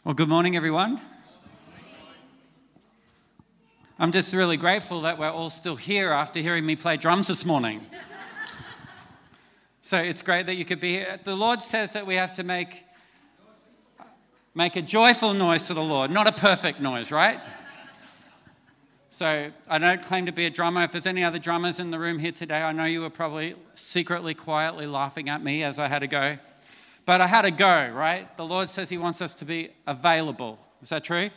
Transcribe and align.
Well, 0.03 0.13
good 0.13 0.29
morning, 0.29 0.55
everyone. 0.55 1.01
I'm 3.97 4.11
just 4.11 4.35
really 4.35 4.57
grateful 4.57 5.01
that 5.01 5.17
we're 5.17 5.31
all 5.31 5.49
still 5.49 5.75
here 5.75 6.11
after 6.11 6.39
hearing 6.39 6.67
me 6.67 6.75
play 6.75 6.97
drums 6.97 7.29
this 7.29 7.47
morning. 7.47 7.83
so 9.81 9.97
it's 9.97 10.21
great 10.21 10.45
that 10.45 10.53
you 10.53 10.65
could 10.65 10.79
be 10.79 10.97
here. 10.97 11.19
The 11.23 11.35
Lord 11.35 11.63
says 11.63 11.93
that 11.93 12.05
we 12.05 12.13
have 12.13 12.33
to 12.33 12.43
make, 12.43 12.85
make 14.53 14.75
a 14.75 14.81
joyful 14.81 15.33
noise 15.33 15.67
to 15.67 15.73
the 15.73 15.83
Lord, 15.83 16.11
not 16.11 16.27
a 16.27 16.31
perfect 16.31 16.79
noise, 16.79 17.11
right? 17.11 17.39
So 19.09 19.51
I 19.67 19.77
don't 19.77 20.01
claim 20.01 20.25
to 20.25 20.31
be 20.31 20.45
a 20.45 20.49
drummer. 20.49 20.83
If 20.83 20.91
there's 20.91 21.05
any 21.05 21.23
other 21.23 21.39
drummers 21.39 21.79
in 21.79 21.91
the 21.91 21.99
room 21.99 22.19
here 22.19 22.31
today, 22.31 22.61
I 22.61 22.71
know 22.71 22.85
you 22.85 23.01
were 23.01 23.09
probably 23.09 23.55
secretly, 23.75 24.33
quietly 24.33 24.87
laughing 24.87 25.27
at 25.27 25.43
me 25.43 25.63
as 25.63 25.79
I 25.79 25.87
had 25.87 25.99
to 25.99 26.07
go. 26.07 26.37
But 27.05 27.19
I 27.19 27.27
had 27.27 27.41
to 27.41 27.51
go, 27.51 27.89
right? 27.89 28.35
The 28.37 28.45
Lord 28.45 28.69
says 28.69 28.89
He 28.89 28.97
wants 28.97 29.21
us 29.21 29.33
to 29.35 29.45
be 29.45 29.71
available. 29.85 30.59
Is 30.81 30.89
that 30.89 31.03
true? 31.03 31.29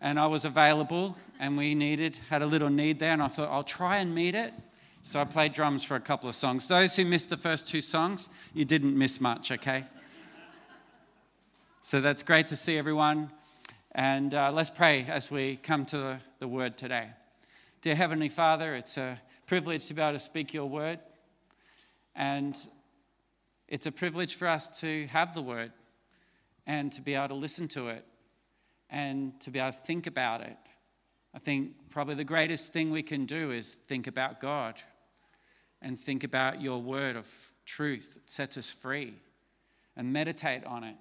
And 0.00 0.18
I 0.18 0.26
was 0.26 0.44
available, 0.44 1.16
and 1.38 1.56
we 1.56 1.74
needed, 1.74 2.18
had 2.30 2.42
a 2.42 2.46
little 2.46 2.70
need 2.70 2.98
there, 2.98 3.12
and 3.12 3.22
I 3.22 3.28
thought, 3.28 3.50
I'll 3.50 3.62
try 3.62 3.98
and 3.98 4.14
meet 4.14 4.34
it. 4.34 4.52
So 5.02 5.20
I 5.20 5.24
played 5.24 5.52
drums 5.52 5.84
for 5.84 5.94
a 5.94 6.00
couple 6.00 6.28
of 6.28 6.34
songs. 6.34 6.66
Those 6.66 6.96
who 6.96 7.04
missed 7.04 7.30
the 7.30 7.36
first 7.36 7.68
two 7.68 7.80
songs, 7.80 8.28
you 8.54 8.64
didn't 8.64 8.98
miss 8.98 9.20
much, 9.20 9.52
okay? 9.52 9.84
So 11.86 12.00
that's 12.00 12.24
great 12.24 12.48
to 12.48 12.56
see 12.56 12.76
everyone. 12.78 13.30
And 13.92 14.34
uh, 14.34 14.50
let's 14.50 14.70
pray 14.70 15.06
as 15.08 15.30
we 15.30 15.54
come 15.54 15.86
to 15.86 15.98
the, 15.98 16.18
the 16.40 16.48
word 16.48 16.76
today. 16.76 17.10
Dear 17.80 17.94
Heavenly 17.94 18.28
Father, 18.28 18.74
it's 18.74 18.98
a 18.98 19.22
privilege 19.46 19.86
to 19.86 19.94
be 19.94 20.02
able 20.02 20.14
to 20.14 20.18
speak 20.18 20.52
your 20.52 20.68
word. 20.68 20.98
And 22.16 22.58
it's 23.68 23.86
a 23.86 23.92
privilege 23.92 24.34
for 24.34 24.48
us 24.48 24.80
to 24.80 25.06
have 25.06 25.32
the 25.32 25.42
word 25.42 25.70
and 26.66 26.90
to 26.90 27.02
be 27.02 27.14
able 27.14 27.28
to 27.28 27.34
listen 27.34 27.68
to 27.68 27.90
it 27.90 28.04
and 28.90 29.40
to 29.42 29.52
be 29.52 29.60
able 29.60 29.70
to 29.70 29.78
think 29.78 30.08
about 30.08 30.40
it. 30.40 30.56
I 31.36 31.38
think 31.38 31.70
probably 31.90 32.16
the 32.16 32.24
greatest 32.24 32.72
thing 32.72 32.90
we 32.90 33.04
can 33.04 33.26
do 33.26 33.52
is 33.52 33.76
think 33.76 34.08
about 34.08 34.40
God 34.40 34.82
and 35.80 35.96
think 35.96 36.24
about 36.24 36.60
your 36.60 36.82
word 36.82 37.14
of 37.14 37.32
truth 37.64 38.14
that 38.14 38.28
sets 38.28 38.58
us 38.58 38.70
free 38.70 39.14
and 39.96 40.12
meditate 40.12 40.64
on 40.64 40.82
it 40.82 40.96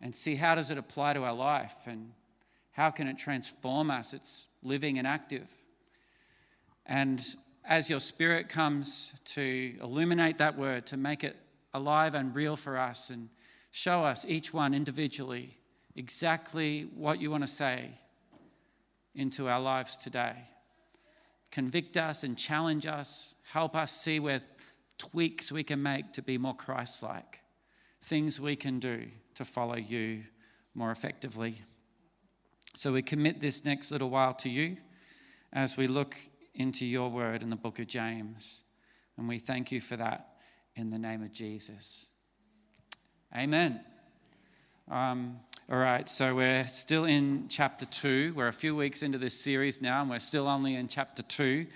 and 0.00 0.14
see 0.14 0.36
how 0.36 0.54
does 0.54 0.70
it 0.70 0.78
apply 0.78 1.12
to 1.14 1.24
our 1.24 1.34
life 1.34 1.86
and 1.86 2.12
how 2.72 2.90
can 2.90 3.06
it 3.06 3.18
transform 3.18 3.90
us? 3.90 4.14
It's 4.14 4.48
living 4.62 4.98
and 4.98 5.06
active. 5.06 5.50
And 6.86 7.22
as 7.64 7.90
your 7.90 8.00
spirit 8.00 8.48
comes 8.48 9.14
to 9.24 9.74
illuminate 9.82 10.38
that 10.38 10.56
word 10.56 10.86
to 10.86 10.96
make 10.96 11.24
it 11.24 11.36
alive 11.74 12.14
and 12.14 12.34
real 12.34 12.56
for 12.56 12.78
us 12.78 13.10
and 13.10 13.28
show 13.70 14.02
us 14.04 14.24
each 14.26 14.52
one 14.52 14.74
individually 14.74 15.58
exactly 15.94 16.88
what 16.94 17.20
you 17.20 17.30
want 17.30 17.42
to 17.42 17.46
say 17.46 17.90
into 19.14 19.48
our 19.48 19.60
lives 19.60 19.96
today. 19.96 20.34
Convict 21.50 21.96
us 21.96 22.22
and 22.22 22.38
challenge 22.38 22.86
us. 22.86 23.34
Help 23.52 23.76
us 23.76 23.92
see 23.92 24.20
where 24.20 24.40
tweaks 24.98 25.50
we 25.50 25.62
can 25.62 25.82
make 25.82 26.12
to 26.12 26.22
be 26.22 26.38
more 26.38 26.54
christ-like 26.54 27.39
things 28.02 28.40
we 28.40 28.56
can 28.56 28.78
do 28.78 29.06
to 29.34 29.44
follow 29.44 29.76
you 29.76 30.22
more 30.74 30.90
effectively. 30.90 31.62
So 32.74 32.92
we 32.92 33.02
commit 33.02 33.40
this 33.40 33.64
next 33.64 33.90
little 33.90 34.10
while 34.10 34.34
to 34.34 34.48
you 34.48 34.76
as 35.52 35.76
we 35.76 35.86
look 35.86 36.16
into 36.54 36.86
your 36.86 37.08
word 37.08 37.42
in 37.42 37.50
the 37.50 37.56
book 37.56 37.78
of 37.78 37.86
James. 37.86 38.62
And 39.16 39.28
we 39.28 39.38
thank 39.38 39.72
you 39.72 39.80
for 39.80 39.96
that 39.96 40.36
in 40.76 40.90
the 40.90 40.98
name 40.98 41.22
of 41.22 41.32
Jesus. 41.32 42.08
Amen. 43.36 43.80
Um, 44.90 45.38
all 45.70 45.78
right, 45.78 46.08
so 46.08 46.34
we're 46.34 46.66
still 46.66 47.04
in 47.04 47.46
chapter 47.48 47.86
two. 47.86 48.32
We're 48.34 48.48
a 48.48 48.52
few 48.52 48.74
weeks 48.74 49.02
into 49.02 49.18
this 49.18 49.40
series 49.40 49.80
now, 49.80 50.00
and 50.00 50.10
we're 50.10 50.18
still 50.18 50.48
only 50.48 50.74
in 50.74 50.88
chapter 50.88 51.22
two. 51.22 51.66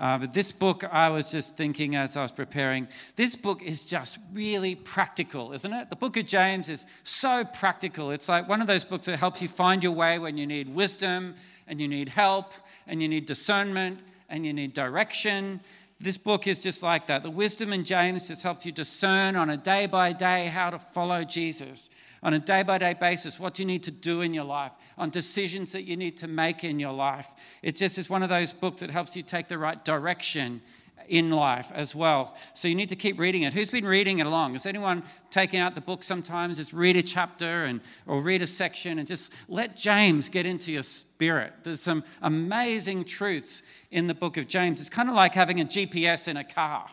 Uh, 0.00 0.16
but 0.16 0.32
this 0.32 0.50
book, 0.50 0.82
I 0.90 1.10
was 1.10 1.30
just 1.30 1.58
thinking 1.58 1.94
as 1.94 2.16
I 2.16 2.22
was 2.22 2.32
preparing, 2.32 2.88
this 3.16 3.36
book 3.36 3.62
is 3.62 3.84
just 3.84 4.18
really 4.32 4.74
practical, 4.74 5.52
isn't 5.52 5.72
it? 5.74 5.90
The 5.90 5.96
book 5.96 6.16
of 6.16 6.24
James 6.24 6.70
is 6.70 6.86
so 7.02 7.44
practical. 7.44 8.10
It's 8.10 8.26
like 8.26 8.48
one 8.48 8.62
of 8.62 8.66
those 8.66 8.82
books 8.82 9.06
that 9.08 9.18
helps 9.18 9.42
you 9.42 9.48
find 9.48 9.84
your 9.84 9.92
way 9.92 10.18
when 10.18 10.38
you 10.38 10.46
need 10.46 10.74
wisdom 10.74 11.34
and 11.68 11.78
you 11.78 11.86
need 11.86 12.08
help 12.08 12.54
and 12.86 13.02
you 13.02 13.08
need 13.08 13.26
discernment 13.26 14.00
and 14.30 14.46
you 14.46 14.54
need 14.54 14.72
direction. 14.72 15.60
This 16.00 16.16
book 16.16 16.46
is 16.46 16.58
just 16.58 16.82
like 16.82 17.06
that. 17.08 17.22
The 17.22 17.30
wisdom 17.30 17.70
in 17.70 17.84
James 17.84 18.28
just 18.28 18.42
helps 18.42 18.64
you 18.64 18.72
discern 18.72 19.36
on 19.36 19.50
a 19.50 19.56
day 19.58 19.84
by 19.84 20.14
day 20.14 20.46
how 20.46 20.70
to 20.70 20.78
follow 20.78 21.24
Jesus 21.24 21.90
on 22.22 22.34
a 22.34 22.38
day 22.38 22.62
by 22.62 22.78
day 22.78 22.94
basis, 22.94 23.40
what 23.40 23.58
you 23.58 23.64
need 23.64 23.82
to 23.84 23.90
do 23.90 24.20
in 24.20 24.34
your 24.34 24.44
life, 24.44 24.74
on 24.98 25.10
decisions 25.10 25.72
that 25.72 25.82
you 25.82 25.96
need 25.96 26.16
to 26.18 26.28
make 26.28 26.64
in 26.64 26.78
your 26.78 26.92
life. 26.92 27.34
It 27.62 27.76
just 27.76 27.98
is 27.98 28.10
one 28.10 28.22
of 28.22 28.28
those 28.28 28.52
books 28.52 28.80
that 28.80 28.90
helps 28.90 29.16
you 29.16 29.22
take 29.22 29.48
the 29.48 29.58
right 29.58 29.82
direction 29.84 30.60
in 31.08 31.30
life 31.30 31.72
as 31.74 31.94
well. 31.94 32.36
So 32.54 32.68
you 32.68 32.74
need 32.74 32.90
to 32.90 32.96
keep 32.96 33.18
reading 33.18 33.42
it. 33.42 33.52
Who's 33.52 33.70
been 33.70 33.84
reading 33.84 34.20
it 34.20 34.26
along? 34.26 34.54
Is 34.54 34.64
anyone 34.64 35.02
taking 35.30 35.58
out 35.58 35.74
the 35.74 35.80
book 35.80 36.02
sometimes? 36.04 36.58
Just 36.58 36.72
read 36.72 36.96
a 36.96 37.02
chapter 37.02 37.64
and 37.64 37.80
or 38.06 38.20
read 38.20 38.42
a 38.42 38.46
section 38.46 38.98
and 38.98 39.08
just 39.08 39.32
let 39.48 39.76
James 39.76 40.28
get 40.28 40.46
into 40.46 40.70
your 40.70 40.84
spirit. 40.84 41.52
There's 41.64 41.80
some 41.80 42.04
amazing 42.22 43.04
truths 43.04 43.62
in 43.90 44.06
the 44.06 44.14
book 44.14 44.36
of 44.36 44.46
James. 44.46 44.80
It's 44.80 44.88
kind 44.88 45.08
of 45.08 45.16
like 45.16 45.34
having 45.34 45.60
a 45.60 45.64
GPS 45.64 46.28
in 46.28 46.36
a 46.36 46.44
car 46.44 46.88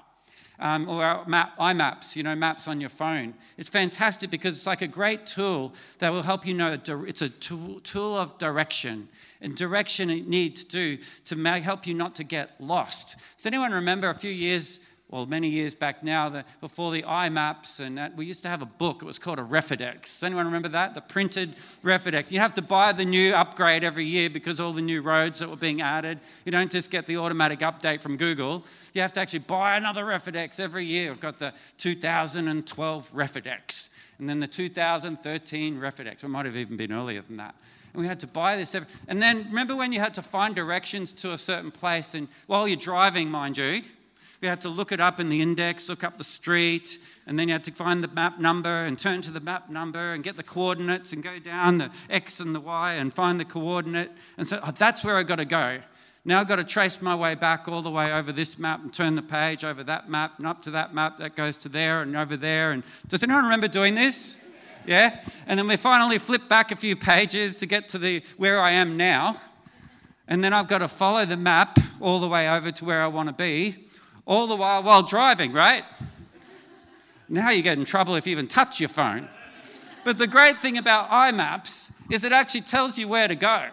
um, 0.60 0.90
or 0.90 1.24
map, 1.28 1.58
iMaps, 1.58 2.16
you 2.16 2.24
know, 2.24 2.36
maps 2.36 2.68
on 2.68 2.82
your 2.82 2.90
phone. 2.90 3.34
It's 3.58 3.70
fantastic 3.70 4.30
because 4.30 4.56
it's 4.56 4.68
like 4.68 4.82
a 4.82 4.88
great 4.88 5.26
tool 5.26 5.74
that 6.00 6.12
will 6.12 6.24
help 6.24 6.46
you 6.46 6.54
know 6.54 6.78
it's 6.86 7.22
a 7.22 7.30
tool, 7.30 7.80
tool 7.82 8.18
of 8.18 8.38
direction 8.38 9.10
and 9.42 9.56
direction 9.56 10.10
you 10.10 10.24
need 10.24 10.56
to 10.56 10.66
do 10.66 10.98
to 11.26 11.36
help 11.62 11.86
you 11.86 11.94
not 11.94 12.16
to 12.16 12.24
get 12.24 12.60
lost. 12.60 13.18
Does 13.38 13.46
anyone 13.46 13.72
remember 13.72 14.10
a 14.10 14.16
few 14.16 14.32
years 14.32 14.80
well, 15.10 15.26
many 15.26 15.48
years 15.48 15.74
back 15.74 16.04
now, 16.04 16.28
the, 16.28 16.44
before 16.60 16.92
the 16.92 17.04
iMaps, 17.04 17.80
and 17.80 17.98
that, 17.98 18.18
we 18.18 18.26
used 18.26 18.44
to 18.44 18.50
have 18.50 18.62
a 18.62 18.66
book. 18.66 19.02
It 19.02 19.06
was 19.06 19.18
called 19.18 19.40
a 19.40 19.44
Refidex. 19.44 20.02
Does 20.02 20.24
anyone 20.24 20.46
remember 20.46 20.68
that? 20.70 20.96
The 20.96 21.02
printed 21.02 21.56
Refidex. 21.82 22.30
You 22.30 22.40
have 22.40 22.54
to 22.56 22.62
buy 22.62 22.92
the 22.92 23.06
new 23.06 23.34
upgrade 23.34 23.86
every 23.86 24.04
year 24.04 24.30
because 24.30 24.60
all 24.60 24.74
the 24.74 24.82
new 24.82 25.02
roads 25.02 25.40
that 25.40 25.50
were 25.50 25.56
being 25.56 25.82
added. 25.82 26.20
You 26.44 26.52
don't 26.52 26.70
just 26.70 26.92
get 26.92 27.08
the 27.08 27.18
automatic 27.18 27.60
update 27.60 28.02
from 28.02 28.18
Google. 28.18 28.66
You 28.94 29.02
have 29.02 29.14
to 29.14 29.22
actually 29.22 29.40
buy 29.40 29.78
another 29.78 30.04
Refidex 30.04 30.60
every 30.60 30.84
year. 30.84 31.12
I've 31.12 31.22
got 31.22 31.40
the 31.40 31.54
2012 31.78 33.12
Refidex, 33.12 33.90
and 34.20 34.28
then 34.28 34.42
the 34.42 34.48
2013 34.48 35.80
Refidex. 35.80 36.24
It 36.26 36.28
might 36.28 36.46
have 36.46 36.58
even 36.58 36.76
been 36.76 36.92
earlier 36.92 37.22
than 37.22 37.38
that 37.38 37.56
and 37.94 38.02
we 38.02 38.08
had 38.08 38.20
to 38.20 38.28
buy 38.28 38.56
this. 38.56 38.76
And 39.08 39.24
then 39.24 39.46
remember 39.46 39.76
when 39.76 39.92
you 39.92 40.00
had 40.00 40.14
to 40.16 40.22
find 40.22 40.54
directions 40.54 41.14
to 41.14 41.32
a 41.32 41.38
certain 41.38 41.72
place, 41.72 42.14
and 42.14 42.28
while 42.46 42.68
you're 42.68 42.78
driving, 42.78 43.30
mind 43.30 43.58
you, 43.58 43.82
you 44.42 44.50
had 44.50 44.62
to 44.62 44.70
look 44.70 44.92
it 44.92 45.00
up 45.00 45.20
in 45.20 45.30
the 45.30 45.42
index, 45.42 45.90
look 45.90 46.04
up 46.04 46.18
the 46.18 46.24
street, 46.24 47.00
and 47.26 47.40
then 47.40 47.48
you 47.48 47.54
had 47.54 47.64
to 47.64 47.72
find 47.72 48.04
the 48.04 48.08
map 48.08 48.40
number 48.40 48.86
and 48.86 48.98
turn 48.98 49.22
to 49.24 49.32
the 49.32 49.40
map 49.40 49.70
number 49.70 50.14
and 50.14 50.24
get 50.24 50.36
the 50.36 50.44
coordinates 50.44 51.12
and 51.12 51.24
go 51.24 51.40
down 51.40 51.80
the 51.80 51.90
X 52.10 52.40
and 52.40 52.54
the 52.54 52.60
Y 52.60 52.94
and 52.94 53.14
find 53.14 53.40
the 53.40 53.46
coordinate. 53.46 54.12
And 54.38 54.48
so 54.48 54.60
oh, 54.64 54.72
that's 54.72 55.04
where 55.04 55.18
I 55.18 55.24
got 55.24 55.38
to 55.38 55.46
go. 55.46 55.80
Now 56.24 56.40
I've 56.40 56.48
got 56.48 56.58
to 56.58 56.64
trace 56.64 57.02
my 57.02 57.16
way 57.16 57.34
back 57.34 57.68
all 57.68 57.82
the 57.82 57.90
way 57.90 58.14
over 58.14 58.32
this 58.32 58.60
map 58.60 58.84
and 58.84 58.94
turn 58.94 59.16
the 59.16 59.22
page 59.24 59.66
over 59.66 59.84
that 59.86 60.10
map 60.10 60.38
and 60.38 60.46
up 60.46 60.62
to 60.64 60.72
that 60.72 60.94
map 60.94 61.18
that 61.18 61.36
goes 61.36 61.58
to 61.58 61.70
there 61.70 62.04
and 62.04 62.16
over 62.16 62.38
there. 62.38 62.72
And 62.72 62.84
does 63.08 63.24
anyone 63.24 63.44
remember 63.44 63.68
doing 63.68 63.96
this? 63.96 64.38
Yeah? 64.86 65.20
And 65.48 65.58
then 65.58 65.68
we 65.68 65.78
finally 65.78 66.20
flip 66.20 66.48
back 66.48 66.72
a 66.72 66.76
few 66.76 66.96
pages 66.96 67.58
to 67.58 67.66
get 67.66 67.88
to 67.90 67.98
the 67.98 68.22
where 68.38 68.62
I 68.62 68.72
am 68.72 68.98
now. 68.98 69.42
And 70.28 70.44
then 70.44 70.54
I've 70.54 70.68
got 70.68 70.80
to 70.80 70.88
follow 70.88 71.26
the 71.26 71.38
map 71.38 71.80
all 72.00 72.20
the 72.20 72.28
way 72.28 72.50
over 72.50 72.72
to 72.72 72.86
where 72.86 73.02
I 73.02 73.08
want 73.08 73.30
to 73.30 73.34
be 73.34 73.87
all 74.28 74.46
the 74.46 74.56
while 74.56 74.84
while 74.84 75.02
driving, 75.02 75.54
right? 75.54 75.84
Now 77.30 77.50
you 77.50 77.64
get 77.64 77.80
in 77.80 77.86
trouble 77.86 78.16
if 78.16 78.28
you 78.28 78.32
even 78.32 78.48
touch 78.48 78.80
your 78.80 78.90
phone. 78.90 79.28
But 80.04 80.18
the 80.18 80.28
great 80.28 80.60
thing 80.60 80.78
about 80.78 81.10
iMaps 81.10 81.92
is 82.12 82.24
it 82.24 82.32
actually 82.32 82.62
tells 82.62 82.98
you 82.98 83.08
where 83.08 83.28
to 83.28 83.36
go. 83.36 83.68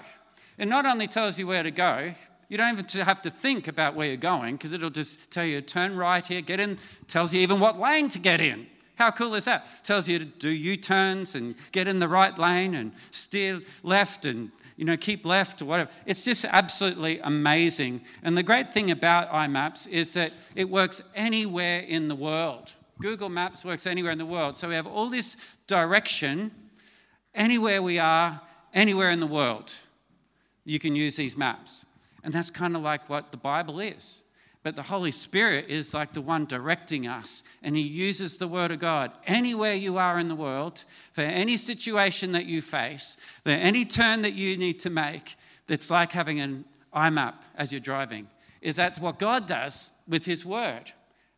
It 0.57 0.67
not 0.67 0.87
only 0.87 1.07
tells 1.07 1.39
you 1.39 1.47
where 1.47 1.63
to 1.63 1.71
go, 1.71 2.13
you 2.49 2.57
don't 2.57 2.79
even 2.79 3.05
have 3.05 3.23
to 3.23 3.31
think 3.31 3.69
about 3.69 3.95
where 3.95 4.09
you're 4.09 4.17
going 4.17 4.57
because 4.57 4.73
it'll 4.73 4.91
just 4.91 5.31
tell 5.31 5.45
you 5.45 5.61
turn 5.61 5.97
right 5.97 6.27
here, 6.27 6.41
get 6.41 6.61
in, 6.61 6.79
tells 7.09 7.35
you 7.35 7.41
even 7.41 7.61
what 7.61 7.79
lane 7.79 8.09
to 8.11 8.19
get 8.19 8.41
in. 8.41 8.67
How 8.97 9.11
cool 9.11 9.35
is 9.35 9.47
that? 9.47 9.67
Tells 9.83 10.07
you 10.09 10.21
to 10.21 10.25
do 10.25 10.49
U 10.49 10.77
turns 10.77 11.35
and 11.35 11.57
get 11.73 11.89
in 11.89 11.99
the 11.99 12.09
right 12.09 12.37
lane 12.39 12.75
and 12.75 12.93
steer 13.11 13.61
left 13.83 14.25
and 14.25 14.51
you 14.77 14.85
know, 14.85 14.97
keep 14.97 15.25
left 15.25 15.63
or 15.63 15.67
whatever. 15.67 15.91
It's 16.07 16.25
just 16.25 16.45
absolutely 16.45 17.21
amazing. 17.21 18.03
And 18.23 18.37
the 18.37 18.43
great 18.43 18.73
thing 18.73 18.91
about 18.91 19.31
iMaps 19.31 19.87
is 19.89 20.15
that 20.15 20.33
it 20.55 20.69
works 20.69 21.03
anywhere 21.15 21.81
in 21.81 22.09
the 22.09 22.15
world. 22.15 22.75
Google 23.01 23.29
Maps 23.29 23.65
works 23.65 23.87
anywhere 23.87 24.13
in 24.13 24.19
the 24.19 24.27
world. 24.27 24.57
So 24.57 24.69
we 24.69 24.75
have 24.75 24.87
all 24.87 25.09
this 25.09 25.37
direction 25.67 26.51
anywhere 27.35 27.83
we 27.83 27.99
are, 27.99 28.41
anywhere 28.73 29.11
in 29.11 29.21
the 29.21 29.27
world. 29.27 29.75
You 30.65 30.79
can 30.79 30.97
use 30.97 31.17
these 31.17 31.37
maps. 31.37 31.85
And 32.23 32.33
that's 32.33 32.51
kind 32.51 32.75
of 32.75 32.83
like 32.83 33.09
what 33.09 33.31
the 33.31 33.37
Bible 33.37 33.81
is. 33.81 34.24
But 34.65 34.77
the 34.77 34.83
Holy 34.83 35.13
Spirit 35.13 35.67
is 35.69 35.93
like 35.93 36.15
the 36.15 36.23
one 36.23 36.47
directing 36.47 37.07
us, 37.07 37.45
and 37.63 37.77
He 37.77 37.83
uses 37.83 38.39
the 38.39 38.49
Word 38.49 38.71
of 38.71 38.79
God 38.79 39.13
anywhere 39.27 39.75
you 39.75 39.99
are 39.99 40.19
in 40.19 40.29
the 40.29 40.35
world, 40.35 40.87
for 41.13 41.21
any 41.21 41.59
situation 41.59 42.33
that 42.33 42.47
you 42.47 42.63
face, 42.63 43.19
for 43.43 43.51
any 43.51 43.85
turn 43.85 44.23
that 44.23 44.33
you 44.33 44.57
need 44.57 44.79
to 44.81 44.91
make, 44.91 45.37
that's 45.67 45.91
like 45.91 46.13
having 46.13 46.41
an 46.41 46.65
IMAP 46.95 47.35
as 47.57 47.73
you're 47.73 47.81
driving. 47.81 48.27
Is 48.63 48.75
that's 48.75 48.99
what 48.99 49.19
God 49.19 49.47
does 49.47 49.91
with 50.09 50.25
His 50.25 50.47
Word. 50.47 50.93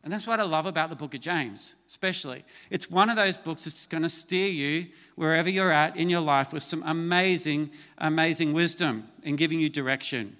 And 0.05 0.13
that's 0.13 0.25
what 0.25 0.39
I 0.39 0.43
love 0.43 0.65
about 0.65 0.89
the 0.89 0.95
book 0.95 1.13
of 1.13 1.19
James, 1.19 1.75
especially. 1.85 2.45
It's 2.69 2.89
one 2.89 3.09
of 3.09 3.17
those 3.17 3.35
books 3.35 3.65
that's 3.65 3.87
going 3.87 4.03
to 4.03 4.09
steer 4.09 4.47
you 4.47 4.87
wherever 5.15 5.49
you're 5.49 5.71
at 5.71 5.97
in 5.97 6.09
your 6.09 6.21
life 6.21 6.53
with 6.53 6.63
some 6.63 6.81
amazing, 6.83 7.71
amazing 7.97 8.53
wisdom 8.53 9.09
and 9.23 9.37
giving 9.37 9.59
you 9.59 9.67
direction. 9.67 10.37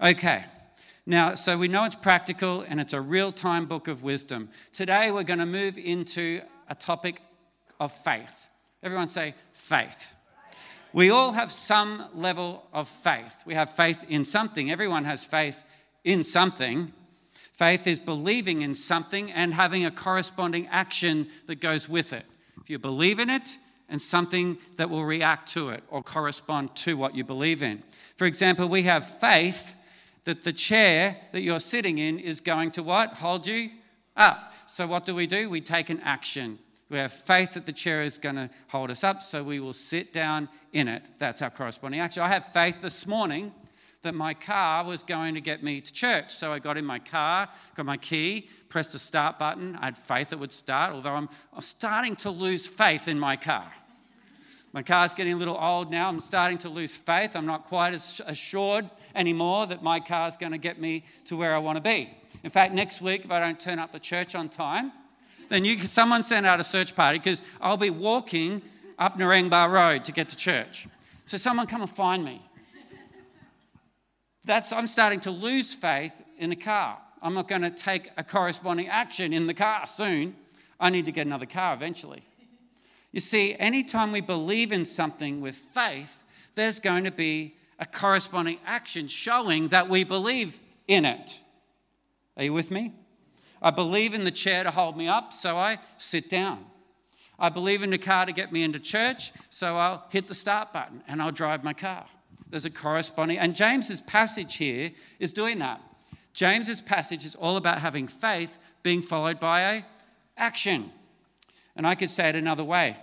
Okay. 0.00 0.46
Now, 1.06 1.34
so 1.34 1.56
we 1.56 1.68
know 1.68 1.84
it's 1.84 1.96
practical 1.96 2.64
and 2.68 2.80
it's 2.80 2.92
a 2.92 3.00
real 3.00 3.32
time 3.32 3.66
book 3.66 3.88
of 3.88 4.02
wisdom. 4.02 4.50
Today, 4.72 5.10
we're 5.10 5.22
going 5.22 5.38
to 5.38 5.46
move 5.46 5.78
into 5.78 6.42
a 6.68 6.74
topic 6.74 7.22
of 7.78 7.90
faith. 7.90 8.50
Everyone 8.82 9.08
say 9.08 9.34
faith. 9.52 10.12
We 10.92 11.10
all 11.10 11.32
have 11.32 11.52
some 11.52 12.04
level 12.14 12.66
of 12.72 12.88
faith. 12.88 13.42
We 13.46 13.54
have 13.54 13.70
faith 13.70 14.04
in 14.08 14.24
something. 14.24 14.70
Everyone 14.70 15.04
has 15.04 15.24
faith 15.24 15.64
in 16.04 16.24
something. 16.24 16.92
Faith 17.54 17.86
is 17.86 17.98
believing 17.98 18.62
in 18.62 18.74
something 18.74 19.30
and 19.30 19.54
having 19.54 19.84
a 19.84 19.90
corresponding 19.90 20.66
action 20.68 21.28
that 21.46 21.60
goes 21.60 21.88
with 21.88 22.12
it. 22.12 22.26
If 22.60 22.68
you 22.68 22.78
believe 22.78 23.18
in 23.18 23.30
it, 23.30 23.58
and 23.90 24.00
something 24.00 24.56
that 24.76 24.88
will 24.88 25.04
react 25.04 25.48
to 25.48 25.70
it 25.70 25.82
or 25.90 26.02
correspond 26.02 26.74
to 26.76 26.96
what 26.96 27.14
you 27.14 27.24
believe 27.24 27.60
in. 27.62 27.82
For 28.16 28.24
example, 28.24 28.68
we 28.68 28.84
have 28.84 29.04
faith 29.04 29.74
that 30.24 30.44
the 30.44 30.52
chair 30.52 31.16
that 31.32 31.42
you're 31.42 31.60
sitting 31.60 31.98
in 31.98 32.18
is 32.18 32.40
going 32.40 32.70
to 32.72 32.82
what? 32.82 33.18
Hold 33.18 33.46
you 33.46 33.70
up. 34.16 34.52
So 34.66 34.86
what 34.86 35.06
do 35.06 35.14
we 35.14 35.26
do? 35.26 35.48
We 35.48 35.60
take 35.60 35.90
an 35.90 36.00
action. 36.00 36.58
We 36.88 36.98
have 36.98 37.12
faith 37.12 37.54
that 37.54 37.66
the 37.66 37.72
chair 37.72 38.02
is 38.02 38.18
going 38.18 38.34
to 38.34 38.50
hold 38.68 38.90
us 38.90 39.04
up, 39.04 39.22
so 39.22 39.42
we 39.44 39.60
will 39.60 39.72
sit 39.72 40.12
down 40.12 40.48
in 40.72 40.88
it. 40.88 41.02
That's 41.18 41.40
our 41.40 41.50
corresponding 41.50 42.00
action. 42.00 42.22
I 42.22 42.28
have 42.28 42.46
faith 42.46 42.80
this 42.80 43.06
morning 43.06 43.52
that 44.02 44.14
my 44.14 44.34
car 44.34 44.84
was 44.84 45.02
going 45.02 45.34
to 45.34 45.40
get 45.40 45.62
me 45.62 45.80
to 45.80 45.92
church. 45.92 46.30
So 46.32 46.52
I 46.52 46.58
got 46.58 46.76
in 46.76 46.84
my 46.84 46.98
car, 46.98 47.48
got 47.74 47.86
my 47.86 47.96
key, 47.96 48.48
pressed 48.68 48.92
the 48.92 48.98
start 48.98 49.38
button. 49.38 49.76
I 49.76 49.86
had 49.86 49.98
faith 49.98 50.32
it 50.32 50.38
would 50.38 50.52
start, 50.52 50.94
although 50.94 51.14
I'm, 51.14 51.28
I'm 51.54 51.60
starting 51.60 52.16
to 52.16 52.30
lose 52.30 52.66
faith 52.66 53.08
in 53.08 53.18
my 53.18 53.36
car. 53.36 53.70
My 54.72 54.82
car's 54.82 55.14
getting 55.14 55.32
a 55.32 55.36
little 55.36 55.58
old 55.58 55.90
now. 55.90 56.08
I'm 56.08 56.20
starting 56.20 56.58
to 56.58 56.68
lose 56.68 56.96
faith. 56.96 57.34
I'm 57.34 57.46
not 57.46 57.64
quite 57.64 57.92
as 57.92 58.20
assured 58.26 58.88
anymore 59.16 59.66
that 59.66 59.82
my 59.82 59.98
car's 59.98 60.36
going 60.36 60.52
to 60.52 60.58
get 60.58 60.80
me 60.80 61.04
to 61.24 61.36
where 61.36 61.54
I 61.54 61.58
want 61.58 61.76
to 61.76 61.82
be. 61.82 62.08
In 62.44 62.50
fact, 62.50 62.72
next 62.72 63.00
week, 63.00 63.24
if 63.24 63.32
I 63.32 63.40
don't 63.40 63.58
turn 63.58 63.80
up 63.80 63.90
to 63.92 63.98
church 63.98 64.36
on 64.36 64.48
time, 64.48 64.92
then 65.48 65.64
you, 65.64 65.76
someone 65.78 66.22
send 66.22 66.46
out 66.46 66.60
a 66.60 66.64
search 66.64 66.94
party 66.94 67.18
because 67.18 67.42
I'll 67.60 67.76
be 67.76 67.90
walking 67.90 68.62
up 68.96 69.18
Narangba 69.18 69.68
Road 69.68 70.04
to 70.04 70.12
get 70.12 70.28
to 70.28 70.36
church. 70.36 70.86
So 71.26 71.36
someone 71.36 71.66
come 71.66 71.80
and 71.80 71.90
find 71.90 72.24
me. 72.24 72.40
That's, 74.44 74.72
I'm 74.72 74.86
starting 74.86 75.20
to 75.20 75.32
lose 75.32 75.74
faith 75.74 76.22
in 76.38 76.50
the 76.50 76.56
car. 76.56 76.98
I'm 77.20 77.34
not 77.34 77.48
going 77.48 77.62
to 77.62 77.70
take 77.70 78.10
a 78.16 78.22
corresponding 78.22 78.88
action 78.88 79.32
in 79.32 79.46
the 79.46 79.54
car 79.54 79.86
soon. 79.86 80.36
I 80.78 80.90
need 80.90 81.06
to 81.06 81.12
get 81.12 81.26
another 81.26 81.46
car 81.46 81.74
eventually. 81.74 82.22
You 83.12 83.20
see, 83.20 83.54
anytime 83.58 84.12
we 84.12 84.20
believe 84.20 84.72
in 84.72 84.84
something 84.84 85.40
with 85.40 85.56
faith, 85.56 86.22
there's 86.54 86.78
going 86.78 87.04
to 87.04 87.10
be 87.10 87.56
a 87.78 87.86
corresponding 87.86 88.58
action 88.64 89.08
showing 89.08 89.68
that 89.68 89.88
we 89.88 90.04
believe 90.04 90.60
in 90.86 91.04
it. 91.04 91.40
Are 92.36 92.44
you 92.44 92.52
with 92.52 92.70
me? 92.70 92.92
I 93.62 93.70
believe 93.70 94.14
in 94.14 94.24
the 94.24 94.30
chair 94.30 94.64
to 94.64 94.70
hold 94.70 94.96
me 94.96 95.08
up, 95.08 95.32
so 95.32 95.56
I 95.56 95.78
sit 95.96 96.30
down. 96.30 96.64
I 97.38 97.48
believe 97.48 97.82
in 97.82 97.90
the 97.90 97.98
car 97.98 98.26
to 98.26 98.32
get 98.32 98.52
me 98.52 98.62
into 98.62 98.78
church, 98.78 99.32
so 99.48 99.76
I'll 99.76 100.06
hit 100.10 100.28
the 100.28 100.34
start 100.34 100.72
button 100.72 101.02
and 101.08 101.20
I'll 101.20 101.32
drive 101.32 101.64
my 101.64 101.72
car. 101.72 102.06
There's 102.48 102.64
a 102.64 102.70
corresponding, 102.70 103.38
and 103.38 103.54
James's 103.54 104.00
passage 104.00 104.56
here 104.56 104.92
is 105.18 105.32
doing 105.32 105.58
that. 105.58 105.80
James's 106.32 106.80
passage 106.80 107.24
is 107.24 107.34
all 107.34 107.56
about 107.56 107.80
having 107.80 108.08
faith 108.08 108.58
being 108.82 109.02
followed 109.02 109.40
by 109.40 109.60
a 109.60 109.82
action. 110.36 110.90
And 111.80 111.86
I 111.86 111.94
could 111.94 112.10
say 112.10 112.28
it 112.28 112.36
another 112.36 112.62
way 112.62 112.98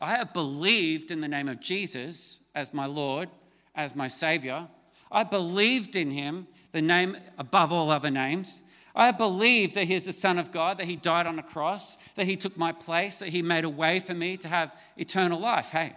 I 0.00 0.16
have 0.16 0.32
believed 0.32 1.10
in 1.10 1.20
the 1.20 1.28
name 1.28 1.46
of 1.46 1.60
Jesus 1.60 2.40
as 2.54 2.72
my 2.72 2.86
Lord, 2.86 3.28
as 3.74 3.94
my 3.94 4.08
Savior. 4.08 4.68
I 5.12 5.24
believed 5.24 5.94
in 5.94 6.10
Him, 6.10 6.46
the 6.72 6.80
name 6.80 7.18
above 7.36 7.74
all 7.74 7.90
other 7.90 8.10
names. 8.10 8.62
I 8.94 9.10
believe 9.10 9.74
that 9.74 9.84
He 9.84 9.92
is 9.92 10.06
the 10.06 10.14
Son 10.14 10.38
of 10.38 10.52
God, 10.52 10.78
that 10.78 10.86
He 10.86 10.96
died 10.96 11.26
on 11.26 11.36
the 11.36 11.42
cross, 11.42 11.98
that 12.14 12.24
He 12.24 12.34
took 12.34 12.56
my 12.56 12.72
place, 12.72 13.18
that 13.18 13.28
He 13.28 13.42
made 13.42 13.64
a 13.64 13.68
way 13.68 14.00
for 14.00 14.14
me 14.14 14.38
to 14.38 14.48
have 14.48 14.74
eternal 14.96 15.38
life. 15.38 15.68
Hey, 15.72 15.92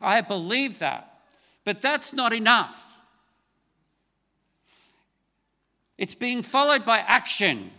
I 0.00 0.20
believe 0.20 0.80
that. 0.80 1.20
But 1.62 1.80
that's 1.80 2.12
not 2.12 2.32
enough. 2.32 2.98
It's 5.96 6.16
being 6.16 6.42
followed 6.42 6.84
by 6.84 6.98
action. 6.98 7.70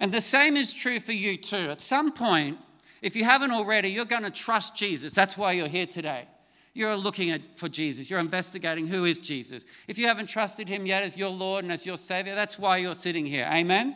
And 0.00 0.10
the 0.10 0.20
same 0.20 0.56
is 0.56 0.74
true 0.74 0.98
for 0.98 1.12
you 1.12 1.36
too. 1.36 1.70
At 1.70 1.80
some 1.80 2.10
point, 2.10 2.58
if 3.02 3.14
you 3.14 3.24
haven't 3.24 3.52
already, 3.52 3.90
you're 3.90 4.06
going 4.06 4.22
to 4.22 4.30
trust 4.30 4.74
Jesus. 4.74 5.12
That's 5.12 5.36
why 5.36 5.52
you're 5.52 5.68
here 5.68 5.86
today. 5.86 6.26
You're 6.72 6.96
looking 6.96 7.30
at, 7.30 7.58
for 7.58 7.68
Jesus. 7.68 8.08
You're 8.08 8.20
investigating 8.20 8.86
who 8.86 9.04
is 9.04 9.18
Jesus. 9.18 9.66
If 9.88 9.98
you 9.98 10.06
haven't 10.06 10.28
trusted 10.28 10.68
him 10.68 10.86
yet 10.86 11.02
as 11.02 11.16
your 11.16 11.30
Lord 11.30 11.64
and 11.64 11.72
as 11.72 11.84
your 11.84 11.98
Savior, 11.98 12.34
that's 12.34 12.58
why 12.58 12.78
you're 12.78 12.94
sitting 12.94 13.26
here. 13.26 13.48
Amen? 13.52 13.94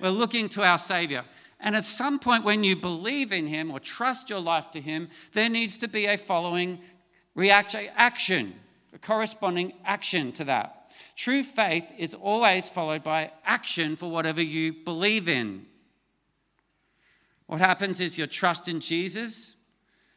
We're 0.00 0.10
looking 0.10 0.48
to 0.50 0.64
our 0.64 0.78
Savior. 0.78 1.24
And 1.60 1.76
at 1.76 1.84
some 1.84 2.18
point, 2.18 2.44
when 2.44 2.64
you 2.64 2.76
believe 2.76 3.32
in 3.32 3.46
him 3.46 3.70
or 3.70 3.78
trust 3.78 4.30
your 4.30 4.40
life 4.40 4.70
to 4.72 4.80
him, 4.80 5.08
there 5.32 5.48
needs 5.48 5.78
to 5.78 5.88
be 5.88 6.06
a 6.06 6.16
following 6.16 6.80
reaction, 7.34 8.54
a 8.92 8.98
corresponding 8.98 9.72
action 9.84 10.32
to 10.32 10.44
that. 10.44 10.77
True 11.18 11.42
faith 11.42 11.90
is 11.98 12.14
always 12.14 12.68
followed 12.68 13.02
by 13.02 13.32
action 13.44 13.96
for 13.96 14.08
whatever 14.08 14.40
you 14.40 14.72
believe 14.72 15.28
in. 15.28 15.66
What 17.46 17.58
happens 17.58 17.98
is 17.98 18.16
your 18.16 18.28
trust 18.28 18.68
in 18.68 18.78
Jesus. 18.78 19.56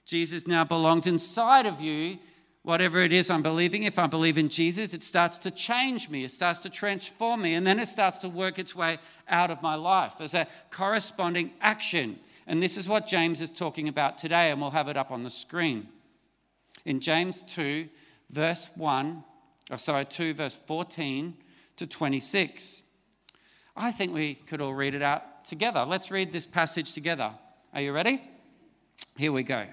Jesus 0.06 0.46
now 0.46 0.64
belongs 0.64 1.08
inside 1.08 1.66
of 1.66 1.82
you. 1.82 2.20
Whatever 2.62 3.00
it 3.00 3.12
is 3.12 3.32
I'm 3.32 3.42
believing, 3.42 3.82
if 3.82 3.98
I 3.98 4.06
believe 4.06 4.38
in 4.38 4.48
Jesus, 4.50 4.94
it 4.94 5.02
starts 5.02 5.40
to 5.40 5.50
change 5.50 6.08
me, 6.08 6.24
it 6.24 6.30
starts 6.30 6.60
to 6.60 6.70
transform 6.70 7.42
me, 7.42 7.56
and 7.56 7.66
then 7.66 7.80
it 7.80 7.88
starts 7.88 8.20
to 8.20 8.30
work 8.30 8.60
its 8.60 8.76
way 8.76 9.00
out 9.28 9.50
of 9.50 9.64
my 9.64 9.74
life 9.74 10.22
as 10.22 10.36
a 10.36 10.46
corresponding 10.70 11.50
action. 11.62 12.20
And 12.46 12.62
this 12.62 12.78
is 12.78 12.88
what 12.88 13.08
James 13.08 13.42
is 13.42 13.50
talking 13.50 13.88
about 13.88 14.20
today, 14.20 14.52
and 14.52 14.62
we'll 14.62 14.70
have 14.70 14.88
it 14.88 14.98
up 14.98 15.10
on 15.10 15.24
the 15.24 15.32
screen. 15.32 15.88
In 16.86 17.00
James 17.00 17.42
2, 17.42 17.90
verse 18.30 18.70
1, 18.76 19.24
Oh, 19.72 19.78
sorry, 19.78 20.04
2, 20.04 20.34
verse 20.34 20.60
14 20.68 21.34
to 21.78 21.88
26. 21.88 22.84
I 23.78 23.92
think 23.92 24.14
we 24.14 24.36
could 24.36 24.60
all 24.60 24.74
read 24.74 24.96
it 24.96 25.02
out 25.02 25.46
together. 25.46 25.86
Let's 25.88 26.12
read 26.12 26.34
this 26.34 26.46
passage 26.46 26.92
together. 26.94 27.32
Are 27.74 27.82
you 27.82 27.94
ready? 27.94 28.22
Here 29.18 29.32
we 29.32 29.44
go. 29.44 29.68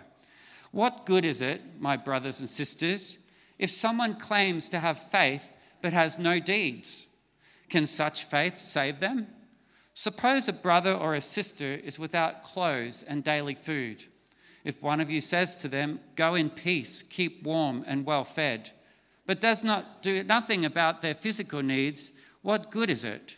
What 0.71 1.05
good 1.05 1.25
is 1.25 1.43
it, 1.43 1.81
my 1.81 1.97
brothers 1.97 2.39
and 2.39 2.49
sisters, 2.49 3.19
if 3.59 3.73
someone 3.73 4.15
claims 4.15 4.69
to 4.69 4.79
have 4.79 4.99
faith 4.99 5.55
but 5.83 5.93
has 5.93 6.17
no 6.17 6.39
deeds? 6.39 7.09
Can 7.69 7.85
such 7.85 8.25
faith 8.25 8.57
save 8.59 9.01
them? 9.01 9.27
Suppose 9.95 10.49
a 10.49 10.53
brother 10.53 10.95
or 10.95 11.15
a 11.15 11.21
sister 11.21 11.75
is 11.75 11.99
without 11.99 12.45
clothes 12.45 13.03
and 13.03 13.25
daily 13.25 13.55
food. 13.55 14.05
If 14.63 14.81
one 14.81 15.01
of 15.01 15.11
you 15.11 15.21
says 15.21 15.57
to 15.57 15.69
them, 15.69 15.99
Go 16.15 16.37
in 16.37 16.51
peace, 16.51 17.03
keep 17.03 17.43
warm 17.43 17.85
and 17.85 18.07
well 18.07 18.23
fed, 18.23 18.71
but 19.29 19.43
does 19.43 19.63
not 19.63 20.03
do 20.03 20.25
nothing 20.25 20.65
about 20.65 21.03
their 21.03 21.15
physical 21.15 21.63
needs, 21.63 22.13
what 22.41 22.71
good 22.71 22.89
is 22.89 23.05
it? 23.05 23.37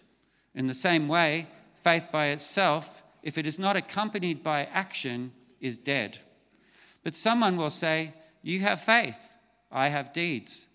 In 0.54 0.68
the 0.68 0.73
same 0.73 1.09
way, 1.09 1.49
faith 1.80 2.06
by 2.12 2.26
itself, 2.26 3.02
if 3.25 3.37
it 3.37 3.44
is 3.44 3.59
not 3.59 3.76
accompanied 3.76 4.40
by 4.44 4.68
action, 4.73 5.32
is 5.61 5.76
dead. 5.76 6.18
But 7.02 7.16
someone 7.16 7.56
will 7.56 7.70
say, 7.70 8.14
You 8.40 8.61
have 8.61 8.80
faith, 8.80 9.35
I 9.73 9.88
have 9.88 10.12
deeds. 10.12 10.68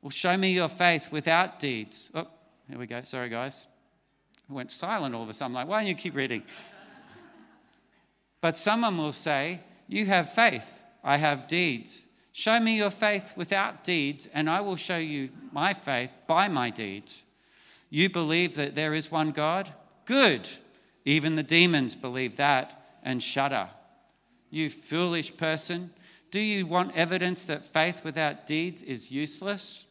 Well, 0.00 0.10
show 0.10 0.36
me 0.36 0.52
your 0.52 0.68
faith 0.68 1.10
without 1.10 1.58
deeds. 1.58 2.12
Oh, 2.14 2.28
here 2.68 2.78
we 2.78 2.86
go. 2.86 3.02
Sorry, 3.02 3.28
guys. 3.28 3.66
I 4.48 4.52
went 4.52 4.70
silent 4.70 5.16
all 5.16 5.24
of 5.24 5.28
a 5.28 5.32
sudden. 5.32 5.56
I'm 5.56 5.62
like, 5.62 5.68
why 5.68 5.80
don't 5.80 5.88
you 5.88 5.96
keep 5.96 6.14
reading? 6.14 6.44
but 8.40 8.56
someone 8.56 8.98
will 8.98 9.10
say, 9.10 9.62
You 9.88 10.06
have 10.06 10.32
faith, 10.32 10.84
I 11.02 11.16
have 11.16 11.48
deeds. 11.48 12.06
Show 12.36 12.58
me 12.58 12.76
your 12.76 12.90
faith 12.90 13.32
without 13.36 13.84
deeds, 13.84 14.28
and 14.34 14.50
I 14.50 14.60
will 14.60 14.74
show 14.74 14.96
you 14.96 15.28
my 15.52 15.72
faith 15.72 16.10
by 16.26 16.48
my 16.48 16.68
deeds. 16.68 17.26
You 17.90 18.10
believe 18.10 18.56
that 18.56 18.74
there 18.74 18.92
is 18.92 19.08
one 19.08 19.30
God? 19.30 19.72
Good. 20.04 20.48
Even 21.04 21.36
the 21.36 21.44
demons 21.44 21.94
believe 21.94 22.34
that 22.34 22.98
and 23.04 23.22
shudder. 23.22 23.68
You 24.50 24.68
foolish 24.68 25.36
person, 25.36 25.90
do 26.32 26.40
you 26.40 26.66
want 26.66 26.96
evidence 26.96 27.46
that 27.46 27.64
faith 27.64 28.02
without 28.02 28.46
deeds 28.46 28.82
is 28.82 29.12
useless? 29.12 29.86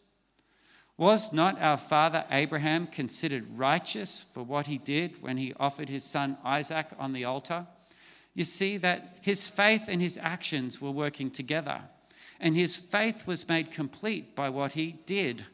Was 0.98 1.32
not 1.32 1.62
our 1.62 1.78
father 1.78 2.26
Abraham 2.30 2.88
considered 2.88 3.58
righteous 3.58 4.26
for 4.34 4.44
what 4.44 4.68
he 4.68 4.78
did 4.78 5.24
when 5.24 5.38
he 5.38 5.54
offered 5.62 5.88
his 5.88 6.04
son 6.04 6.36
Isaac 6.44 6.88
on 7.00 7.14
the 7.14 7.24
altar? 7.24 7.68
You 8.36 8.44
see 8.44 8.76
that 8.80 9.20
his 9.22 9.48
faith 9.48 9.86
and 9.88 10.02
his 10.02 10.18
actions 10.22 10.82
were 10.82 10.92
working 10.92 11.32
together, 11.32 11.80
and 12.44 12.58
his 12.58 12.76
faith 12.76 13.26
was 13.26 13.48
made 13.48 13.72
complete 13.72 14.36
by 14.36 14.50
what 14.50 14.74
he 14.74 14.98
did. 15.06 15.46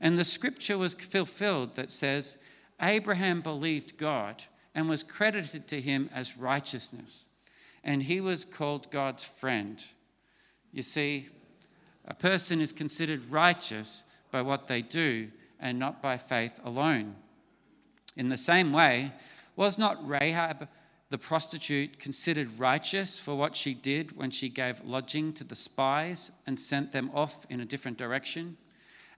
And 0.00 0.16
the 0.18 0.24
scripture 0.24 0.78
was 0.78 0.94
fulfilled 0.94 1.74
that 1.74 1.90
says, 1.90 2.38
Abraham 2.80 3.42
believed 3.42 3.98
God 3.98 4.42
and 4.74 4.88
was 4.88 5.02
credited 5.02 5.68
to 5.68 5.80
him 5.80 6.08
as 6.12 6.38
righteousness, 6.38 7.28
and 7.84 8.02
he 8.04 8.18
was 8.18 8.46
called 8.46 8.90
God's 8.90 9.24
friend. 9.24 9.84
You 10.72 10.80
see, 10.80 11.28
a 12.06 12.14
person 12.14 12.62
is 12.62 12.72
considered 12.72 13.30
righteous 13.30 14.04
by 14.30 14.40
what 14.40 14.68
they 14.68 14.80
do 14.80 15.28
and 15.60 15.78
not 15.78 16.00
by 16.00 16.16
faith 16.16 16.58
alone. 16.64 17.14
In 18.16 18.30
the 18.30 18.38
same 18.38 18.72
way, 18.72 19.12
was 19.54 19.76
not 19.76 20.08
Rahab 20.08 20.66
the 21.12 21.18
prostitute 21.18 22.00
considered 22.00 22.58
righteous 22.58 23.20
for 23.20 23.36
what 23.36 23.54
she 23.54 23.74
did 23.74 24.16
when 24.16 24.32
she 24.32 24.48
gave 24.48 24.84
lodging 24.84 25.32
to 25.34 25.44
the 25.44 25.54
spies 25.54 26.32
and 26.46 26.58
sent 26.58 26.90
them 26.90 27.10
off 27.14 27.46
in 27.48 27.60
a 27.60 27.64
different 27.64 27.98
direction? 27.98 28.56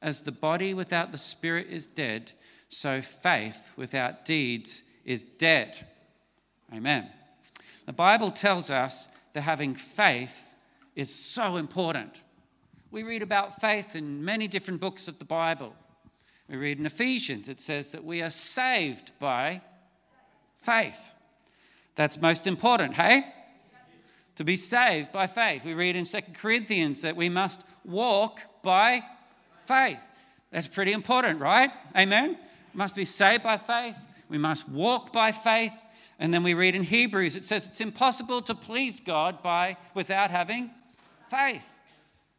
As 0.02 0.20
the 0.20 0.32
body 0.32 0.74
without 0.74 1.12
the 1.12 1.18
spirit 1.18 1.68
is 1.70 1.86
dead, 1.86 2.32
so 2.68 3.00
faith 3.00 3.70
without 3.76 4.26
deeds 4.26 4.82
is 5.04 5.24
dead. 5.24 5.86
Amen. 6.74 7.08
The 7.86 7.92
Bible 7.92 8.30
tells 8.30 8.70
us 8.70 9.08
that 9.32 9.42
having 9.42 9.74
faith 9.74 10.54
is 10.96 11.14
so 11.14 11.56
important. 11.56 12.22
We 12.90 13.04
read 13.04 13.22
about 13.22 13.60
faith 13.60 13.96
in 13.96 14.24
many 14.24 14.48
different 14.48 14.80
books 14.80 15.08
of 15.08 15.18
the 15.18 15.24
Bible. 15.24 15.74
We 16.48 16.56
read 16.56 16.78
in 16.78 16.86
Ephesians, 16.86 17.48
it 17.48 17.60
says 17.60 17.90
that 17.92 18.04
we 18.04 18.20
are 18.20 18.30
saved 18.30 19.12
by 19.18 19.62
faith. 20.58 21.13
That's 21.96 22.20
most 22.20 22.46
important, 22.46 22.96
hey? 22.96 23.24
To 24.36 24.44
be 24.44 24.56
saved 24.56 25.12
by 25.12 25.26
faith. 25.26 25.64
We 25.64 25.74
read 25.74 25.94
in 25.94 26.04
Second 26.04 26.34
Corinthians 26.34 27.02
that 27.02 27.14
we 27.14 27.28
must 27.28 27.64
walk 27.84 28.40
by 28.62 29.02
faith. 29.66 30.02
That's 30.50 30.66
pretty 30.66 30.92
important, 30.92 31.40
right? 31.40 31.70
Amen? 31.96 32.36
We 32.72 32.78
must 32.78 32.96
be 32.96 33.04
saved 33.04 33.42
by 33.44 33.58
faith. 33.58 34.08
We 34.28 34.38
must 34.38 34.68
walk 34.68 35.12
by 35.12 35.30
faith. 35.32 35.72
And 36.18 36.32
then 36.32 36.42
we 36.42 36.54
read 36.54 36.74
in 36.74 36.82
Hebrews, 36.82 37.36
it 37.36 37.44
says 37.44 37.66
it's 37.66 37.80
impossible 37.80 38.42
to 38.42 38.54
please 38.54 39.00
God 39.00 39.42
by 39.42 39.76
without 39.94 40.30
having 40.30 40.70
faith. 41.28 41.76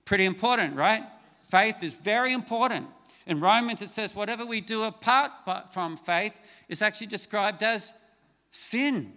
Pretty 0.05 0.25
important, 0.25 0.75
right? 0.75 1.03
Faith 1.49 1.83
is 1.83 1.97
very 1.97 2.33
important. 2.33 2.87
In 3.27 3.39
Romans, 3.39 3.81
it 3.81 3.89
says 3.89 4.15
whatever 4.15 4.45
we 4.45 4.61
do 4.61 4.83
apart 4.83 5.31
from 5.71 5.97
faith 5.97 6.33
is 6.69 6.81
actually 6.81 7.07
described 7.07 7.63
as 7.63 7.93
sin. 8.51 9.13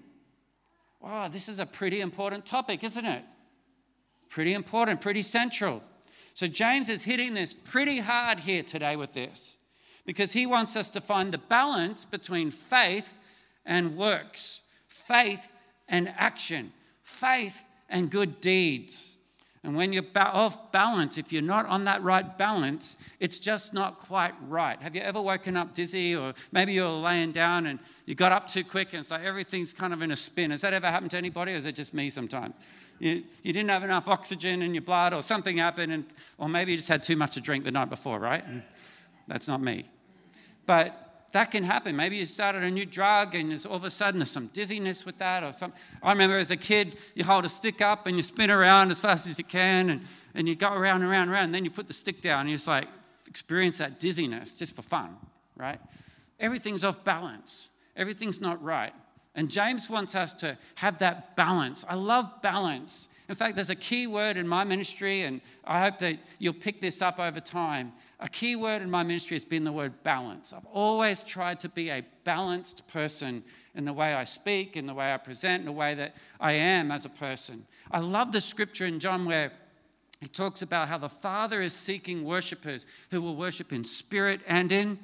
Wow, 1.00 1.28
this 1.28 1.48
is 1.48 1.58
a 1.58 1.66
pretty 1.66 2.00
important 2.00 2.46
topic, 2.46 2.82
isn't 2.82 3.06
it? 3.06 3.24
Pretty 4.28 4.54
important, 4.54 5.00
pretty 5.00 5.22
central. 5.22 5.82
So, 6.34 6.46
James 6.46 6.88
is 6.88 7.04
hitting 7.04 7.34
this 7.34 7.54
pretty 7.54 7.98
hard 7.98 8.40
here 8.40 8.62
today 8.62 8.96
with 8.96 9.12
this 9.12 9.58
because 10.06 10.32
he 10.32 10.46
wants 10.46 10.76
us 10.76 10.88
to 10.90 11.00
find 11.00 11.32
the 11.32 11.38
balance 11.38 12.04
between 12.04 12.50
faith 12.50 13.18
and 13.66 13.96
works, 13.96 14.62
faith 14.86 15.52
and 15.88 16.08
action, 16.16 16.72
faith 17.02 17.64
and 17.88 18.10
good 18.10 18.40
deeds. 18.40 19.17
And 19.64 19.74
when 19.74 19.92
you're 19.92 20.04
off 20.14 20.70
balance, 20.72 21.18
if 21.18 21.32
you're 21.32 21.42
not 21.42 21.66
on 21.66 21.84
that 21.84 22.02
right 22.02 22.38
balance, 22.38 22.96
it's 23.18 23.38
just 23.38 23.74
not 23.74 23.98
quite 23.98 24.34
right. 24.46 24.80
Have 24.80 24.94
you 24.94 25.00
ever 25.00 25.20
woken 25.20 25.56
up 25.56 25.74
dizzy, 25.74 26.14
or 26.14 26.34
maybe 26.52 26.72
you're 26.72 26.88
laying 26.88 27.32
down 27.32 27.66
and 27.66 27.80
you 28.06 28.14
got 28.14 28.32
up 28.32 28.48
too 28.48 28.64
quick 28.64 28.92
and 28.92 29.00
it's 29.00 29.10
like 29.10 29.24
everything's 29.24 29.72
kind 29.72 29.92
of 29.92 30.00
in 30.02 30.10
a 30.10 30.16
spin? 30.16 30.52
Has 30.52 30.60
that 30.60 30.72
ever 30.72 30.86
happened 30.86 31.10
to 31.10 31.16
anybody, 31.16 31.52
or 31.52 31.56
is 31.56 31.66
it 31.66 31.74
just 31.74 31.92
me 31.92 32.08
sometimes? 32.08 32.54
You, 33.00 33.24
you 33.42 33.52
didn't 33.52 33.70
have 33.70 33.84
enough 33.84 34.08
oxygen 34.08 34.62
in 34.62 34.74
your 34.74 34.82
blood, 34.82 35.12
or 35.12 35.22
something 35.22 35.56
happened, 35.56 35.92
and, 35.92 36.04
or 36.36 36.48
maybe 36.48 36.72
you 36.72 36.78
just 36.78 36.88
had 36.88 37.02
too 37.02 37.16
much 37.16 37.34
to 37.34 37.40
drink 37.40 37.64
the 37.64 37.70
night 37.70 37.90
before, 37.90 38.18
right? 38.18 38.46
Mm. 38.48 38.62
That's 39.26 39.48
not 39.48 39.60
me. 39.60 39.84
But 40.66 41.07
that 41.32 41.50
can 41.50 41.62
happen. 41.62 41.94
Maybe 41.94 42.16
you 42.16 42.24
started 42.24 42.62
a 42.62 42.70
new 42.70 42.86
drug 42.86 43.34
and 43.34 43.52
all 43.66 43.76
of 43.76 43.84
a 43.84 43.90
sudden 43.90 44.20
there's 44.20 44.30
some 44.30 44.46
dizziness 44.48 45.04
with 45.04 45.18
that 45.18 45.44
or 45.44 45.52
something. 45.52 45.78
I 46.02 46.12
remember 46.12 46.36
as 46.36 46.50
a 46.50 46.56
kid, 46.56 46.96
you 47.14 47.24
hold 47.24 47.44
a 47.44 47.48
stick 47.48 47.82
up 47.82 48.06
and 48.06 48.16
you 48.16 48.22
spin 48.22 48.50
around 48.50 48.90
as 48.90 49.00
fast 49.00 49.26
as 49.26 49.38
you 49.38 49.44
can 49.44 49.90
and, 49.90 50.00
and 50.34 50.48
you 50.48 50.54
go 50.54 50.72
around 50.72 51.02
and 51.02 51.10
around 51.10 51.22
and 51.24 51.32
around. 51.32 51.44
And 51.44 51.54
then 51.54 51.64
you 51.64 51.70
put 51.70 51.86
the 51.86 51.92
stick 51.92 52.22
down 52.22 52.42
and 52.42 52.50
you 52.50 52.56
just 52.56 52.68
like 52.68 52.88
experience 53.26 53.78
that 53.78 54.00
dizziness 54.00 54.54
just 54.54 54.74
for 54.74 54.82
fun, 54.82 55.16
right? 55.56 55.78
Everything's 56.40 56.82
off 56.82 57.04
balance. 57.04 57.70
Everything's 57.94 58.40
not 58.40 58.62
right. 58.62 58.94
And 59.34 59.50
James 59.50 59.90
wants 59.90 60.14
us 60.14 60.32
to 60.34 60.56
have 60.76 60.98
that 60.98 61.36
balance. 61.36 61.84
I 61.88 61.94
love 61.94 62.42
balance. 62.42 63.08
In 63.28 63.34
fact, 63.34 63.56
there's 63.56 63.68
a 63.68 63.74
key 63.74 64.06
word 64.06 64.38
in 64.38 64.48
my 64.48 64.64
ministry, 64.64 65.20
and 65.22 65.42
I 65.64 65.80
hope 65.80 65.98
that 65.98 66.18
you'll 66.38 66.54
pick 66.54 66.80
this 66.80 67.02
up 67.02 67.18
over 67.18 67.40
time. 67.40 67.92
A 68.20 68.28
key 68.28 68.56
word 68.56 68.80
in 68.80 68.90
my 68.90 69.02
ministry 69.02 69.34
has 69.34 69.44
been 69.44 69.64
the 69.64 69.72
word 69.72 70.02
balance. 70.02 70.54
I've 70.54 70.64
always 70.66 71.22
tried 71.22 71.60
to 71.60 71.68
be 71.68 71.90
a 71.90 72.04
balanced 72.24 72.88
person 72.88 73.44
in 73.74 73.84
the 73.84 73.92
way 73.92 74.14
I 74.14 74.24
speak, 74.24 74.78
in 74.78 74.86
the 74.86 74.94
way 74.94 75.12
I 75.12 75.18
present, 75.18 75.60
in 75.60 75.66
the 75.66 75.72
way 75.72 75.94
that 75.94 76.16
I 76.40 76.52
am 76.54 76.90
as 76.90 77.04
a 77.04 77.10
person. 77.10 77.66
I 77.90 77.98
love 77.98 78.32
the 78.32 78.40
scripture 78.40 78.86
in 78.86 78.98
John 78.98 79.26
where 79.26 79.52
he 80.20 80.26
talks 80.26 80.62
about 80.62 80.88
how 80.88 80.96
the 80.96 81.08
Father 81.08 81.60
is 81.60 81.74
seeking 81.74 82.24
worshippers 82.24 82.86
who 83.10 83.20
will 83.20 83.36
worship 83.36 83.74
in 83.74 83.84
spirit 83.84 84.40
and 84.46 84.72
in 84.72 84.98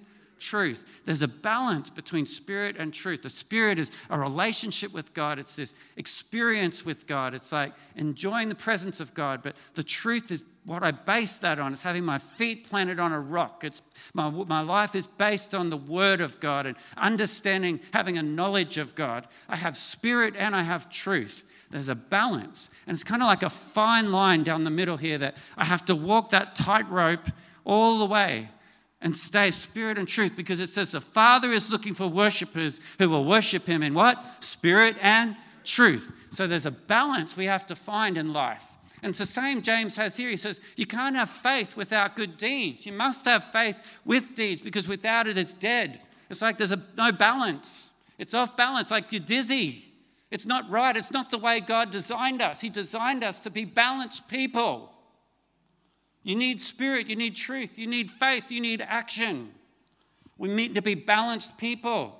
truth. 0.44 1.02
There's 1.04 1.22
a 1.22 1.28
balance 1.28 1.90
between 1.90 2.26
spirit 2.26 2.76
and 2.78 2.92
truth. 2.92 3.22
The 3.22 3.30
spirit 3.30 3.78
is 3.78 3.90
a 4.10 4.18
relationship 4.18 4.92
with 4.92 5.14
God, 5.14 5.38
it's 5.38 5.56
this 5.56 5.74
experience 5.96 6.84
with 6.84 7.06
God. 7.06 7.34
It's 7.34 7.52
like 7.52 7.72
enjoying 7.96 8.48
the 8.48 8.54
presence 8.54 9.00
of 9.00 9.14
God. 9.14 9.42
But 9.42 9.56
the 9.74 9.82
truth 9.82 10.30
is 10.30 10.42
what 10.66 10.82
I 10.82 10.92
base 10.92 11.38
that 11.38 11.58
on. 11.58 11.72
It's 11.72 11.82
having 11.82 12.04
my 12.04 12.18
feet 12.18 12.68
planted 12.68 12.98
on 12.98 13.12
a 13.12 13.20
rock. 13.20 13.64
It's 13.64 13.82
my, 14.14 14.30
my 14.30 14.60
life 14.60 14.94
is 14.94 15.06
based 15.06 15.54
on 15.54 15.70
the 15.70 15.76
word 15.76 16.20
of 16.20 16.40
God 16.40 16.66
and 16.66 16.76
understanding, 16.96 17.80
having 17.92 18.16
a 18.16 18.22
knowledge 18.22 18.78
of 18.78 18.94
God. 18.94 19.26
I 19.48 19.56
have 19.56 19.76
spirit 19.76 20.34
and 20.36 20.56
I 20.56 20.62
have 20.62 20.90
truth. 20.90 21.46
There's 21.70 21.88
a 21.88 21.94
balance. 21.94 22.70
And 22.86 22.94
it's 22.94 23.04
kind 23.04 23.22
of 23.22 23.26
like 23.26 23.42
a 23.42 23.50
fine 23.50 24.12
line 24.12 24.42
down 24.42 24.64
the 24.64 24.70
middle 24.70 24.96
here 24.96 25.18
that 25.18 25.36
I 25.56 25.64
have 25.64 25.84
to 25.86 25.94
walk 25.94 26.30
that 26.30 26.54
tightrope 26.54 27.28
all 27.64 27.98
the 27.98 28.06
way 28.06 28.48
and 29.04 29.14
stay 29.14 29.50
spirit 29.50 29.98
and 29.98 30.08
truth 30.08 30.34
because 30.34 30.58
it 30.58 30.68
says 30.68 30.90
the 30.90 31.00
Father 31.00 31.52
is 31.52 31.70
looking 31.70 31.94
for 31.94 32.08
worshipers 32.08 32.80
who 32.98 33.10
will 33.10 33.24
worship 33.24 33.66
Him 33.66 33.82
in 33.82 33.92
what? 33.92 34.42
Spirit 34.42 34.96
and 35.00 35.36
truth. 35.62 36.10
So 36.30 36.46
there's 36.46 36.66
a 36.66 36.70
balance 36.70 37.36
we 37.36 37.44
have 37.44 37.66
to 37.66 37.76
find 37.76 38.16
in 38.16 38.32
life. 38.32 38.72
And 39.02 39.10
it's 39.10 39.18
the 39.18 39.26
same 39.26 39.60
James 39.60 39.96
has 39.98 40.16
here. 40.16 40.30
He 40.30 40.38
says, 40.38 40.58
You 40.76 40.86
can't 40.86 41.14
have 41.14 41.28
faith 41.28 41.76
without 41.76 42.16
good 42.16 42.38
deeds. 42.38 42.86
You 42.86 42.92
must 42.92 43.26
have 43.26 43.44
faith 43.44 44.00
with 44.06 44.34
deeds 44.34 44.62
because 44.62 44.88
without 44.88 45.26
it, 45.26 45.36
it's 45.36 45.52
dead. 45.52 46.00
It's 46.30 46.40
like 46.40 46.56
there's 46.56 46.72
a, 46.72 46.82
no 46.96 47.12
balance. 47.12 47.92
It's 48.18 48.32
off 48.32 48.56
balance, 48.56 48.90
like 48.90 49.12
you're 49.12 49.20
dizzy. 49.20 49.92
It's 50.30 50.46
not 50.46 50.68
right. 50.70 50.96
It's 50.96 51.12
not 51.12 51.30
the 51.30 51.38
way 51.38 51.60
God 51.60 51.90
designed 51.90 52.40
us. 52.40 52.62
He 52.62 52.70
designed 52.70 53.22
us 53.22 53.38
to 53.40 53.50
be 53.50 53.66
balanced 53.66 54.28
people. 54.28 54.93
You 56.24 56.34
need 56.34 56.58
spirit, 56.58 57.08
you 57.08 57.16
need 57.16 57.36
truth, 57.36 57.78
you 57.78 57.86
need 57.86 58.10
faith, 58.10 58.50
you 58.50 58.60
need 58.60 58.80
action. 58.80 59.52
We 60.38 60.48
need 60.48 60.74
to 60.74 60.82
be 60.82 60.94
balanced 60.94 61.58
people. 61.58 62.18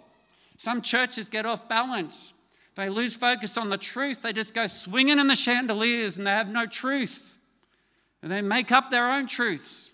Some 0.56 0.82
churches 0.82 1.28
get 1.28 1.46
off 1.46 1.68
balance. 1.68 2.34
They 2.76 2.88
lose 2.88 3.16
focus 3.16 3.56
on 3.56 3.70
the 3.70 3.78
truth. 3.78 4.23
They 4.23 4.32
just 4.32 4.54
go 4.54 4.66
swinging 4.66 5.18
in 5.18 5.26
the 5.26 5.37
chandeliers 5.37 6.18
and 6.18 6.26
they 6.26 6.30
have 6.30 6.49
no 6.49 6.66
truth. 6.66 7.38
And 8.23 8.30
they 8.30 8.42
make 8.42 8.70
up 8.70 8.90
their 8.90 9.11
own 9.11 9.26
truths, 9.26 9.92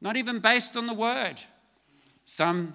not 0.00 0.16
even 0.16 0.38
based 0.40 0.76
on 0.76 0.86
the 0.86 0.94
word. 0.94 1.40
Some 2.24 2.74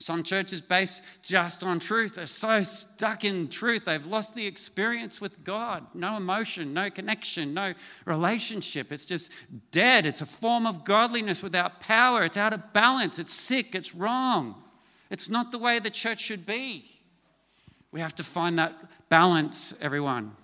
some 0.00 0.22
churches 0.22 0.60
base 0.60 1.02
just 1.22 1.64
on 1.64 1.80
truth. 1.80 2.14
They're 2.14 2.26
so 2.26 2.62
stuck 2.62 3.24
in 3.24 3.48
truth, 3.48 3.84
they've 3.84 4.06
lost 4.06 4.34
the 4.34 4.46
experience 4.46 5.20
with 5.20 5.42
God. 5.42 5.86
No 5.92 6.16
emotion, 6.16 6.72
no 6.72 6.88
connection, 6.88 7.52
no 7.52 7.74
relationship. 8.04 8.92
It's 8.92 9.04
just 9.04 9.32
dead. 9.72 10.06
It's 10.06 10.20
a 10.20 10.26
form 10.26 10.66
of 10.66 10.84
godliness 10.84 11.42
without 11.42 11.80
power. 11.80 12.22
It's 12.24 12.36
out 12.36 12.52
of 12.52 12.72
balance. 12.72 13.18
It's 13.18 13.34
sick. 13.34 13.74
It's 13.74 13.94
wrong. 13.94 14.62
It's 15.10 15.28
not 15.28 15.50
the 15.50 15.58
way 15.58 15.78
the 15.78 15.90
church 15.90 16.20
should 16.20 16.46
be. 16.46 16.84
We 17.90 18.00
have 18.00 18.14
to 18.16 18.22
find 18.22 18.58
that 18.58 18.74
balance, 19.08 19.74
everyone. 19.80 20.36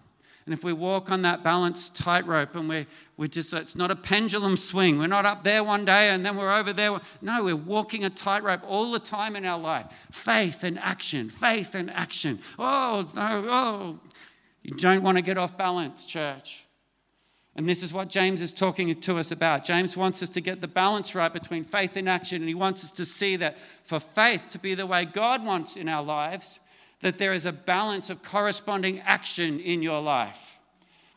And 0.47 0.53
if 0.53 0.63
we 0.63 0.75
walk 0.75 1.11
on 1.11 1.23
that 1.23 1.43
balanced 1.43 1.97
tightrope 1.97 2.55
and 2.55 2.69
we're, 2.69 2.87
we're 3.17 3.29
just, 3.29 3.55
it's 3.55 3.75
not 3.75 3.91
a 3.91 3.97
pendulum 3.97 4.59
swing. 4.59 4.99
We're 4.99 5.07
not 5.07 5.25
up 5.25 5.43
there 5.43 5.65
one 5.65 5.87
day 5.87 6.11
and 6.11 6.25
then 6.25 6.37
we're 6.37 6.55
over 6.55 6.73
there. 6.73 7.01
No, 7.23 7.45
we're 7.45 7.57
walking 7.57 8.05
a 8.05 8.11
tightrope 8.11 8.61
all 8.67 8.93
the 8.93 8.99
time 8.99 9.37
in 9.37 9.47
our 9.47 9.59
life. 9.59 10.07
Faith 10.11 10.63
and 10.63 10.79
action, 10.79 11.31
faith 11.31 11.75
and 11.75 11.91
action. 11.91 12.41
Oh, 12.59 13.09
no, 13.15 13.45
oh. 13.49 14.01
You 14.63 14.77
don't 14.77 15.03
want 15.03 15.17
to 15.17 15.23
get 15.23 15.39
off 15.39 15.57
balance, 15.57 16.05
church. 16.05 16.67
And 17.57 17.69
this 17.69 17.83
is 17.83 17.93
what 17.93 18.09
James 18.09 18.43
is 18.43 18.53
talking 18.53 18.93
to 18.95 19.19
us 19.19 19.31
about. 19.31 19.65
James 19.65 19.97
wants 19.97 20.23
us 20.23 20.29
to 20.31 20.41
get 20.41 20.61
the 20.61 20.69
balance 20.69 21.15
right 21.15 21.33
between 21.33 21.63
faith 21.63 21.97
and 21.97 22.09
action, 22.09 22.43
and 22.43 22.49
he 22.49 22.55
wants 22.55 22.83
us 22.83 22.91
to 22.93 23.05
see 23.05 23.37
that 23.37 23.59
for 23.59 24.01
faith 24.01 24.49
to 24.51 24.59
be 24.59 24.75
the 24.75 24.87
way 24.87 25.05
God 25.05 25.45
wants 25.45 25.77
in 25.77 25.89
our 25.89 26.03
lives, 26.03 26.59
that 27.05 27.19
there 27.19 27.35
is 27.35 27.45
a 27.45 27.53
balance 27.53 28.09
of 28.09 28.23
corresponding 28.23 28.99
action 29.01 29.61
in 29.61 29.83
your 29.83 30.01
life. 30.01 30.59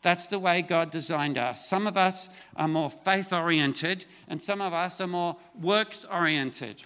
That's 0.02 0.26
the 0.26 0.38
way 0.38 0.60
God 0.60 0.90
designed 0.90 1.38
us. 1.38 1.66
Some 1.66 1.86
of 1.86 1.96
us 1.96 2.28
are 2.56 2.68
more 2.68 2.90
faith 2.90 3.32
oriented, 3.32 4.04
and 4.28 4.40
some 4.40 4.60
of 4.60 4.74
us 4.74 5.00
are 5.00 5.06
more 5.06 5.38
works 5.58 6.04
oriented. 6.04 6.82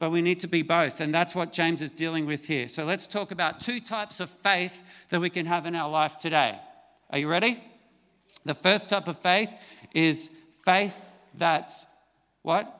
But 0.00 0.10
we 0.10 0.22
need 0.22 0.40
to 0.40 0.48
be 0.48 0.62
both, 0.62 1.00
and 1.00 1.14
that's 1.14 1.36
what 1.36 1.52
James 1.52 1.80
is 1.82 1.92
dealing 1.92 2.26
with 2.26 2.48
here. 2.48 2.66
So 2.66 2.84
let's 2.84 3.06
talk 3.06 3.30
about 3.30 3.60
two 3.60 3.78
types 3.78 4.18
of 4.18 4.28
faith 4.28 4.82
that 5.10 5.20
we 5.20 5.30
can 5.30 5.46
have 5.46 5.64
in 5.64 5.76
our 5.76 5.88
life 5.88 6.18
today. 6.18 6.58
Are 7.10 7.18
you 7.18 7.28
ready? 7.28 7.62
The 8.44 8.54
first 8.54 8.90
type 8.90 9.06
of 9.06 9.20
faith 9.20 9.54
is 9.94 10.30
faith 10.64 11.00
that's 11.34 11.86
what? 12.42 12.76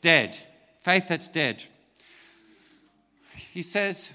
Dead. 0.00 0.36
Faith 0.80 1.06
that's 1.06 1.28
dead. 1.28 1.62
He 3.36 3.62
says, 3.62 4.14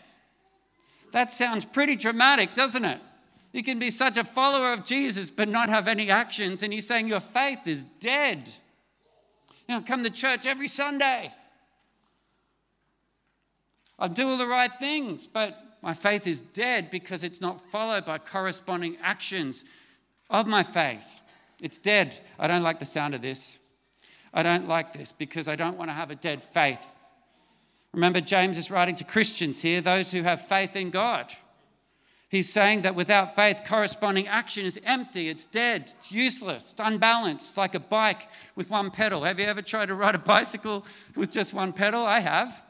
That 1.11 1.31
sounds 1.31 1.65
pretty 1.65 1.95
dramatic, 1.95 2.53
doesn't 2.53 2.85
it? 2.85 2.99
You 3.53 3.63
can 3.63 3.79
be 3.79 3.91
such 3.91 4.17
a 4.17 4.23
follower 4.23 4.71
of 4.73 4.85
Jesus 4.85 5.29
but 5.29 5.49
not 5.49 5.69
have 5.69 5.87
any 5.87 6.09
actions, 6.09 6.63
and 6.63 6.71
he's 6.71 6.87
saying 6.87 7.09
your 7.09 7.19
faith 7.19 7.67
is 7.67 7.83
dead. 7.99 8.49
You 9.67 9.75
know, 9.75 9.81
come 9.81 10.03
to 10.03 10.09
church 10.09 10.45
every 10.45 10.67
Sunday. 10.67 11.33
I 13.99 14.07
do 14.07 14.29
all 14.29 14.37
the 14.37 14.47
right 14.47 14.73
things, 14.73 15.27
but 15.27 15.77
my 15.81 15.93
faith 15.93 16.27
is 16.27 16.41
dead 16.41 16.89
because 16.89 17.23
it's 17.23 17.41
not 17.41 17.61
followed 17.61 18.05
by 18.05 18.17
corresponding 18.17 18.97
actions 19.01 19.65
of 20.29 20.47
my 20.47 20.63
faith. 20.63 21.21
It's 21.61 21.77
dead. 21.77 22.19
I 22.39 22.47
don't 22.47 22.63
like 22.63 22.79
the 22.79 22.85
sound 22.85 23.13
of 23.13 23.21
this. 23.21 23.59
I 24.33 24.43
don't 24.43 24.67
like 24.67 24.93
this 24.93 25.11
because 25.11 25.47
I 25.47 25.55
don't 25.55 25.77
want 25.77 25.89
to 25.89 25.93
have 25.93 26.09
a 26.09 26.15
dead 26.15 26.43
faith. 26.43 27.00
Remember, 27.93 28.21
James 28.21 28.57
is 28.57 28.71
writing 28.71 28.95
to 28.95 29.03
Christians 29.03 29.61
here, 29.61 29.81
those 29.81 30.11
who 30.11 30.23
have 30.23 30.45
faith 30.45 30.75
in 30.75 30.89
God. 30.89 31.33
He's 32.29 32.49
saying 32.49 32.83
that 32.83 32.95
without 32.95 33.35
faith, 33.35 33.63
corresponding 33.67 34.25
action 34.29 34.65
is 34.65 34.79
empty, 34.85 35.27
it's 35.27 35.45
dead, 35.45 35.91
it's 35.97 36.13
useless, 36.13 36.71
it's 36.71 36.81
unbalanced. 36.81 37.49
It's 37.49 37.57
like 37.57 37.75
a 37.75 37.79
bike 37.81 38.29
with 38.55 38.69
one 38.69 38.89
pedal. 38.89 39.25
Have 39.25 39.37
you 39.37 39.45
ever 39.47 39.61
tried 39.61 39.87
to 39.87 39.95
ride 39.95 40.15
a 40.15 40.19
bicycle 40.19 40.85
with 41.17 41.29
just 41.29 41.53
one 41.53 41.73
pedal? 41.73 42.05
I 42.05 42.21
have. 42.21 42.65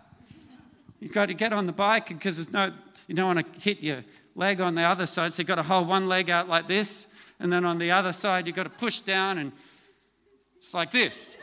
You've 0.99 1.11
got 1.11 1.27
to 1.27 1.35
get 1.35 1.53
on 1.53 1.67
the 1.67 1.73
bike 1.73 2.07
because 2.07 2.37
there's 2.37 2.51
no, 2.51 2.73
you 3.07 3.13
don't 3.13 3.35
want 3.35 3.53
to 3.53 3.59
hit 3.59 3.83
your 3.83 4.03
leg 4.35 4.61
on 4.61 4.73
the 4.73 4.81
other 4.81 5.05
side. 5.05 5.33
So 5.33 5.41
you've 5.41 5.47
got 5.47 5.55
to 5.55 5.63
hold 5.63 5.87
one 5.87 6.07
leg 6.07 6.31
out 6.31 6.49
like 6.49 6.67
this. 6.67 7.13
And 7.39 7.53
then 7.53 7.63
on 7.63 7.77
the 7.77 7.91
other 7.91 8.13
side, 8.13 8.47
you've 8.47 8.55
got 8.55 8.63
to 8.63 8.69
push 8.69 9.01
down 9.01 9.37
and 9.37 9.51
it's 10.57 10.73
like 10.73 10.89
this. 10.89 11.37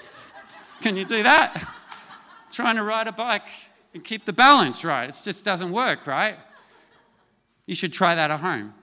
Can 0.80 0.96
you 0.96 1.04
do 1.04 1.22
that? 1.22 1.72
Trying 2.50 2.76
to 2.76 2.82
ride 2.82 3.06
a 3.06 3.12
bike 3.12 3.46
and 3.94 4.04
keep 4.04 4.24
the 4.24 4.32
balance 4.32 4.84
right. 4.84 5.08
It 5.08 5.20
just 5.24 5.44
doesn't 5.44 5.70
work, 5.70 6.06
right? 6.06 6.36
You 7.66 7.74
should 7.74 7.92
try 7.92 8.14
that 8.14 8.30
at 8.30 8.40
home. 8.40 8.74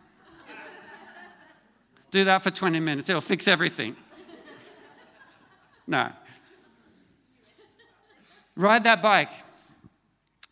Do 2.11 2.23
that 2.23 2.43
for 2.43 2.51
20 2.51 2.79
minutes, 2.79 3.09
it'll 3.09 3.21
fix 3.21 3.47
everything. 3.47 3.95
No. 5.87 6.11
Ride 8.55 8.83
that 8.85 9.01
bike. 9.01 9.31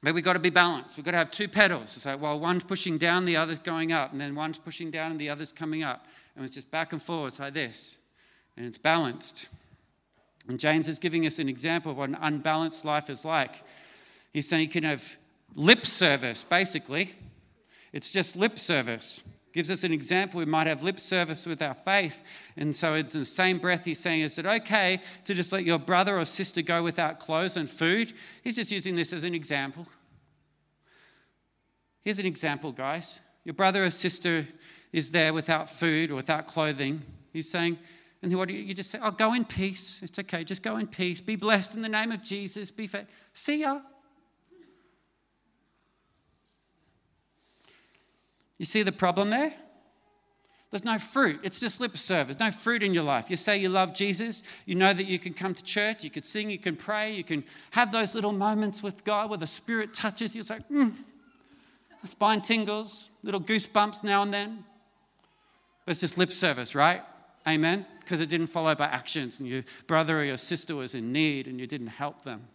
But 0.02 0.14
we've 0.14 0.24
got 0.24 0.34
to 0.34 0.40
be 0.40 0.50
balanced. 0.50 0.98
We've 0.98 1.06
got 1.06 1.12
to 1.12 1.18
have 1.18 1.32
two 1.32 1.48
pedals. 1.48 1.96
It's 1.96 2.06
like, 2.06 2.22
well, 2.22 2.38
one's 2.38 2.66
pushing 2.66 2.98
down, 2.98 3.24
the 3.24 3.38
other's 3.38 3.60
going 3.60 3.94
up, 3.94 4.12
and 4.12 4.20
then 4.20 4.36
one's 4.36 4.58
pushing 4.58 4.92
down 4.92 5.12
and 5.12 5.20
the 5.20 5.30
other's 5.30 5.54
coming 5.54 5.82
up. 5.82 6.06
And 6.36 6.44
it's 6.44 6.54
just 6.54 6.70
back 6.70 6.92
and 6.92 7.02
forwards 7.02 7.40
like 7.40 7.54
this. 7.54 8.00
And 8.58 8.66
it's 8.66 8.78
balanced. 8.78 9.48
And 10.50 10.60
James 10.60 10.90
is 10.90 11.00
giving 11.00 11.26
us 11.26 11.40
an 11.40 11.48
example 11.48 11.92
of 11.92 11.98
what 11.98 12.10
an 12.10 12.18
unbalanced 12.20 12.84
life 12.84 13.10
is 13.10 13.24
like. 13.24 13.64
He's 14.34 14.48
saying 14.50 14.64
you 14.64 14.70
can 14.70 14.84
have 14.84 15.18
lip 15.56 15.86
service, 15.86 16.44
basically. 16.44 17.14
It's 17.94 18.12
just 18.12 18.36
lip 18.36 18.58
service. 18.58 19.24
Gives 19.54 19.70
us 19.70 19.84
an 19.84 19.94
example. 19.94 20.40
We 20.40 20.46
might 20.46 20.66
have 20.66 20.82
lip 20.82 21.00
service 21.00 21.46
with 21.46 21.62
our 21.62 21.76
faith. 21.76 22.24
And 22.58 22.76
so, 22.76 22.96
in 22.96 23.08
the 23.08 23.24
same 23.24 23.60
breath, 23.60 23.86
he's 23.86 24.00
saying, 24.00 24.22
Is 24.22 24.40
it 24.40 24.48
okay 24.48 25.00
to 25.26 25.36
just 25.36 25.54
let 25.54 25.64
your 25.64 25.78
brother 25.78 26.18
or 26.18 26.26
sister 26.26 26.64
go 26.64 26.82
without 26.82 27.20
clothes 27.20 27.56
and 27.56 27.70
food? 27.70 28.12
He's 28.44 28.56
just 28.56 28.72
using 28.72 28.96
this 28.96 29.14
as 29.14 29.24
an 29.24 29.36
example. 29.36 29.86
Here's 32.02 32.18
an 32.18 32.26
example, 32.26 32.72
guys. 32.72 33.22
Your 33.44 33.54
brother 33.54 33.86
or 33.86 33.92
sister 33.92 34.48
is 34.92 35.12
there 35.12 35.34
without 35.34 35.70
food 35.70 36.10
or 36.10 36.16
without 36.16 36.48
clothing. 36.48 37.04
He's 37.32 37.50
saying, 37.50 37.78
and 38.24 38.36
what 38.36 38.48
do 38.48 38.56
you, 38.56 38.74
just 38.74 38.90
say, 38.90 39.00
Oh, 39.04 39.12
go 39.12 39.36
in 39.36 39.46
peace. 39.46 40.02
It's 40.02 40.18
okay. 40.18 40.44
Just 40.44 40.64
go 40.64 40.78
in 40.78 40.88
peace. 40.88 41.22
Be 41.22 41.36
blessed 41.36 41.76
in 41.76 41.84
the 41.84 41.90
name 41.90 42.12
of 42.12 42.24
Jesus. 42.24 42.72
Be 42.72 42.88
fed. 42.88 43.06
See 43.34 43.60
ya. 43.62 43.82
You 48.64 48.66
see 48.66 48.82
the 48.82 48.94
problem 48.94 49.30
there? 49.30 49.52
There's 50.72 50.86
no 50.86 50.98
fruit. 50.98 51.42
It's 51.44 51.60
just 51.60 51.82
lip 51.82 51.98
service. 51.98 52.40
No 52.40 52.50
fruit 52.50 52.82
in 52.82 52.94
your 52.94 53.04
life. 53.04 53.30
You 53.30 53.36
say 53.36 53.58
you 53.58 53.68
love 53.68 53.94
Jesus. 53.94 54.42
You 54.66 54.76
know 54.76 54.94
that 54.94 55.06
you 55.06 55.20
can 55.20 55.34
come 55.34 55.54
to 55.54 55.62
church. 55.66 56.06
You 56.06 56.10
can 56.10 56.24
sing. 56.24 56.50
You 56.50 56.58
can 56.58 56.78
pray. 56.78 57.12
You 57.14 57.26
can 57.26 57.44
have 57.72 57.92
those 57.92 58.16
little 58.16 58.32
moments 58.32 58.82
with 58.82 59.04
God 59.04 59.30
where 59.30 59.38
the 59.38 59.48
Spirit 59.48 59.94
touches 59.94 60.34
you. 60.34 60.40
It's 60.40 60.50
like, 60.50 60.66
mm. 60.70 60.94
spine 62.06 62.42
tingles, 62.42 63.10
little 63.22 63.42
goosebumps 63.42 64.02
now 64.02 64.22
and 64.22 64.34
then. 64.34 64.64
But 65.84 65.92
it's 65.92 66.00
just 66.00 66.18
lip 66.18 66.32
service, 66.32 66.74
right? 66.74 67.02
Amen? 67.46 67.86
Because 68.00 68.22
it 68.22 68.30
didn't 68.30 68.48
follow 68.48 68.76
by 68.76 68.86
actions 68.86 69.42
and 69.42 69.50
your 69.50 69.64
brother 69.88 70.22
or 70.22 70.24
your 70.24 70.38
sister 70.38 70.74
was 70.74 70.96
in 70.96 71.12
need 71.12 71.48
and 71.48 71.60
you 71.60 71.68
didn't 71.68 71.88
help 71.88 72.22
them 72.22 72.48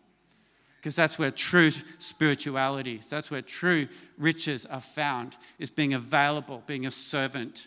because 0.79 0.95
that's 0.95 1.19
where 1.19 1.33
true 1.33 1.71
spirituality, 1.99 3.01
that's 3.11 3.31
where 3.31 3.43
true 3.43 3.89
riches 4.17 4.65
are 4.65 4.81
found, 4.81 5.37
is 5.59 5.71
being 5.71 5.93
available, 5.93 6.63
being 6.67 6.87
a 6.87 6.91
servant, 6.91 7.67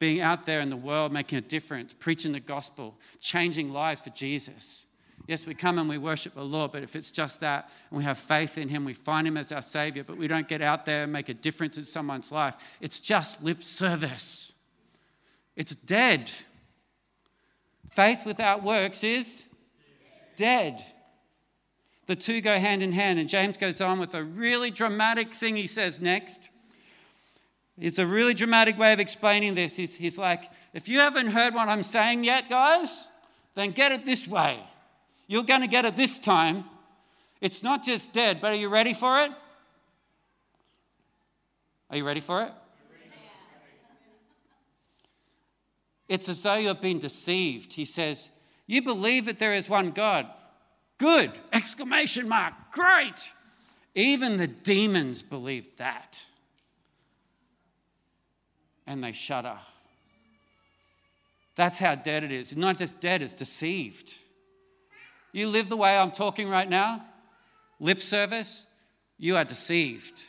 being 0.00 0.20
out 0.20 0.44
there 0.44 0.60
in 0.60 0.68
the 0.68 0.76
world, 0.76 1.12
making 1.12 1.38
a 1.38 1.40
difference, 1.40 1.94
preaching 1.94 2.32
the 2.32 2.40
gospel, 2.40 2.96
changing 3.20 3.72
lives 3.72 4.00
for 4.00 4.10
Jesus. 4.10 4.86
Yes, 5.28 5.46
we 5.46 5.54
come 5.54 5.78
and 5.78 5.88
we 5.88 5.96
worship 5.96 6.34
the 6.34 6.44
Lord, 6.44 6.72
but 6.72 6.82
if 6.82 6.96
it's 6.96 7.12
just 7.12 7.40
that 7.40 7.70
and 7.90 7.98
we 7.98 8.04
have 8.04 8.18
faith 8.18 8.58
in 8.58 8.68
Him, 8.68 8.84
we 8.84 8.94
find 8.94 9.28
Him 9.28 9.36
as 9.36 9.52
our 9.52 9.62
Savior, 9.62 10.02
but 10.02 10.16
we 10.16 10.26
don't 10.26 10.48
get 10.48 10.60
out 10.60 10.84
there 10.84 11.04
and 11.04 11.12
make 11.12 11.28
a 11.28 11.34
difference 11.34 11.78
in 11.78 11.84
someone's 11.84 12.32
life, 12.32 12.56
it's 12.80 12.98
just 12.98 13.42
lip 13.44 13.62
service. 13.62 14.54
It's 15.54 15.74
dead. 15.76 16.32
Faith 17.90 18.26
without 18.26 18.64
works 18.64 19.04
is 19.04 19.48
dead. 20.34 20.84
The 22.06 22.16
two 22.16 22.40
go 22.40 22.58
hand 22.58 22.82
in 22.82 22.92
hand. 22.92 23.18
And 23.18 23.28
James 23.28 23.56
goes 23.56 23.80
on 23.80 23.98
with 23.98 24.14
a 24.14 24.22
really 24.22 24.70
dramatic 24.70 25.32
thing 25.32 25.56
he 25.56 25.66
says 25.66 26.00
next. 26.00 26.50
It's 27.78 27.98
a 27.98 28.06
really 28.06 28.34
dramatic 28.34 28.78
way 28.78 28.92
of 28.92 29.00
explaining 29.00 29.54
this. 29.54 29.76
He's, 29.76 29.96
he's 29.96 30.18
like, 30.18 30.44
if 30.72 30.88
you 30.88 31.00
haven't 31.00 31.28
heard 31.28 31.54
what 31.54 31.68
I'm 31.68 31.82
saying 31.82 32.24
yet, 32.24 32.48
guys, 32.48 33.08
then 33.54 33.72
get 33.72 33.90
it 33.90 34.04
this 34.04 34.28
way. 34.28 34.60
You're 35.26 35.44
going 35.44 35.62
to 35.62 35.66
get 35.66 35.84
it 35.84 35.96
this 35.96 36.18
time. 36.18 36.64
It's 37.40 37.62
not 37.62 37.84
just 37.84 38.12
dead, 38.12 38.40
but 38.40 38.52
are 38.52 38.56
you 38.56 38.68
ready 38.68 38.94
for 38.94 39.22
it? 39.22 39.30
Are 41.90 41.96
you 41.96 42.06
ready 42.06 42.20
for 42.20 42.42
it? 42.42 42.52
It's 46.08 46.28
as 46.28 46.42
though 46.42 46.56
you've 46.56 46.80
been 46.80 46.98
deceived. 46.98 47.72
He 47.72 47.84
says, 47.84 48.30
You 48.66 48.82
believe 48.82 49.26
that 49.26 49.38
there 49.38 49.54
is 49.54 49.68
one 49.68 49.90
God. 49.90 50.26
Good! 50.98 51.32
Exclamation 51.52 52.28
mark. 52.28 52.54
Great! 52.72 53.32
Even 53.94 54.36
the 54.36 54.46
demons 54.46 55.22
believed 55.22 55.78
that. 55.78 56.24
And 58.86 59.02
they 59.02 59.12
shudder. 59.12 59.58
That's 61.56 61.78
how 61.78 61.94
dead 61.94 62.24
it 62.24 62.32
is. 62.32 62.56
Not 62.56 62.78
just 62.78 63.00
dead, 63.00 63.22
it's 63.22 63.34
deceived. 63.34 64.14
You 65.32 65.48
live 65.48 65.68
the 65.68 65.76
way 65.76 65.96
I'm 65.96 66.10
talking 66.10 66.48
right 66.48 66.68
now, 66.68 67.04
lip 67.80 68.00
service, 68.00 68.66
you 69.18 69.36
are 69.36 69.44
deceived. 69.44 70.22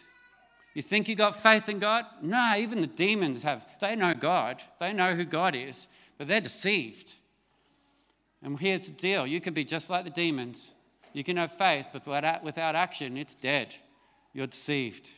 You 0.73 0.81
think 0.81 1.07
you 1.07 1.15
got 1.15 1.35
faith 1.35 1.69
in 1.69 1.79
God? 1.79 2.05
No, 2.21 2.55
even 2.57 2.81
the 2.81 2.87
demons 2.87 3.43
have. 3.43 3.65
They 3.79 3.95
know 3.95 4.13
God, 4.13 4.61
they 4.79 4.93
know 4.93 5.15
who 5.15 5.25
God 5.25 5.55
is, 5.55 5.87
but 6.17 6.27
they're 6.27 6.41
deceived. 6.41 7.13
And 8.45 8.59
here's 8.59 8.91
the 8.91 8.95
deal 8.95 9.25
you 9.25 9.41
can 9.41 9.55
be 9.55 9.65
just 9.65 9.89
like 9.89 10.03
the 10.05 10.11
demons. 10.11 10.75
You 11.13 11.23
can 11.23 11.37
have 11.37 11.51
faith, 11.51 11.87
but 11.91 12.05
without 12.43 12.75
action, 12.75 13.17
it's 13.17 13.33
dead. 13.33 13.73
You're 14.33 14.47
deceived. 14.47 15.09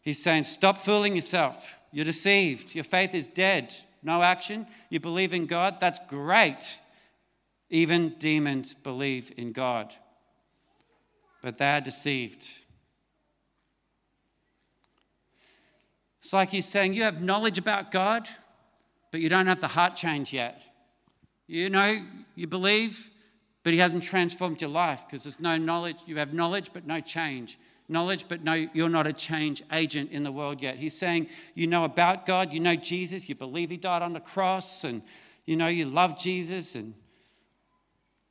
He's 0.00 0.20
saying, 0.20 0.44
Stop 0.44 0.78
fooling 0.78 1.14
yourself. 1.14 1.78
You're 1.92 2.04
deceived. 2.04 2.74
Your 2.74 2.84
faith 2.84 3.14
is 3.14 3.28
dead. 3.28 3.72
No 4.02 4.22
action. 4.22 4.66
You 4.90 4.98
believe 4.98 5.32
in 5.32 5.46
God. 5.46 5.78
That's 5.78 6.00
great. 6.08 6.80
Even 7.70 8.16
demons 8.18 8.74
believe 8.74 9.32
in 9.36 9.52
God, 9.52 9.94
but 11.42 11.58
they're 11.58 11.80
deceived. 11.80 12.48
It's 16.20 16.32
like 16.32 16.50
he's 16.50 16.66
saying, 16.66 16.94
You 16.94 17.04
have 17.04 17.22
knowledge 17.22 17.58
about 17.58 17.92
God, 17.92 18.28
but 19.12 19.20
you 19.20 19.28
don't 19.28 19.46
have 19.46 19.60
the 19.60 19.68
heart 19.68 19.94
change 19.94 20.32
yet. 20.32 20.60
You 21.52 21.68
know, 21.68 22.02
you 22.34 22.46
believe, 22.46 23.10
but 23.62 23.74
he 23.74 23.78
hasn't 23.78 24.04
transformed 24.04 24.62
your 24.62 24.70
life 24.70 25.04
because 25.06 25.24
there's 25.24 25.38
no 25.38 25.58
knowledge. 25.58 25.96
You 26.06 26.16
have 26.16 26.32
knowledge, 26.32 26.70
but 26.72 26.86
no 26.86 27.00
change 27.00 27.58
knowledge, 27.88 28.24
but 28.26 28.42
no, 28.42 28.54
you're 28.72 28.88
not 28.88 29.06
a 29.06 29.12
change 29.12 29.62
agent 29.70 30.10
in 30.10 30.22
the 30.22 30.32
world 30.32 30.62
yet. 30.62 30.76
He's 30.76 30.96
saying 30.96 31.28
you 31.54 31.66
know 31.66 31.84
about 31.84 32.24
God, 32.24 32.50
you 32.50 32.58
know 32.58 32.74
Jesus, 32.74 33.28
you 33.28 33.34
believe 33.34 33.68
he 33.68 33.76
died 33.76 34.00
on 34.00 34.14
the 34.14 34.20
cross, 34.20 34.82
and 34.84 35.02
you 35.44 35.56
know 35.56 35.66
you 35.66 35.84
love 35.84 36.18
Jesus. 36.18 36.74
And 36.74 36.94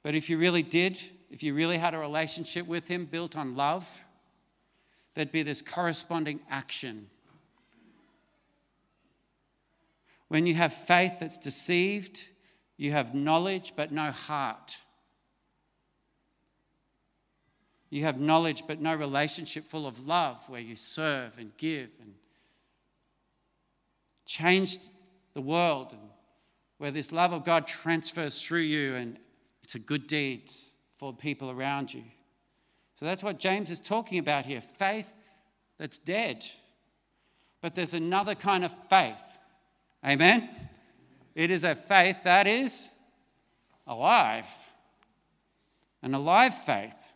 but 0.01 0.15
if 0.15 0.27
you 0.27 0.39
really 0.39 0.63
did, 0.63 0.99
if 1.29 1.43
you 1.43 1.53
really 1.53 1.77
had 1.77 1.93
a 1.93 1.99
relationship 1.99 2.65
with 2.65 2.88
him 2.88 3.05
built 3.05 3.38
on 3.38 3.55
love, 3.55 4.03
there'd 5.13 5.31
be 5.31 5.43
this 5.43 5.62
corresponding 5.62 6.39
action. 6.49 7.07
When 10.27 10.47
you 10.47 10.55
have 10.55 10.73
faith 10.73 11.19
that's 11.19 11.38
deceived, 11.38 12.31
you 12.82 12.91
have 12.94 13.13
knowledge 13.13 13.74
but 13.76 13.91
no 13.91 14.10
heart. 14.10 14.80
You 17.91 18.06
have 18.06 18.20
knowledge 18.20 18.63
but 18.65 18.82
no 18.82 18.96
relationship 18.96 19.67
full 19.67 19.86
of 19.86 20.08
love 20.08 20.50
where 20.50 20.62
you 20.62 20.76
serve 20.76 21.38
and 21.38 21.56
give 21.58 21.91
and 22.02 22.15
change 24.26 24.80
the 25.36 25.41
world 25.41 25.89
and 25.91 26.02
where 26.80 26.89
this 26.89 27.12
love 27.12 27.34
of 27.34 27.46
God 27.46 27.67
transfers 27.67 28.44
through 28.44 28.62
you 28.62 28.96
and 28.96 29.20
it's 29.62 29.76
a 29.76 29.80
good 29.80 30.08
deed 30.08 30.50
for 30.98 31.12
the 31.12 31.20
people 31.20 31.52
around 31.52 31.94
you. 31.94 32.02
So 32.96 33.06
that's 33.06 33.22
what 33.22 33.38
James 33.38 33.70
is 33.70 33.80
talking 33.80 34.17
about 34.17 34.48
here 34.48 34.60
faith 34.60 35.15
that's 35.78 36.00
dead. 36.00 36.44
But 37.62 37.76
there's 37.76 37.94
another 37.94 38.34
kind 38.34 38.65
of 38.65 38.72
faith. 38.72 39.38
Amen? 40.04 40.50
It 41.36 41.52
is 41.52 41.63
a 41.63 41.76
faith 41.76 42.24
that 42.24 42.48
is 42.48 42.91
alive. 43.88 44.48
An 46.02 46.13
alive 46.13 46.54
faith 46.54 47.12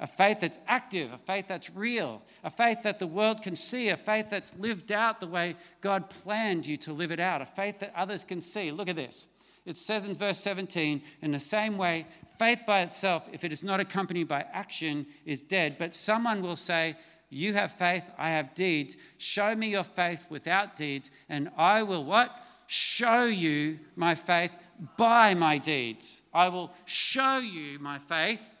a 0.00 0.06
faith 0.06 0.40
that's 0.40 0.58
active, 0.68 1.12
a 1.12 1.18
faith 1.18 1.48
that's 1.48 1.70
real, 1.70 2.22
a 2.44 2.50
faith 2.50 2.82
that 2.82 2.98
the 2.98 3.06
world 3.06 3.42
can 3.42 3.56
see, 3.56 3.88
a 3.88 3.96
faith 3.96 4.30
that's 4.30 4.56
lived 4.56 4.92
out 4.92 5.18
the 5.18 5.26
way 5.26 5.56
God 5.80 6.08
planned 6.08 6.66
you 6.66 6.76
to 6.78 6.92
live 6.92 7.10
it 7.10 7.18
out, 7.18 7.42
a 7.42 7.46
faith 7.46 7.80
that 7.80 7.92
others 7.96 8.24
can 8.24 8.40
see. 8.40 8.70
Look 8.70 8.88
at 8.88 8.96
this. 8.96 9.26
It 9.66 9.76
says 9.76 10.04
in 10.04 10.14
verse 10.14 10.38
17, 10.38 11.02
in 11.20 11.30
the 11.32 11.40
same 11.40 11.76
way, 11.76 12.06
faith 12.38 12.60
by 12.66 12.82
itself, 12.82 13.28
if 13.32 13.42
it 13.42 13.52
is 13.52 13.64
not 13.64 13.80
accompanied 13.80 14.28
by 14.28 14.46
action, 14.52 15.06
is 15.26 15.42
dead. 15.42 15.76
But 15.78 15.96
someone 15.96 16.42
will 16.42 16.56
say, 16.56 16.96
You 17.28 17.54
have 17.54 17.72
faith, 17.72 18.08
I 18.16 18.30
have 18.30 18.54
deeds. 18.54 18.96
Show 19.18 19.56
me 19.56 19.70
your 19.70 19.82
faith 19.82 20.26
without 20.30 20.76
deeds, 20.76 21.10
and 21.28 21.50
I 21.56 21.82
will 21.82 22.04
what? 22.04 22.30
Show 22.70 23.24
you 23.24 23.78
my 23.96 24.14
faith 24.14 24.50
by 24.98 25.32
my 25.32 25.56
deeds. 25.56 26.20
I 26.34 26.50
will 26.50 26.70
show 26.84 27.38
you 27.38 27.78
my 27.78 27.98
faith 27.98 28.52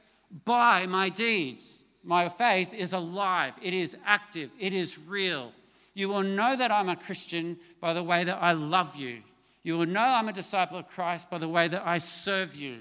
by 0.46 0.86
my 0.86 1.10
deeds. 1.10 1.84
My 2.02 2.30
faith 2.30 2.72
is 2.72 2.94
alive, 2.94 3.58
it 3.60 3.74
is 3.74 3.98
active, 4.06 4.50
it 4.58 4.72
is 4.72 4.98
real. 4.98 5.52
You 5.92 6.08
will 6.08 6.22
know 6.22 6.56
that 6.56 6.72
I'm 6.72 6.88
a 6.88 6.96
Christian 6.96 7.58
by 7.82 7.92
the 7.92 8.02
way 8.02 8.24
that 8.24 8.38
I 8.40 8.52
love 8.52 8.96
you. 8.96 9.18
You 9.62 9.76
will 9.76 9.84
know 9.84 10.00
I'm 10.00 10.28
a 10.28 10.32
disciple 10.32 10.78
of 10.78 10.88
Christ 10.88 11.28
by 11.28 11.36
the 11.36 11.48
way 11.48 11.68
that 11.68 11.86
I 11.86 11.98
serve 11.98 12.56
you. 12.56 12.78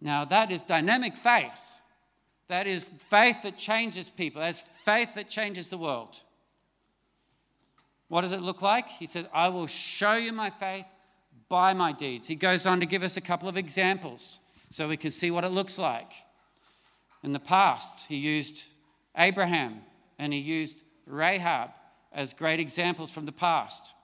Now, 0.00 0.24
that 0.24 0.50
is 0.50 0.62
dynamic 0.62 1.18
faith. 1.18 1.80
That 2.48 2.66
is 2.66 2.90
faith 2.98 3.42
that 3.42 3.58
changes 3.58 4.08
people. 4.08 4.40
That's 4.40 4.62
faith 4.62 5.12
that 5.14 5.28
changes 5.28 5.68
the 5.68 5.76
world. 5.76 6.20
What 8.14 8.20
does 8.20 8.30
it 8.30 8.42
look 8.42 8.62
like? 8.62 8.88
He 8.88 9.06
said, 9.06 9.28
I 9.34 9.48
will 9.48 9.66
show 9.66 10.14
you 10.14 10.32
my 10.32 10.48
faith 10.48 10.84
by 11.48 11.74
my 11.74 11.90
deeds. 11.90 12.28
He 12.28 12.36
goes 12.36 12.64
on 12.64 12.78
to 12.78 12.86
give 12.86 13.02
us 13.02 13.16
a 13.16 13.20
couple 13.20 13.48
of 13.48 13.56
examples 13.56 14.38
so 14.70 14.88
we 14.88 14.96
can 14.96 15.10
see 15.10 15.32
what 15.32 15.42
it 15.42 15.48
looks 15.48 15.80
like. 15.80 16.12
In 17.24 17.32
the 17.32 17.40
past, 17.40 18.06
he 18.06 18.14
used 18.14 18.66
Abraham 19.16 19.80
and 20.16 20.32
he 20.32 20.38
used 20.38 20.84
Rahab 21.08 21.70
as 22.12 22.32
great 22.34 22.60
examples 22.60 23.10
from 23.10 23.26
the 23.26 23.32
past. 23.32 23.94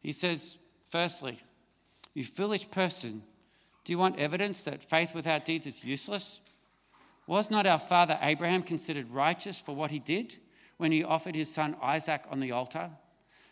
He 0.00 0.12
says, 0.12 0.56
firstly, 0.88 1.38
you 2.14 2.24
foolish 2.24 2.70
person, 2.70 3.22
do 3.84 3.92
you 3.92 3.98
want 3.98 4.18
evidence 4.18 4.62
that 4.62 4.82
faith 4.82 5.14
without 5.14 5.44
deeds 5.44 5.66
is 5.66 5.84
useless? 5.84 6.40
Was 7.26 7.50
not 7.50 7.66
our 7.66 7.78
father 7.78 8.18
Abraham 8.22 8.62
considered 8.62 9.10
righteous 9.10 9.60
for 9.60 9.74
what 9.74 9.90
he 9.90 9.98
did 9.98 10.36
when 10.78 10.92
he 10.92 11.04
offered 11.04 11.34
his 11.34 11.52
son 11.52 11.76
Isaac 11.82 12.22
on 12.30 12.40
the 12.40 12.52
altar? 12.52 12.92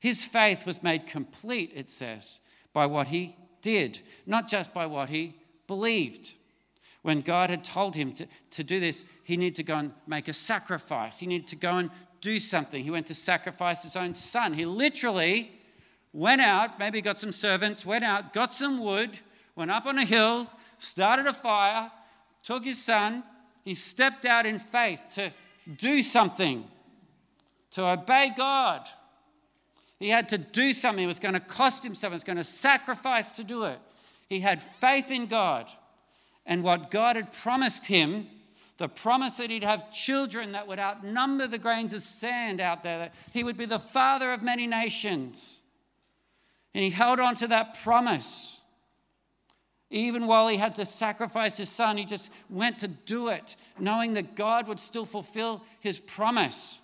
his 0.00 0.24
faith 0.24 0.66
was 0.66 0.82
made 0.82 1.06
complete 1.06 1.72
it 1.74 1.88
says 1.88 2.40
by 2.72 2.86
what 2.86 3.08
he 3.08 3.36
did, 3.62 4.00
not 4.26 4.48
just 4.48 4.72
by 4.72 4.86
what 4.86 5.08
he 5.08 5.34
believed. 5.66 6.34
When 7.02 7.20
God 7.20 7.50
had 7.50 7.64
told 7.64 7.94
him 7.94 8.12
to, 8.12 8.26
to 8.50 8.64
do 8.64 8.80
this, 8.80 9.04
he 9.24 9.36
needed 9.36 9.54
to 9.56 9.62
go 9.62 9.76
and 9.76 9.92
make 10.06 10.28
a 10.28 10.32
sacrifice. 10.32 11.18
He 11.20 11.26
needed 11.26 11.46
to 11.48 11.56
go 11.56 11.78
and 11.78 11.90
do 12.20 12.40
something. 12.40 12.82
He 12.82 12.90
went 12.90 13.06
to 13.06 13.14
sacrifice 13.14 13.82
his 13.82 13.96
own 13.96 14.14
son. 14.14 14.54
He 14.54 14.66
literally 14.66 15.52
went 16.12 16.40
out, 16.40 16.78
maybe 16.78 17.00
got 17.00 17.18
some 17.18 17.32
servants, 17.32 17.86
went 17.86 18.04
out, 18.04 18.32
got 18.32 18.52
some 18.52 18.80
wood, 18.80 19.18
went 19.54 19.70
up 19.70 19.86
on 19.86 19.98
a 19.98 20.04
hill, 20.04 20.46
started 20.78 21.26
a 21.26 21.32
fire, 21.32 21.90
took 22.42 22.64
his 22.64 22.82
son. 22.82 23.22
He 23.64 23.74
stepped 23.74 24.24
out 24.24 24.46
in 24.46 24.58
faith 24.58 25.06
to 25.14 25.32
do 25.76 26.02
something, 26.02 26.64
to 27.72 27.86
obey 27.86 28.32
God. 28.36 28.88
He 29.98 30.10
had 30.10 30.28
to 30.30 30.38
do 30.38 30.72
something. 30.72 31.02
It 31.02 31.06
was 31.06 31.20
going 31.20 31.34
to 31.34 31.40
cost 31.40 31.84
him 31.84 31.94
something. 31.94 32.12
It 32.12 32.16
was 32.16 32.24
going 32.24 32.36
to 32.36 32.44
sacrifice 32.44 33.32
to 33.32 33.44
do 33.44 33.64
it. 33.64 33.78
He 34.28 34.40
had 34.40 34.60
faith 34.60 35.10
in 35.10 35.26
God. 35.26 35.70
And 36.44 36.62
what 36.62 36.90
God 36.90 37.16
had 37.16 37.32
promised 37.32 37.86
him, 37.86 38.26
the 38.76 38.88
promise 38.88 39.38
that 39.38 39.50
he'd 39.50 39.64
have 39.64 39.90
children 39.90 40.52
that 40.52 40.68
would 40.68 40.78
outnumber 40.78 41.46
the 41.46 41.58
grains 41.58 41.92
of 41.94 42.02
sand 42.02 42.60
out 42.60 42.82
there, 42.82 42.98
that 42.98 43.14
he 43.32 43.42
would 43.42 43.56
be 43.56 43.64
the 43.64 43.78
father 43.78 44.32
of 44.32 44.42
many 44.42 44.66
nations. 44.66 45.62
And 46.74 46.84
he 46.84 46.90
held 46.90 47.18
on 47.18 47.34
to 47.36 47.48
that 47.48 47.82
promise. 47.82 48.60
Even 49.88 50.26
while 50.26 50.48
he 50.48 50.58
had 50.58 50.74
to 50.74 50.84
sacrifice 50.84 51.56
his 51.56 51.70
son, 51.70 51.96
he 51.96 52.04
just 52.04 52.30
went 52.50 52.80
to 52.80 52.88
do 52.88 53.28
it, 53.28 53.56
knowing 53.78 54.12
that 54.12 54.36
God 54.36 54.68
would 54.68 54.80
still 54.80 55.06
fulfill 55.06 55.62
his 55.80 55.98
promise. 55.98 56.80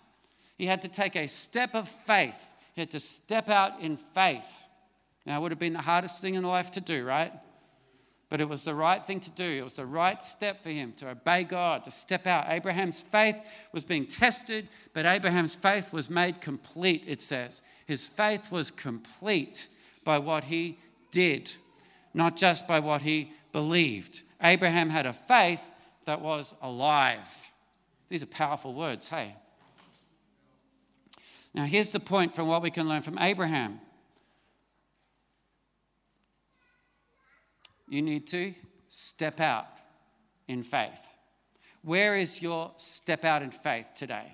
He 0.57 0.66
had 0.66 0.83
to 0.83 0.88
take 0.88 1.14
a 1.14 1.27
step 1.27 1.75
of 1.75 1.88
faith 1.88 2.52
he 2.74 2.80
had 2.80 2.90
to 2.92 3.00
step 3.00 3.48
out 3.48 3.80
in 3.80 3.96
faith. 3.96 4.64
Now, 5.26 5.38
it 5.38 5.42
would 5.42 5.52
have 5.52 5.58
been 5.58 5.72
the 5.72 5.80
hardest 5.80 6.20
thing 6.20 6.35
in 6.35 6.42
life 6.42 6.70
to 6.72 6.80
do, 6.80 7.04
right? 7.04 7.32
But 8.28 8.40
it 8.40 8.48
was 8.48 8.64
the 8.64 8.74
right 8.74 9.04
thing 9.04 9.20
to 9.20 9.30
do. 9.30 9.44
It 9.44 9.62
was 9.62 9.76
the 9.76 9.87
right 9.87 10.22
step 10.22 10.61
for 10.61 10.70
him 10.70 10.94
to 10.94 11.11
obey 11.11 11.44
God, 11.44 11.85
to 11.85 11.90
step 11.90 12.26
out. 12.26 12.46
Abraham's 12.48 13.02
faith 13.02 13.37
was 13.72 13.85
being 13.85 14.06
tested, 14.06 14.68
but 14.94 15.04
Abraham's 15.04 15.54
faith 15.54 15.92
was 15.92 16.08
made 16.08 16.40
complete, 16.40 17.04
it 17.06 17.20
says. 17.20 17.61
His 17.87 18.06
faith 18.06 18.50
was 18.50 18.70
complete 18.70 19.68
by 20.02 20.18
what 20.18 20.44
he 20.44 20.78
did, 21.11 21.52
not 22.14 22.37
just 22.37 22.66
by 22.66 22.80
what 22.80 23.02
he 23.02 23.32
believed. 23.52 24.22
Abraham 24.42 24.88
had 24.88 25.04
a 25.04 25.12
faith 25.12 25.62
that 26.06 26.22
was 26.22 26.54
alive. 26.62 27.50
These 28.08 28.22
are 28.22 28.26
powerful 28.26 28.72
words, 28.72 29.11
hey? 29.11 29.37
Now, 31.55 31.65
here's 31.65 31.93
the 31.93 32.01
point 32.01 32.35
from 32.35 32.49
what 32.49 32.62
we 32.62 32.71
can 32.71 32.88
learn 32.88 33.03
from 33.03 33.19
Abraham 33.19 33.81
you 37.88 38.01
need 38.01 38.27
to 38.29 38.55
step 38.88 39.38
out 39.38 39.67
in 40.49 40.62
faith. 40.62 41.12
Where 41.83 42.17
is 42.17 42.41
your 42.41 42.73
step 42.77 43.23
out 43.25 43.43
in 43.43 43.51
faith 43.51 43.93
today? 43.95 44.33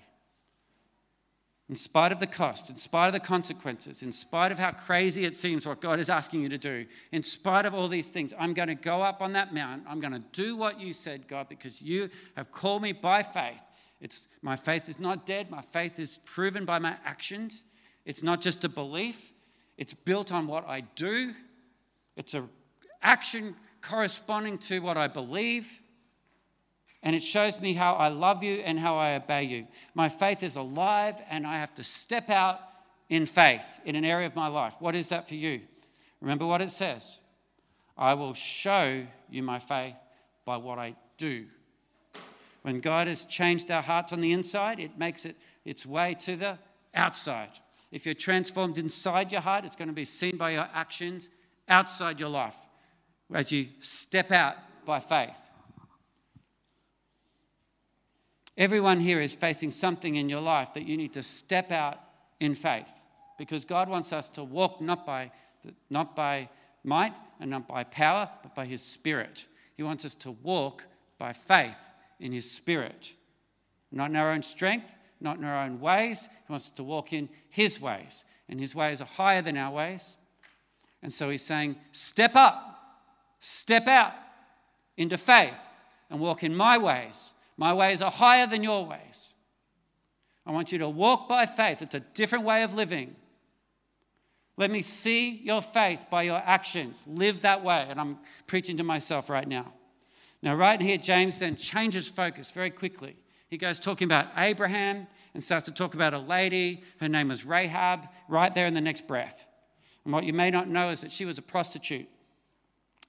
In 1.68 1.74
spite 1.74 2.12
of 2.12 2.20
the 2.20 2.26
cost, 2.26 2.70
in 2.70 2.76
spite 2.76 3.08
of 3.08 3.12
the 3.12 3.20
consequences, 3.20 4.02
in 4.02 4.12
spite 4.12 4.52
of 4.52 4.58
how 4.58 4.70
crazy 4.70 5.24
it 5.24 5.36
seems 5.36 5.66
what 5.66 5.80
God 5.80 5.98
is 5.98 6.08
asking 6.08 6.42
you 6.42 6.48
to 6.48 6.56
do, 6.56 6.86
in 7.12 7.22
spite 7.22 7.66
of 7.66 7.74
all 7.74 7.88
these 7.88 8.08
things, 8.08 8.32
I'm 8.38 8.54
going 8.54 8.68
to 8.68 8.74
go 8.74 9.02
up 9.02 9.20
on 9.20 9.32
that 9.32 9.52
mountain. 9.52 9.84
I'm 9.88 10.00
going 10.00 10.14
to 10.14 10.24
do 10.32 10.56
what 10.56 10.80
you 10.80 10.92
said, 10.94 11.28
God, 11.28 11.48
because 11.48 11.82
you 11.82 12.08
have 12.36 12.50
called 12.52 12.80
me 12.80 12.92
by 12.92 13.22
faith. 13.22 13.62
It's, 14.00 14.28
my 14.42 14.56
faith 14.56 14.88
is 14.88 14.98
not 14.98 15.26
dead. 15.26 15.50
My 15.50 15.62
faith 15.62 15.98
is 15.98 16.18
proven 16.24 16.64
by 16.64 16.78
my 16.78 16.96
actions. 17.04 17.64
It's 18.04 18.22
not 18.22 18.40
just 18.40 18.64
a 18.64 18.68
belief, 18.68 19.32
it's 19.76 19.94
built 19.94 20.32
on 20.32 20.46
what 20.46 20.66
I 20.66 20.80
do. 20.80 21.34
It's 22.16 22.34
an 22.34 22.48
action 23.02 23.54
corresponding 23.80 24.58
to 24.58 24.80
what 24.80 24.96
I 24.96 25.06
believe. 25.06 25.80
And 27.02 27.14
it 27.14 27.22
shows 27.22 27.60
me 27.60 27.74
how 27.74 27.94
I 27.94 28.08
love 28.08 28.42
you 28.42 28.56
and 28.56 28.78
how 28.78 28.96
I 28.96 29.14
obey 29.14 29.44
you. 29.44 29.66
My 29.94 30.08
faith 30.08 30.42
is 30.42 30.56
alive, 30.56 31.20
and 31.30 31.46
I 31.46 31.58
have 31.58 31.72
to 31.74 31.84
step 31.84 32.28
out 32.28 32.60
in 33.08 33.24
faith 33.24 33.80
in 33.84 33.94
an 33.94 34.04
area 34.04 34.26
of 34.26 34.34
my 34.34 34.48
life. 34.48 34.76
What 34.80 34.94
is 34.94 35.10
that 35.10 35.28
for 35.28 35.36
you? 35.36 35.60
Remember 36.20 36.46
what 36.46 36.60
it 36.60 36.70
says 36.70 37.20
I 37.96 38.14
will 38.14 38.34
show 38.34 39.06
you 39.30 39.42
my 39.42 39.58
faith 39.58 39.98
by 40.44 40.56
what 40.56 40.78
I 40.78 40.96
do. 41.16 41.46
When 42.68 42.80
God 42.80 43.06
has 43.06 43.24
changed 43.24 43.70
our 43.70 43.80
hearts 43.80 44.12
on 44.12 44.20
the 44.20 44.34
inside, 44.34 44.78
it 44.78 44.98
makes 44.98 45.24
it 45.24 45.36
its 45.64 45.86
way 45.86 46.14
to 46.20 46.36
the 46.36 46.58
outside. 46.94 47.48
If 47.90 48.04
you're 48.04 48.14
transformed 48.14 48.76
inside 48.76 49.32
your 49.32 49.40
heart, 49.40 49.64
it's 49.64 49.74
going 49.74 49.88
to 49.88 49.94
be 49.94 50.04
seen 50.04 50.36
by 50.36 50.50
your 50.50 50.68
actions 50.74 51.30
outside 51.66 52.20
your 52.20 52.28
life 52.28 52.58
as 53.32 53.50
you 53.50 53.68
step 53.80 54.30
out 54.32 54.56
by 54.84 55.00
faith. 55.00 55.38
Everyone 58.58 59.00
here 59.00 59.22
is 59.22 59.34
facing 59.34 59.70
something 59.70 60.16
in 60.16 60.28
your 60.28 60.42
life 60.42 60.74
that 60.74 60.84
you 60.84 60.98
need 60.98 61.14
to 61.14 61.22
step 61.22 61.72
out 61.72 61.98
in 62.38 62.54
faith 62.54 62.92
because 63.38 63.64
God 63.64 63.88
wants 63.88 64.12
us 64.12 64.28
to 64.28 64.44
walk 64.44 64.82
not 64.82 65.06
by, 65.06 65.30
not 65.88 66.14
by 66.14 66.50
might 66.84 67.16
and 67.40 67.50
not 67.50 67.66
by 67.66 67.84
power, 67.84 68.28
but 68.42 68.54
by 68.54 68.66
His 68.66 68.82
Spirit. 68.82 69.46
He 69.74 69.82
wants 69.82 70.04
us 70.04 70.12
to 70.16 70.32
walk 70.32 70.86
by 71.16 71.32
faith 71.32 71.92
in 72.20 72.32
His 72.32 72.50
Spirit, 72.50 73.14
not 73.90 74.10
in 74.10 74.16
our 74.16 74.30
own 74.30 74.42
strength, 74.42 74.96
not 75.20 75.38
in 75.38 75.44
our 75.44 75.64
own 75.64 75.80
ways. 75.80 76.28
He 76.46 76.52
wants 76.52 76.66
us 76.66 76.70
to 76.72 76.84
walk 76.84 77.12
in 77.12 77.28
His 77.50 77.80
ways, 77.80 78.24
and 78.48 78.60
His 78.60 78.74
ways 78.74 79.00
are 79.00 79.06
higher 79.06 79.42
than 79.42 79.56
our 79.56 79.72
ways. 79.72 80.16
And 81.02 81.12
so 81.12 81.30
He's 81.30 81.44
saying, 81.44 81.76
Step 81.92 82.36
up 82.36 82.68
Step 83.38 83.86
out 83.86 84.14
into 84.96 85.16
faith 85.16 85.58
and 86.10 86.20
walk 86.20 86.42
in 86.42 86.54
my 86.54 86.78
ways. 86.78 87.32
My 87.56 87.72
ways 87.72 88.02
are 88.02 88.10
higher 88.10 88.46
than 88.46 88.62
your 88.62 88.84
ways. 88.86 89.34
I 90.44 90.52
want 90.52 90.72
you 90.72 90.78
to 90.78 90.88
walk 90.88 91.28
by 91.28 91.46
faith. 91.46 91.82
It's 91.82 91.94
a 91.94 92.00
different 92.00 92.44
way 92.44 92.62
of 92.62 92.74
living. 92.74 93.14
Let 94.56 94.70
me 94.70 94.82
see 94.82 95.30
your 95.30 95.62
faith 95.62 96.06
by 96.10 96.22
your 96.22 96.42
actions. 96.44 97.04
Live 97.06 97.42
that 97.42 97.62
way. 97.62 97.86
And 97.88 98.00
I'm 98.00 98.18
preaching 98.46 98.76
to 98.78 98.82
myself 98.82 99.30
right 99.30 99.46
now. 99.46 99.72
Now, 100.42 100.54
right 100.54 100.80
here, 100.80 100.98
James 100.98 101.40
then 101.40 101.56
changes 101.56 102.08
focus 102.08 102.50
very 102.50 102.70
quickly. 102.70 103.16
He 103.48 103.56
goes 103.56 103.80
talking 103.80 104.06
about 104.06 104.26
Abraham 104.36 105.06
and 105.34 105.42
starts 105.42 105.64
to 105.66 105.72
talk 105.72 105.94
about 105.94 106.14
a 106.14 106.18
lady. 106.18 106.82
Her 107.00 107.08
name 107.08 107.28
was 107.28 107.44
Rahab, 107.44 108.08
right 108.28 108.54
there 108.54 108.66
in 108.66 108.74
the 108.74 108.80
next 108.80 109.06
breath. 109.06 109.46
And 110.04 110.12
what 110.12 110.24
you 110.24 110.32
may 110.32 110.50
not 110.50 110.68
know 110.68 110.90
is 110.90 111.00
that 111.00 111.12
she 111.12 111.24
was 111.24 111.38
a 111.38 111.42
prostitute. 111.42 112.08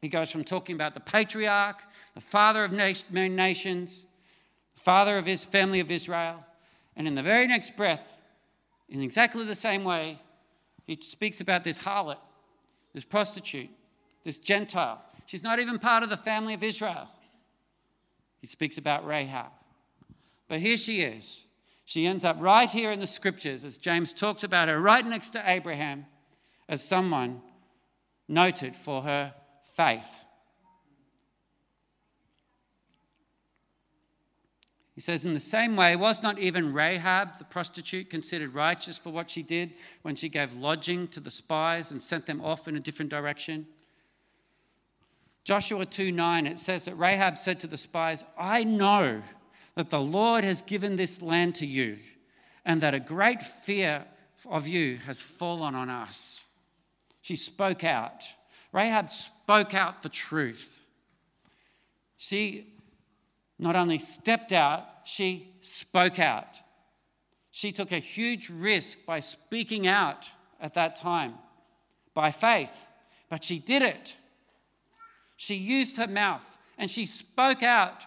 He 0.01 0.07
goes 0.07 0.31
from 0.31 0.43
talking 0.43 0.75
about 0.75 0.93
the 0.93 1.01
patriarch, 1.01 1.83
the 2.15 2.21
father 2.21 2.63
of 2.63 2.71
many 2.71 3.29
nations, 3.29 4.05
the 4.75 4.81
father 4.81 5.17
of 5.17 5.25
his 5.25 5.43
family 5.43 5.81
of 5.81 5.91
Israel, 5.91 6.45
and 6.95 7.07
in 7.07 7.15
the 7.15 7.23
very 7.23 7.47
next 7.47 7.75
breath, 7.75 8.21
in 8.87 9.01
exactly 9.01 9.45
the 9.45 9.55
same 9.55 9.83
way, 9.83 10.19
he 10.85 10.97
speaks 11.01 11.41
about 11.41 11.63
this 11.63 11.79
harlot, 11.79 12.17
this 12.93 13.03
prostitute, 13.03 13.69
this 14.23 14.39
Gentile. 14.39 15.01
She's 15.25 15.43
not 15.43 15.59
even 15.59 15.79
part 15.79 16.03
of 16.03 16.09
the 16.09 16.17
family 16.17 16.53
of 16.53 16.63
Israel. 16.63 17.07
He 18.39 18.47
speaks 18.47 18.78
about 18.78 19.06
Rahab. 19.06 19.52
But 20.47 20.60
here 20.60 20.78
she 20.78 21.02
is. 21.02 21.45
She 21.86 22.06
ends 22.06 22.23
up 22.23 22.38
right 22.39 22.69
here 22.69 22.91
in 22.91 22.99
the 22.99 23.08
scriptures 23.08 23.65
as 23.65 23.78
James 23.78 24.13
talks 24.13 24.43
about 24.43 24.67
her, 24.67 24.80
right 24.80 25.06
next 25.06 25.30
to 25.32 25.43
Abraham, 25.49 26.06
as 26.67 26.84
someone 26.84 27.41
noted 28.28 28.75
for 28.75 29.02
her 29.02 29.34
faith. 29.75 30.21
He 34.93 35.02
says, 35.02 35.23
In 35.23 35.34
the 35.34 35.39
same 35.39 35.78
way, 35.78 35.95
was 35.95 36.21
not 36.21 36.39
even 36.39 36.73
Rahab 36.73 37.38
the 37.38 37.45
prostitute 37.45 38.10
considered 38.10 38.54
righteous 38.54 38.97
for 38.97 39.12
what 39.12 39.30
she 39.30 39.41
did 39.41 39.73
when 40.02 40.15
she 40.15 40.28
gave 40.28 40.54
lodging 40.56 41.08
to 41.08 41.21
the 41.21 41.32
spies 41.32 41.89
and 41.89 42.02
sent 42.02 42.25
them 42.25 42.41
off 42.41 42.67
in 42.67 42.75
a 42.75 42.82
different 42.82 43.10
direction? 43.10 43.65
Joshua 45.49 45.83
2 45.83 46.12
9, 46.12 46.45
it 46.45 46.59
says 46.59 46.85
that 46.85 46.93
Rahab 46.93 47.35
said 47.35 47.59
to 47.62 47.65
the 47.65 47.75
spies, 47.75 48.23
I 48.38 48.63
know 48.63 49.23
that 49.73 49.89
the 49.89 49.99
Lord 49.99 50.43
has 50.43 50.62
given 50.62 50.95
this 50.95 51.23
land 51.23 51.55
to 51.55 51.65
you, 51.65 51.97
and 52.65 52.81
that 52.81 52.93
a 52.93 52.99
great 52.99 53.41
fear 53.41 54.05
of 54.47 54.67
you 54.67 54.97
has 55.07 55.19
fallen 55.19 55.73
on 55.73 55.89
us. 55.89 56.45
She 57.21 57.35
spoke 57.35 57.83
out. 57.83 58.25
Rahab 58.71 59.09
spoke 59.09 59.73
out 59.73 60.03
the 60.03 60.09
truth. 60.09 60.85
She 62.15 62.75
not 63.57 63.75
only 63.75 63.97
stepped 63.97 64.53
out, 64.53 64.85
she 65.03 65.55
spoke 65.62 66.19
out. 66.19 66.59
She 67.49 67.71
took 67.71 67.91
a 67.91 67.97
huge 67.97 68.51
risk 68.51 69.03
by 69.03 69.19
speaking 69.19 69.88
out 69.88 70.29
at 70.62 70.75
that 70.75 70.95
time 70.95 71.33
by 72.13 72.29
faith, 72.29 72.88
but 73.31 73.43
she 73.43 73.57
did 73.57 73.81
it. 73.81 74.15
She 75.41 75.56
used 75.56 75.95
her 75.95 76.08
mouth 76.08 76.60
and 76.78 76.91
she 76.91 77.06
spoke 77.06 77.63
out 77.63 78.06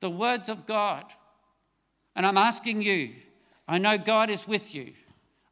the 0.00 0.10
words 0.10 0.50
of 0.50 0.66
God. 0.66 1.04
And 2.14 2.26
I'm 2.26 2.36
asking 2.36 2.82
you, 2.82 3.10
I 3.66 3.78
know 3.78 3.96
God 3.96 4.28
is 4.28 4.46
with 4.46 4.74
you. 4.74 4.92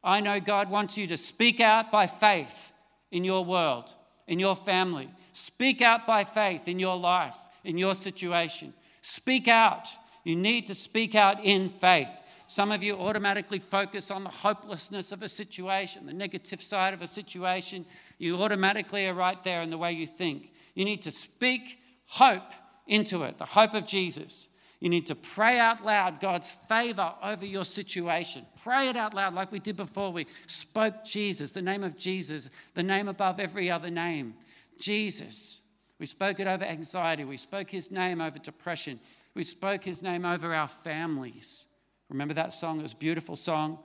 I 0.03 0.19
know 0.19 0.39
God 0.39 0.69
wants 0.69 0.95
you 0.95 1.07
to 1.07 1.17
speak 1.17 1.59
out 1.59 1.91
by 1.91 2.05
faith 2.05 2.71
in 3.11 3.23
your 3.23 3.43
world 3.43 3.91
in 4.27 4.39
your 4.39 4.55
family. 4.55 5.09
Speak 5.31 5.81
out 5.81 6.05
by 6.07 6.23
faith 6.23 6.67
in 6.67 6.79
your 6.79 6.97
life, 6.97 7.37
in 7.63 7.77
your 7.77 7.95
situation. 7.95 8.73
Speak 9.01 9.47
out. 9.47 9.89
You 10.23 10.35
need 10.35 10.67
to 10.67 10.75
speak 10.75 11.15
out 11.15 11.43
in 11.43 11.69
faith. 11.69 12.11
Some 12.47 12.71
of 12.71 12.83
you 12.83 12.95
automatically 12.95 13.59
focus 13.59 14.11
on 14.11 14.23
the 14.23 14.29
hopelessness 14.29 15.11
of 15.11 15.23
a 15.23 15.29
situation, 15.29 16.05
the 16.05 16.13
negative 16.13 16.61
side 16.61 16.93
of 16.93 17.01
a 17.01 17.07
situation. 17.07 17.85
You 18.17 18.37
automatically 18.41 19.07
are 19.07 19.13
right 19.13 19.41
there 19.43 19.61
in 19.61 19.69
the 19.69 19.77
way 19.77 19.91
you 19.91 20.07
think. 20.07 20.53
You 20.75 20.85
need 20.85 21.01
to 21.03 21.11
speak 21.11 21.79
hope 22.05 22.51
into 22.87 23.23
it, 23.23 23.37
the 23.37 23.45
hope 23.45 23.73
of 23.73 23.85
Jesus. 23.85 24.49
You 24.79 24.89
need 24.89 25.07
to 25.07 25.15
pray 25.15 25.59
out 25.59 25.85
loud 25.85 26.19
God's 26.19 26.51
favor 26.51 27.13
over 27.23 27.45
your 27.45 27.63
situation. 27.63 28.45
Pray 28.61 28.89
it 28.89 28.97
out 28.97 29.13
loud, 29.13 29.33
like 29.33 29.49
we 29.49 29.59
did 29.59 29.77
before. 29.77 30.11
We 30.11 30.27
spoke 30.45 31.05
Jesus, 31.05 31.51
the 31.51 31.61
name 31.61 31.83
of 31.83 31.97
Jesus, 31.97 32.49
the 32.73 32.83
name 32.83 33.07
above 33.07 33.39
every 33.39 33.71
other 33.71 33.89
name. 33.89 34.33
Jesus. 34.77 35.61
We 35.99 36.05
spoke 36.05 36.41
it 36.41 36.47
over 36.47 36.65
anxiety. 36.65 37.23
We 37.23 37.37
spoke 37.37 37.69
his 37.71 37.91
name 37.91 38.19
over 38.19 38.37
depression. 38.39 38.99
We 39.35 39.43
spoke 39.43 39.85
his 39.85 40.01
name 40.01 40.25
over 40.25 40.53
our 40.53 40.67
families. 40.67 41.65
Remember 42.09 42.33
that 42.33 42.51
song? 42.51 42.79
It 42.79 42.83
was 42.83 42.91
a 42.91 42.97
beautiful 42.97 43.37
song. 43.37 43.79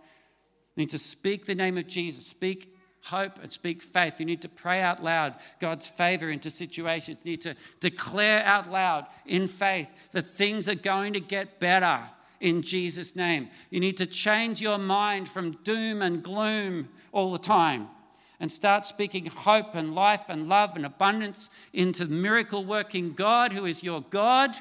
You 0.75 0.83
need 0.83 0.91
to 0.91 0.99
speak 0.99 1.47
the 1.47 1.55
name 1.55 1.79
of 1.79 1.87
Jesus. 1.87 2.27
Speak 2.27 2.77
hope 3.03 3.39
and 3.43 3.53
speak 3.53 3.83
faith. 3.83 4.21
You 4.21 4.27
need 4.27 4.43
to 4.43 4.49
pray 4.49 4.81
out 4.81 5.03
loud 5.03 5.35
God's 5.61 5.89
favor 5.89 6.31
into 6.31 6.51
situations. 6.51 7.21
You 7.25 7.33
need 7.33 7.43
to 7.43 7.55
declare 7.81 8.45
out 8.45 8.71
loud 8.71 9.07
in 9.27 9.47
faith 9.47 10.11
that 10.13 10.35
things 10.35 10.69
are 10.69 10.75
going 10.75 11.13
to 11.15 11.21
get 11.21 11.61
better 11.61 12.01
in 12.41 12.63
Jesus' 12.63 13.17
name. 13.17 13.49
You 13.71 13.81
need 13.81 13.97
to 13.97 14.07
change 14.07 14.61
your 14.61 14.79
mind 14.79 15.29
from 15.29 15.53
doom 15.65 16.03
and 16.03 16.23
gloom 16.23 16.89
all 17.13 17.33
the 17.33 17.39
time 17.39 17.89
and 18.41 18.53
start 18.53 18.87
speaking 18.87 19.27
hope 19.27 19.75
and 19.75 19.95
life 19.95 20.29
and 20.29 20.49
love 20.49 20.77
and 20.77 20.87
abundance 20.87 21.51
into 21.73 22.07
miracle 22.07 22.65
working 22.65 23.13
God 23.13 23.53
who 23.53 23.65
is 23.65 23.83
your 23.83 24.01
God, 24.01 24.55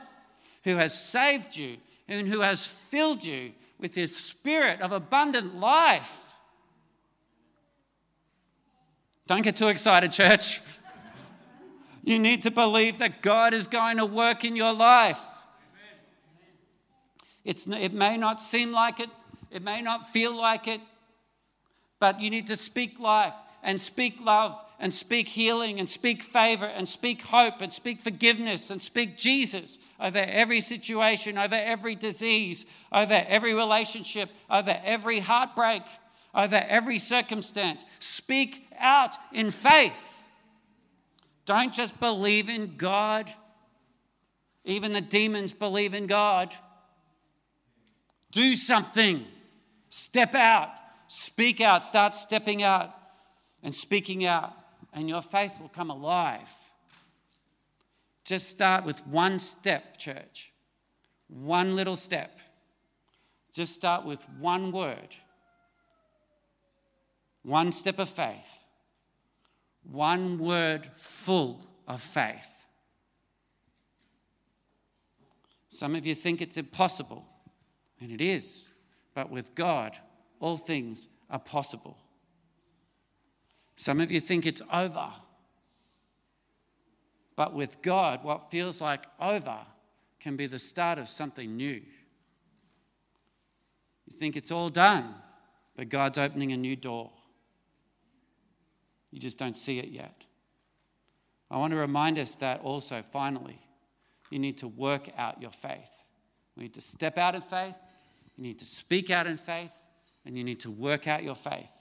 who 0.64 0.78
has 0.78 1.00
saved 1.00 1.56
you 1.56 1.78
and 2.08 2.28
who 2.28 2.42
has 2.42 2.66
filled 2.66 3.24
you 3.24 3.52
with 3.80 3.94
his 3.94 4.16
spirit 4.16 4.82
of 4.82 4.92
abundant 4.92 5.60
life. 5.60 6.27
Don't 9.28 9.42
get 9.42 9.58
too 9.58 9.68
excited, 9.68 10.12
church. 10.14 10.62
You 12.04 12.18
need 12.18 12.42
to 12.44 12.52
believe 12.52 13.00
that 13.00 13.22
God 13.22 13.54
is 13.54 13.68
going 13.68 13.98
to 13.98 14.06
work 14.06 14.46
in 14.46 14.56
your 14.56 14.74
life. 14.74 15.22
It's, 17.44 17.68
it 17.68 17.94
may 17.94 18.16
not 18.16 18.42
seem 18.42 18.72
like 18.72 19.02
it, 19.02 19.10
it 19.52 19.62
may 19.62 19.82
not 19.82 20.08
feel 20.08 20.36
like 20.36 20.68
it, 20.68 20.80
but 22.00 22.22
you 22.22 22.30
need 22.30 22.48
to 22.48 22.56
speak 22.56 23.00
life 23.00 23.34
and 23.64 23.80
speak 23.80 24.20
love 24.22 24.64
and 24.80 24.94
speak 24.94 25.28
healing 25.28 25.80
and 25.80 25.90
speak 25.90 26.24
favor 26.24 26.66
and 26.66 26.88
speak 26.88 27.24
hope 27.24 27.62
and 27.62 27.72
speak 27.72 28.00
forgiveness 28.00 28.70
and 28.70 28.82
speak 28.82 29.18
Jesus 29.18 29.78
over 30.00 30.20
every 30.20 30.62
situation, 30.62 31.38
over 31.38 31.56
every 31.56 31.96
disease, 31.96 32.66
over 32.94 33.26
every 33.28 33.54
relationship, 33.54 34.30
over 34.50 34.80
every 34.86 35.20
heartbreak, 35.20 35.84
over 36.38 36.64
every 36.70 37.00
circumstance. 37.00 37.84
Speak 38.00 38.68
out 38.80 39.18
in 39.34 39.50
faith. 39.50 40.24
Don't 41.46 41.74
just 41.74 42.00
believe 42.00 42.48
in 42.48 42.78
God. 42.78 43.32
Even 44.64 44.94
the 44.94 45.02
demons 45.02 45.52
believe 45.52 45.96
in 45.96 46.06
God. 46.06 46.54
Do 48.32 48.54
something. 48.54 49.26
Step 49.90 50.36
out. 50.36 50.70
Speak 51.08 51.60
out. 51.60 51.82
Start 51.82 52.14
stepping 52.14 52.62
out 52.62 52.94
and 53.64 53.74
speaking 53.74 54.26
out, 54.26 54.54
and 54.94 55.10
your 55.10 55.22
faith 55.22 55.60
will 55.60 55.70
come 55.70 55.90
alive. 55.90 56.50
Just 58.24 58.50
start 58.50 58.86
with 58.86 59.06
one 59.08 59.40
step, 59.40 59.98
church. 59.98 60.52
One 61.28 61.76
little 61.76 61.96
step. 61.96 62.40
Just 63.54 63.74
start 63.74 64.06
with 64.06 64.28
one 64.40 64.72
word. 64.72 65.16
One 67.48 67.72
step 67.72 67.98
of 67.98 68.10
faith 68.10 68.66
one 69.90 70.38
word 70.38 70.86
full 70.96 71.62
of 71.88 72.02
faith. 72.02 72.66
Some 75.70 75.96
of 75.96 76.06
you 76.06 76.14
think 76.14 76.42
it's 76.42 76.58
impossible, 76.58 77.24
and 78.02 78.12
it 78.12 78.20
is, 78.20 78.68
but 79.14 79.30
with 79.30 79.56
God, 79.56 79.98
all 80.42 80.58
things 80.58 81.08
are 81.30 81.40
possible. 81.40 81.98
Some 83.76 84.02
of 84.02 84.12
you 84.12 84.20
think 84.20 84.46
it's 84.46 84.62
over, 84.74 85.08
but 87.38 87.54
with 87.54 87.82
God, 87.82 88.26
what 88.26 88.52
feels 88.52 88.82
like 88.82 89.06
over 89.22 89.60
can 90.20 90.36
be 90.36 90.48
the 90.48 90.60
start 90.60 91.00
of 91.00 91.08
something 91.08 91.56
new. 91.56 91.82
You 94.06 94.18
think 94.18 94.36
it's 94.36 94.52
all 94.52 94.68
done, 94.68 95.16
but 95.78 95.88
God's 95.88 96.18
opening 96.18 96.52
a 96.52 96.58
new 96.58 96.76
door. 96.76 97.12
You 99.12 99.20
just 99.20 99.38
don't 99.38 99.56
see 99.56 99.80
it 99.80 99.90
yet. 99.90 100.24
I 101.50 101.58
want 101.58 101.72
to 101.72 101.78
remind 101.78 102.20
us 102.20 102.36
that 102.36 102.62
also, 102.62 103.02
finally, 103.02 103.60
you 104.30 104.40
need 104.40 104.58
to 104.58 104.68
work 104.68 105.10
out 105.18 105.42
your 105.42 105.52
faith. 105.52 105.92
You 106.56 106.64
need 106.64 106.74
to 106.74 106.82
step 106.82 107.18
out 107.18 107.36
in 107.36 107.42
faith, 107.42 107.78
you 108.36 108.44
need 108.44 108.60
to 108.60 108.66
speak 108.66 109.10
out 109.10 109.28
in 109.28 109.38
faith, 109.38 109.72
and 110.26 110.38
you 110.38 110.44
need 110.44 110.60
to 110.62 110.72
work 110.72 111.08
out 111.08 111.24
your 111.24 111.36
faith. 111.36 111.72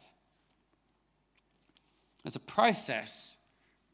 There's 2.23 2.37
a 2.37 2.41
process 2.41 3.39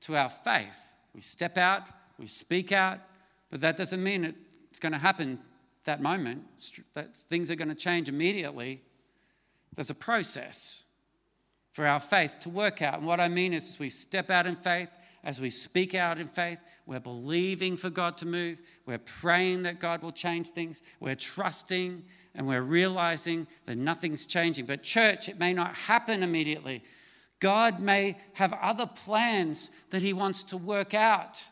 to 0.00 0.16
our 0.16 0.28
faith. 0.28 0.92
We 1.14 1.20
step 1.20 1.56
out, 1.56 1.82
we 2.18 2.26
speak 2.26 2.72
out, 2.72 2.98
but 3.50 3.60
that 3.60 3.76
doesn't 3.76 4.02
mean 4.02 4.34
it's 4.70 4.78
going 4.78 4.92
to 4.92 4.98
happen 4.98 5.38
that 5.84 6.00
moment, 6.00 6.44
that 6.94 7.16
things 7.16 7.50
are 7.50 7.54
going 7.54 7.68
to 7.68 7.74
change 7.74 8.08
immediately. 8.08 8.82
There's 9.74 9.90
a 9.90 9.94
process 9.94 10.84
for 11.72 11.86
our 11.86 12.00
faith 12.00 12.38
to 12.40 12.50
work 12.50 12.82
out. 12.82 12.98
And 12.98 13.06
what 13.06 13.18
I 13.18 13.28
mean 13.28 13.52
is, 13.52 13.70
as 13.70 13.78
we 13.78 13.88
step 13.88 14.30
out 14.30 14.46
in 14.46 14.56
faith, 14.56 14.96
as 15.24 15.40
we 15.40 15.50
speak 15.50 15.94
out 15.94 16.18
in 16.18 16.26
faith, 16.26 16.60
we're 16.84 17.00
believing 17.00 17.76
for 17.76 17.90
God 17.90 18.16
to 18.18 18.26
move. 18.26 18.60
We're 18.86 18.98
praying 18.98 19.62
that 19.62 19.80
God 19.80 20.02
will 20.02 20.12
change 20.12 20.50
things. 20.50 20.82
We're 21.00 21.14
trusting 21.14 22.04
and 22.34 22.46
we're 22.46 22.62
realizing 22.62 23.46
that 23.66 23.78
nothing's 23.78 24.26
changing. 24.26 24.66
But, 24.66 24.82
church, 24.82 25.28
it 25.28 25.38
may 25.38 25.52
not 25.52 25.76
happen 25.76 26.22
immediately. 26.22 26.82
God 27.38 27.80
may 27.80 28.18
have 28.34 28.52
other 28.52 28.86
plans 28.86 29.70
that 29.90 30.02
He 30.02 30.12
wants 30.12 30.42
to 30.44 30.56
work 30.56 30.92
out. 30.92 31.44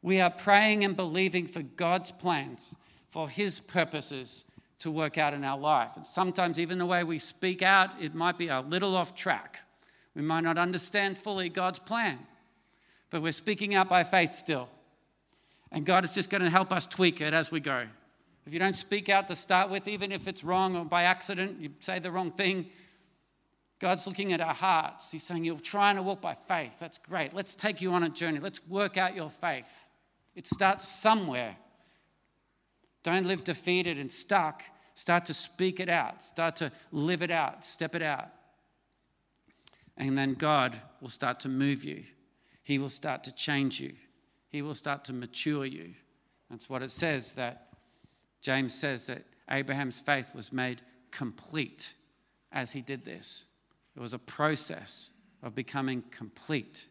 We 0.00 0.20
are 0.20 0.30
praying 0.30 0.84
and 0.84 0.96
believing 0.96 1.46
for 1.46 1.62
God's 1.62 2.12
plans, 2.12 2.76
for 3.10 3.28
His 3.28 3.58
purposes 3.58 4.44
to 4.80 4.90
work 4.90 5.18
out 5.18 5.34
in 5.34 5.44
our 5.44 5.58
life. 5.58 5.92
And 5.96 6.06
sometimes, 6.06 6.60
even 6.60 6.78
the 6.78 6.86
way 6.86 7.04
we 7.04 7.18
speak 7.18 7.62
out, 7.62 7.90
it 8.00 8.14
might 8.14 8.38
be 8.38 8.48
a 8.48 8.60
little 8.60 8.96
off 8.96 9.14
track. 9.14 9.60
We 10.14 10.22
might 10.22 10.44
not 10.44 10.58
understand 10.58 11.18
fully 11.18 11.48
God's 11.48 11.78
plan, 11.78 12.18
but 13.10 13.22
we're 13.22 13.32
speaking 13.32 13.74
out 13.74 13.88
by 13.88 14.04
faith 14.04 14.32
still. 14.32 14.68
And 15.70 15.84
God 15.84 16.04
is 16.04 16.14
just 16.14 16.30
going 16.30 16.42
to 16.42 16.50
help 16.50 16.72
us 16.72 16.86
tweak 16.86 17.20
it 17.20 17.34
as 17.34 17.50
we 17.50 17.60
go. 17.60 17.84
If 18.46 18.54
you 18.54 18.58
don't 18.58 18.76
speak 18.76 19.08
out 19.08 19.28
to 19.28 19.34
start 19.34 19.68
with, 19.68 19.86
even 19.86 20.10
if 20.10 20.26
it's 20.26 20.42
wrong 20.42 20.74
or 20.74 20.84
by 20.84 21.02
accident, 21.02 21.60
you 21.60 21.70
say 21.80 21.98
the 21.98 22.10
wrong 22.10 22.30
thing, 22.30 22.70
God's 23.78 24.06
looking 24.06 24.32
at 24.32 24.40
our 24.40 24.54
hearts. 24.54 25.12
He's 25.12 25.22
saying, 25.22 25.44
You're 25.44 25.58
trying 25.58 25.96
to 25.96 26.02
walk 26.02 26.20
by 26.20 26.34
faith. 26.34 26.78
That's 26.80 26.98
great. 26.98 27.34
Let's 27.34 27.54
take 27.54 27.80
you 27.80 27.92
on 27.92 28.02
a 28.02 28.08
journey. 28.08 28.38
Let's 28.38 28.66
work 28.66 28.96
out 28.96 29.14
your 29.14 29.30
faith. 29.30 29.88
It 30.34 30.46
starts 30.46 30.88
somewhere. 30.88 31.56
Don't 33.08 33.26
live 33.26 33.42
defeated 33.42 33.98
and 33.98 34.12
stuck. 34.12 34.64
Start 34.92 35.24
to 35.24 35.32
speak 35.32 35.80
it 35.80 35.88
out, 35.88 36.22
start 36.22 36.56
to 36.56 36.70
live 36.92 37.22
it 37.22 37.30
out, 37.30 37.64
step 37.64 37.94
it 37.94 38.02
out. 38.02 38.28
And 39.96 40.18
then 40.18 40.34
God 40.34 40.78
will 41.00 41.08
start 41.08 41.40
to 41.40 41.48
move 41.48 41.84
you. 41.84 42.04
He 42.62 42.78
will 42.78 42.90
start 42.90 43.24
to 43.24 43.34
change 43.34 43.80
you. 43.80 43.94
He 44.50 44.60
will 44.60 44.74
start 44.74 45.06
to 45.06 45.14
mature 45.14 45.64
you. 45.64 45.94
That's 46.50 46.68
what 46.68 46.82
it 46.82 46.90
says 46.90 47.32
that 47.32 47.68
James 48.42 48.74
says 48.74 49.06
that 49.06 49.24
Abraham's 49.50 50.00
faith 50.00 50.34
was 50.34 50.52
made 50.52 50.82
complete 51.10 51.94
as 52.52 52.72
he 52.72 52.82
did 52.82 53.06
this. 53.06 53.46
It 53.96 54.00
was 54.00 54.12
a 54.12 54.18
process 54.18 55.12
of 55.42 55.54
becoming 55.54 56.02
complete. 56.10 56.88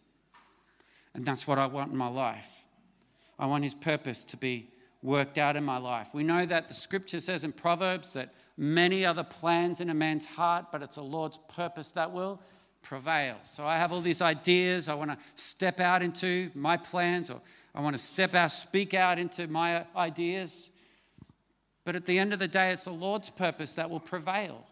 And 1.13 1.23
that's 1.23 1.45
what 1.45 1.59
I 1.59 1.67
want 1.67 1.91
in 1.91 1.97
my 1.97 2.09
life. 2.09 2.63
I 3.37 3.45
want 3.45 3.63
his 3.63 3.75
purpose 3.75 4.23
to 4.23 4.37
be 4.37 4.71
worked 5.07 5.37
out 5.37 5.55
in 5.55 5.63
my 5.63 5.77
life. 5.77 6.13
We 6.13 6.23
know 6.23 6.45
that 6.45 6.67
the 6.67 6.73
scripture 6.73 7.21
says 7.21 7.45
in 7.45 7.53
Proverbs 7.53 8.11
that 8.13 8.33
many 8.57 9.05
are 9.05 9.13
the 9.13 9.23
plans 9.23 9.79
in 9.79 9.89
a 9.89 9.93
man's 9.93 10.25
heart, 10.25 10.65
but 10.69 10.83
it's 10.83 10.97
the 10.97 11.01
Lord's 11.01 11.39
purpose 11.47 11.91
that 11.91 12.11
will 12.11 12.41
prevail. 12.81 13.37
So 13.43 13.65
I 13.65 13.77
have 13.77 13.93
all 13.93 14.01
these 14.01 14.21
ideas 14.21 14.89
I 14.89 14.95
want 14.95 15.11
to 15.11 15.17
step 15.35 15.79
out 15.79 16.03
into 16.03 16.51
my 16.53 16.75
plans, 16.75 17.31
or 17.31 17.39
I 17.73 17.79
want 17.79 17.95
to 17.95 18.01
step 18.01 18.35
out, 18.35 18.51
speak 18.51 18.93
out 18.93 19.17
into 19.17 19.47
my 19.47 19.85
ideas. 19.95 20.71
But 21.85 21.95
at 21.95 22.05
the 22.05 22.19
end 22.19 22.33
of 22.33 22.39
the 22.39 22.47
day, 22.49 22.71
it's 22.71 22.83
the 22.83 22.91
Lord's 22.91 23.29
purpose 23.29 23.75
that 23.75 23.89
will 23.89 24.01
prevail. 24.01 24.65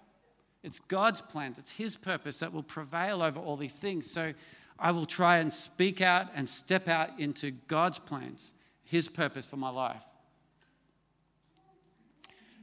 It's 0.63 0.79
God's 0.79 1.21
plans, 1.21 1.57
it's 1.59 1.77
His 1.77 1.95
purpose 1.95 2.39
that 2.39 2.51
will 2.51 2.63
prevail 2.63 3.21
over 3.21 3.39
all 3.39 3.55
these 3.55 3.79
things. 3.79 4.11
So 4.11 4.33
I 4.77 4.91
will 4.91 5.05
try 5.05 5.37
and 5.37 5.53
speak 5.53 6.01
out 6.01 6.27
and 6.35 6.49
step 6.49 6.89
out 6.89 7.17
into 7.17 7.51
God's 7.51 7.99
plans, 7.99 8.53
His 8.83 9.07
purpose 9.07 9.47
for 9.47 9.55
my 9.55 9.69
life 9.69 10.03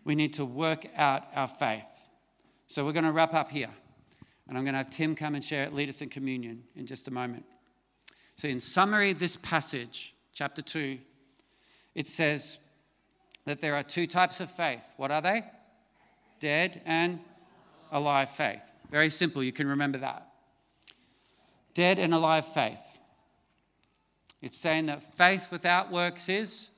we 0.05 0.15
need 0.15 0.35
to 0.35 0.45
work 0.45 0.87
out 0.97 1.25
our 1.35 1.47
faith. 1.47 2.09
So 2.67 2.85
we're 2.85 2.93
going 2.93 3.05
to 3.05 3.13
wrap 3.13 3.35
up 3.35 3.51
here. 3.51 3.71
And 4.49 4.59
I'm 4.59 4.65
going 4.65 4.75
to 4.75 4.79
have 4.79 4.91
Tim 4.91 5.15
come 5.15 5.35
and 5.35 5.45
share, 5.45 5.71
lead 5.71 5.89
us 5.89 6.03
in 6.03 6.09
communion 6.09 6.65
in 6.75 6.87
just 6.87 7.09
a 7.09 7.11
moment. 7.11 7.45
So, 8.35 8.49
in 8.49 8.61
summary, 8.61 9.13
this 9.13 9.37
passage, 9.37 10.15
chapter 10.33 10.63
2, 10.63 10.99
it 11.95 12.09
says 12.09 12.59
that 13.45 13.61
there 13.61 13.77
are 13.77 13.83
two 13.83 14.07
types 14.07 14.41
of 14.41 14.51
faith. 14.51 14.83
What 14.97 15.11
are 15.11 15.23
they? 15.23 15.45
Dead 16.41 16.83
and 16.85 17.21
alive 17.93 18.31
faith. 18.31 18.63
Very 18.91 19.11
simple, 19.11 19.43
you 19.45 19.53
can 19.53 19.69
remember 19.69 19.99
that. 19.99 20.27
Dead 21.75 21.99
and 21.99 22.13
alive 22.13 22.47
faith. 22.47 22.99
It's 24.41 24.59
saying 24.59 24.87
that 24.87 25.03
faith 25.03 25.49
without 25.53 25.93
works 25.93 26.29
is 26.29 26.71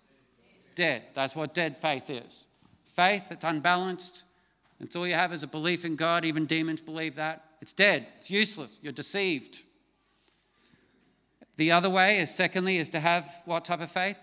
dead. 0.74 1.02
That's 1.14 1.34
what 1.34 1.54
dead 1.54 1.78
faith 1.78 2.10
is 2.10 2.46
faith 2.94 3.28
that's 3.28 3.44
unbalanced. 3.44 4.24
It's 4.80 4.96
all 4.96 5.06
you 5.06 5.14
have 5.14 5.32
is 5.32 5.42
a 5.42 5.46
belief 5.46 5.84
in 5.84 5.96
God. 5.96 6.24
Even 6.24 6.46
demons 6.46 6.80
believe 6.80 7.16
that. 7.16 7.44
It's 7.60 7.72
dead. 7.72 8.06
It's 8.18 8.30
useless. 8.30 8.80
You're 8.82 8.92
deceived. 8.92 9.62
The 11.56 11.70
other 11.72 11.88
way 11.88 12.18
is, 12.18 12.34
secondly, 12.34 12.78
is 12.78 12.90
to 12.90 13.00
have 13.00 13.42
what 13.44 13.64
type 13.64 13.80
of 13.80 13.90
faith? 13.90 14.18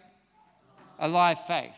Alive 0.99 1.39
faith. 1.39 1.77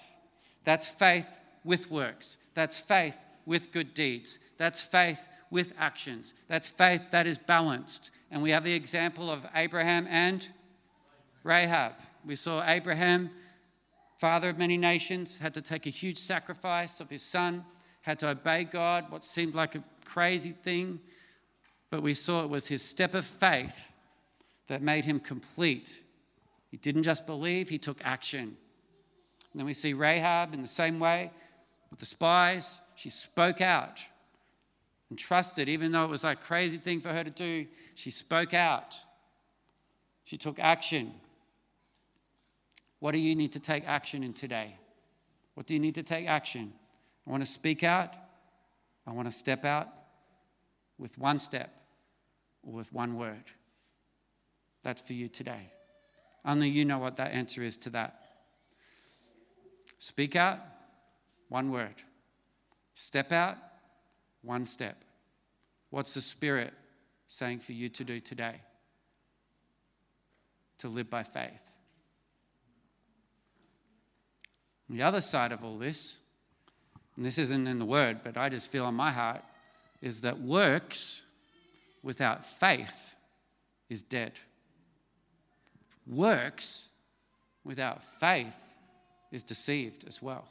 That's 0.63 0.89
faith 0.89 1.41
with 1.63 1.91
works. 1.91 2.37
That's 2.53 2.79
faith 2.79 3.25
with 3.45 3.71
good 3.71 3.93
deeds. 3.93 4.39
That's 4.57 4.83
faith 4.83 5.27
with 5.49 5.73
actions. 5.77 6.33
That's 6.47 6.67
faith 6.67 7.11
that 7.11 7.27
is 7.27 7.37
balanced. 7.37 8.11
And 8.31 8.41
we 8.41 8.51
have 8.51 8.63
the 8.63 8.73
example 8.73 9.29
of 9.29 9.45
Abraham 9.53 10.07
and 10.09 10.47
Rahab. 11.43 11.93
We 12.25 12.35
saw 12.35 12.67
Abraham 12.67 13.29
father 14.23 14.47
of 14.47 14.57
many 14.57 14.77
nations, 14.77 15.39
had 15.39 15.53
to 15.53 15.61
take 15.61 15.85
a 15.85 15.89
huge 15.89 16.17
sacrifice 16.17 17.01
of 17.01 17.09
his 17.09 17.21
son, 17.21 17.65
had 18.03 18.17
to 18.17 18.29
obey 18.29 18.63
God, 18.63 19.11
what 19.11 19.21
seemed 19.21 19.53
like 19.53 19.75
a 19.75 19.83
crazy 20.05 20.51
thing. 20.51 21.01
But 21.89 22.01
we 22.01 22.13
saw 22.13 22.41
it 22.41 22.49
was 22.49 22.67
his 22.67 22.81
step 22.81 23.15
of 23.15 23.25
faith 23.25 23.91
that 24.67 24.81
made 24.81 25.03
him 25.03 25.19
complete. 25.19 26.05
He 26.71 26.77
didn't 26.77 27.03
just 27.03 27.25
believe, 27.25 27.67
he 27.67 27.77
took 27.77 27.99
action. 28.01 28.55
And 29.51 29.59
then 29.59 29.65
we 29.65 29.73
see 29.73 29.91
Rahab 29.91 30.53
in 30.53 30.61
the 30.61 30.67
same 30.67 31.01
way 31.01 31.29
with 31.91 31.99
the 31.99 32.05
spies. 32.05 32.79
She 32.95 33.09
spoke 33.09 33.59
out 33.59 33.99
and 35.09 35.19
trusted, 35.19 35.67
even 35.67 35.91
though 35.91 36.05
it 36.05 36.09
was 36.09 36.23
a 36.23 36.33
crazy 36.33 36.77
thing 36.77 37.01
for 37.01 37.09
her 37.09 37.25
to 37.25 37.29
do. 37.29 37.65
She 37.93 38.09
spoke 38.09 38.53
out. 38.53 38.95
She 40.23 40.37
took 40.37 40.59
action. 40.59 41.11
What 43.03 43.11
do 43.11 43.17
you 43.17 43.35
need 43.35 43.51
to 43.51 43.59
take 43.59 43.85
action 43.85 44.23
in 44.23 44.31
today? 44.31 44.77
What 45.55 45.65
do 45.67 45.73
you 45.73 45.79
need 45.81 45.95
to 45.95 46.03
take 46.03 46.25
action? 46.25 46.71
I 47.27 47.31
want 47.31 47.43
to 47.43 47.51
speak 47.51 47.83
out. 47.83 48.13
I 49.05 49.11
want 49.11 49.27
to 49.27 49.31
step 49.33 49.65
out 49.65 49.89
with 50.97 51.17
one 51.17 51.37
step 51.39 51.69
or 52.65 52.71
with 52.71 52.93
one 52.93 53.17
word. 53.17 53.43
That's 54.83 55.01
for 55.01 55.11
you 55.11 55.27
today. 55.27 55.69
Only 56.45 56.69
you 56.69 56.85
know 56.85 56.97
what 56.97 57.17
that 57.17 57.33
answer 57.33 57.61
is 57.61 57.75
to 57.79 57.89
that. 57.89 58.23
Speak 59.97 60.37
out, 60.37 60.59
one 61.49 61.71
word. 61.71 61.95
Step 62.93 63.33
out, 63.33 63.57
one 64.43 64.65
step. 64.65 64.95
What's 65.89 66.13
the 66.13 66.21
Spirit 66.21 66.73
saying 67.27 67.59
for 67.59 67.73
you 67.73 67.89
to 67.89 68.05
do 68.05 68.21
today? 68.21 68.61
To 70.77 70.87
live 70.87 71.09
by 71.09 71.23
faith. 71.23 71.69
On 74.72 74.72
the 74.89 75.01
other 75.01 75.21
side 75.21 75.51
of 75.51 75.63
all 75.63 75.75
this, 75.75 76.19
and 77.15 77.25
this 77.25 77.37
isn't 77.37 77.67
in 77.67 77.79
the 77.79 77.85
word, 77.85 78.19
but 78.23 78.37
I 78.37 78.49
just 78.49 78.71
feel 78.71 78.87
in 78.87 78.95
my 78.95 79.11
heart, 79.11 79.43
is 80.01 80.21
that 80.21 80.39
works 80.39 81.23
without 82.01 82.45
faith 82.45 83.15
is 83.89 84.01
dead. 84.01 84.33
Works 86.05 86.89
without 87.63 88.03
faith 88.03 88.77
is 89.31 89.43
deceived 89.43 90.05
as 90.07 90.21
well. 90.21 90.45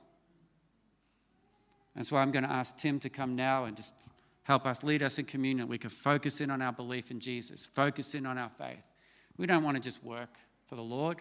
That's 1.95 2.11
why 2.11 2.23
I'm 2.23 2.31
going 2.31 2.45
to 2.45 2.51
ask 2.51 2.77
Tim 2.77 2.99
to 3.01 3.11
come 3.11 3.37
now 3.37 3.65
and 3.65 3.77
just 3.77 3.93
help 4.45 4.67
us 4.67 4.83
lead 4.83 5.03
us 5.03 5.19
in 5.19 5.27
communion. 5.27 5.69
We 5.69 5.79
can 5.79 5.91
focus 5.91 6.41
in 6.41 6.51
on 6.51 6.63
our 6.63 6.73
belief 6.73 7.11
in 7.11 7.21
Jesus, 7.21 7.67
focus 7.67 8.15
in 8.15 8.25
on 8.25 8.39
our 8.39 8.49
faith. 8.49 8.85
We 9.37 9.47
don't 9.47 9.63
want 9.63 9.77
to 9.77 9.83
just 9.83 10.03
work 10.03 10.31
for 10.67 10.77
the 10.77 10.83
Lord, 10.83 11.19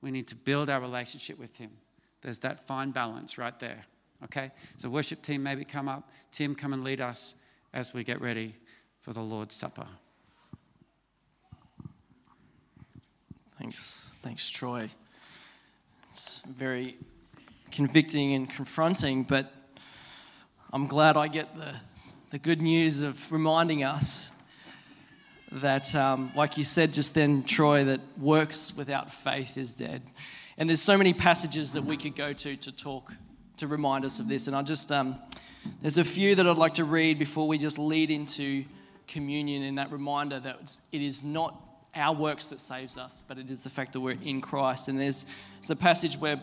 we 0.00 0.12
need 0.12 0.28
to 0.28 0.36
build 0.36 0.70
our 0.70 0.80
relationship 0.80 1.38
with 1.40 1.56
Him. 1.56 1.72
There's 2.22 2.38
that 2.40 2.66
fine 2.66 2.90
balance 2.90 3.38
right 3.38 3.58
there. 3.58 3.84
Okay? 4.24 4.50
So, 4.76 4.88
worship 4.90 5.22
team, 5.22 5.42
maybe 5.42 5.64
come 5.64 5.88
up. 5.88 6.10
Tim, 6.30 6.54
come 6.54 6.72
and 6.72 6.84
lead 6.84 7.00
us 7.00 7.34
as 7.72 7.94
we 7.94 8.04
get 8.04 8.20
ready 8.20 8.54
for 9.00 9.12
the 9.12 9.22
Lord's 9.22 9.54
Supper. 9.54 9.86
Thanks. 13.58 14.10
Thanks, 14.22 14.50
Troy. 14.50 14.88
It's 16.08 16.40
very 16.40 16.96
convicting 17.70 18.34
and 18.34 18.48
confronting, 18.48 19.22
but 19.22 19.52
I'm 20.72 20.86
glad 20.86 21.16
I 21.16 21.28
get 21.28 21.56
the, 21.56 21.74
the 22.30 22.38
good 22.38 22.60
news 22.60 23.02
of 23.02 23.30
reminding 23.30 23.84
us 23.84 24.32
that, 25.52 25.94
um, 25.94 26.30
like 26.34 26.56
you 26.56 26.64
said 26.64 26.92
just 26.92 27.14
then, 27.14 27.42
Troy, 27.44 27.84
that 27.84 28.00
works 28.18 28.76
without 28.76 29.12
faith 29.12 29.56
is 29.56 29.74
dead. 29.74 30.02
And 30.60 30.68
there's 30.68 30.82
so 30.82 30.98
many 30.98 31.14
passages 31.14 31.72
that 31.72 31.86
we 31.86 31.96
could 31.96 32.14
go 32.14 32.34
to 32.34 32.54
to 32.54 32.76
talk 32.76 33.14
to 33.56 33.66
remind 33.66 34.04
us 34.04 34.20
of 34.20 34.28
this. 34.28 34.46
And 34.46 34.54
I 34.54 34.60
just, 34.60 34.92
um, 34.92 35.18
there's 35.80 35.96
a 35.96 36.04
few 36.04 36.34
that 36.34 36.46
I'd 36.46 36.58
like 36.58 36.74
to 36.74 36.84
read 36.84 37.18
before 37.18 37.48
we 37.48 37.56
just 37.56 37.78
lead 37.78 38.10
into 38.10 38.66
communion 39.08 39.62
and 39.62 39.78
that 39.78 39.90
reminder 39.90 40.38
that 40.38 40.78
it 40.92 41.00
is 41.00 41.24
not 41.24 41.58
our 41.94 42.14
works 42.14 42.48
that 42.48 42.60
saves 42.60 42.98
us, 42.98 43.22
but 43.26 43.38
it 43.38 43.50
is 43.50 43.62
the 43.62 43.70
fact 43.70 43.94
that 43.94 44.00
we're 44.00 44.18
in 44.22 44.42
Christ. 44.42 44.88
And 44.88 45.00
there's, 45.00 45.24
there's 45.60 45.70
a 45.70 45.76
passage 45.76 46.18
where 46.18 46.38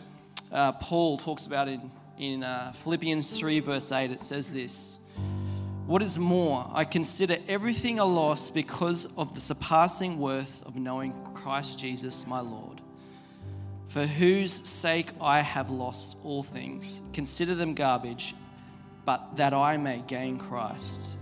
uh, 0.50 0.72
Paul 0.72 1.16
talks 1.16 1.46
about 1.46 1.68
in, 1.68 1.88
in 2.18 2.42
uh, 2.42 2.72
Philippians 2.72 3.38
3, 3.38 3.60
verse 3.60 3.92
8. 3.92 4.10
It 4.10 4.20
says 4.20 4.52
this 4.52 4.98
What 5.86 6.02
is 6.02 6.18
more, 6.18 6.68
I 6.74 6.84
consider 6.84 7.36
everything 7.46 8.00
a 8.00 8.04
loss 8.04 8.50
because 8.50 9.06
of 9.16 9.34
the 9.34 9.40
surpassing 9.40 10.18
worth 10.18 10.66
of 10.66 10.74
knowing 10.74 11.14
Christ 11.34 11.78
Jesus, 11.78 12.26
my 12.26 12.40
Lord 12.40 12.77
for 13.88 14.06
whose 14.06 14.52
sake 14.52 15.08
I 15.20 15.40
have 15.40 15.70
lost 15.70 16.18
all 16.22 16.42
things. 16.42 17.00
Consider 17.14 17.54
them 17.54 17.74
garbage, 17.74 18.34
but 19.04 19.36
that 19.36 19.54
I 19.54 19.78
may 19.78 20.04
gain 20.06 20.38
Christ 20.38 21.16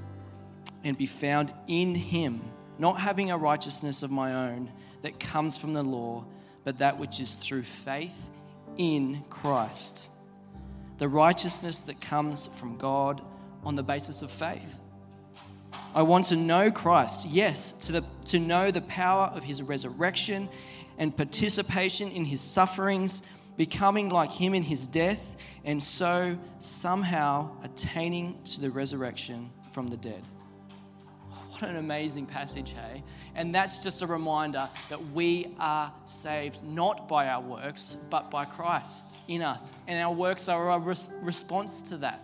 and 0.84 0.98
be 0.98 1.06
found 1.06 1.52
in 1.68 1.94
him, 1.94 2.42
not 2.78 3.00
having 3.00 3.30
a 3.30 3.38
righteousness 3.38 4.02
of 4.02 4.10
my 4.10 4.50
own 4.50 4.70
that 5.02 5.20
comes 5.20 5.56
from 5.56 5.74
the 5.74 5.82
law, 5.82 6.24
but 6.64 6.78
that 6.78 6.98
which 6.98 7.20
is 7.20 7.36
through 7.36 7.62
faith 7.62 8.30
in 8.76 9.22
Christ. 9.30 10.08
The 10.98 11.08
righteousness 11.08 11.80
that 11.80 12.00
comes 12.00 12.48
from 12.48 12.76
God 12.76 13.22
on 13.64 13.76
the 13.76 13.82
basis 13.84 14.22
of 14.22 14.30
faith. 14.30 14.80
I 15.94 16.02
want 16.02 16.26
to 16.26 16.36
know 16.36 16.70
Christ, 16.70 17.28
yes, 17.28 17.72
to, 17.86 17.92
the, 17.92 18.04
to 18.26 18.38
know 18.40 18.70
the 18.70 18.82
power 18.82 19.30
of 19.34 19.44
his 19.44 19.62
resurrection 19.62 20.48
and 20.98 21.16
participation 21.16 22.10
in 22.10 22.24
his 22.24 22.40
sufferings, 22.40 23.26
becoming 23.56 24.08
like 24.08 24.32
him 24.32 24.54
in 24.54 24.62
his 24.62 24.86
death, 24.86 25.36
and 25.64 25.82
so 25.82 26.38
somehow 26.58 27.50
attaining 27.64 28.38
to 28.44 28.60
the 28.60 28.70
resurrection 28.70 29.50
from 29.72 29.86
the 29.88 29.96
dead. 29.96 30.22
What 31.58 31.70
an 31.70 31.76
amazing 31.76 32.26
passage, 32.26 32.74
hey? 32.74 33.02
And 33.34 33.54
that's 33.54 33.82
just 33.82 34.02
a 34.02 34.06
reminder 34.06 34.68
that 34.90 35.02
we 35.12 35.54
are 35.58 35.90
saved 36.04 36.62
not 36.62 37.08
by 37.08 37.28
our 37.28 37.40
works, 37.40 37.96
but 38.10 38.30
by 38.30 38.44
Christ 38.44 39.18
in 39.26 39.40
us. 39.40 39.72
And 39.88 40.00
our 40.02 40.12
works 40.12 40.50
are 40.50 40.70
a 40.70 40.96
response 41.22 41.80
to 41.82 41.96
that. 41.98 42.20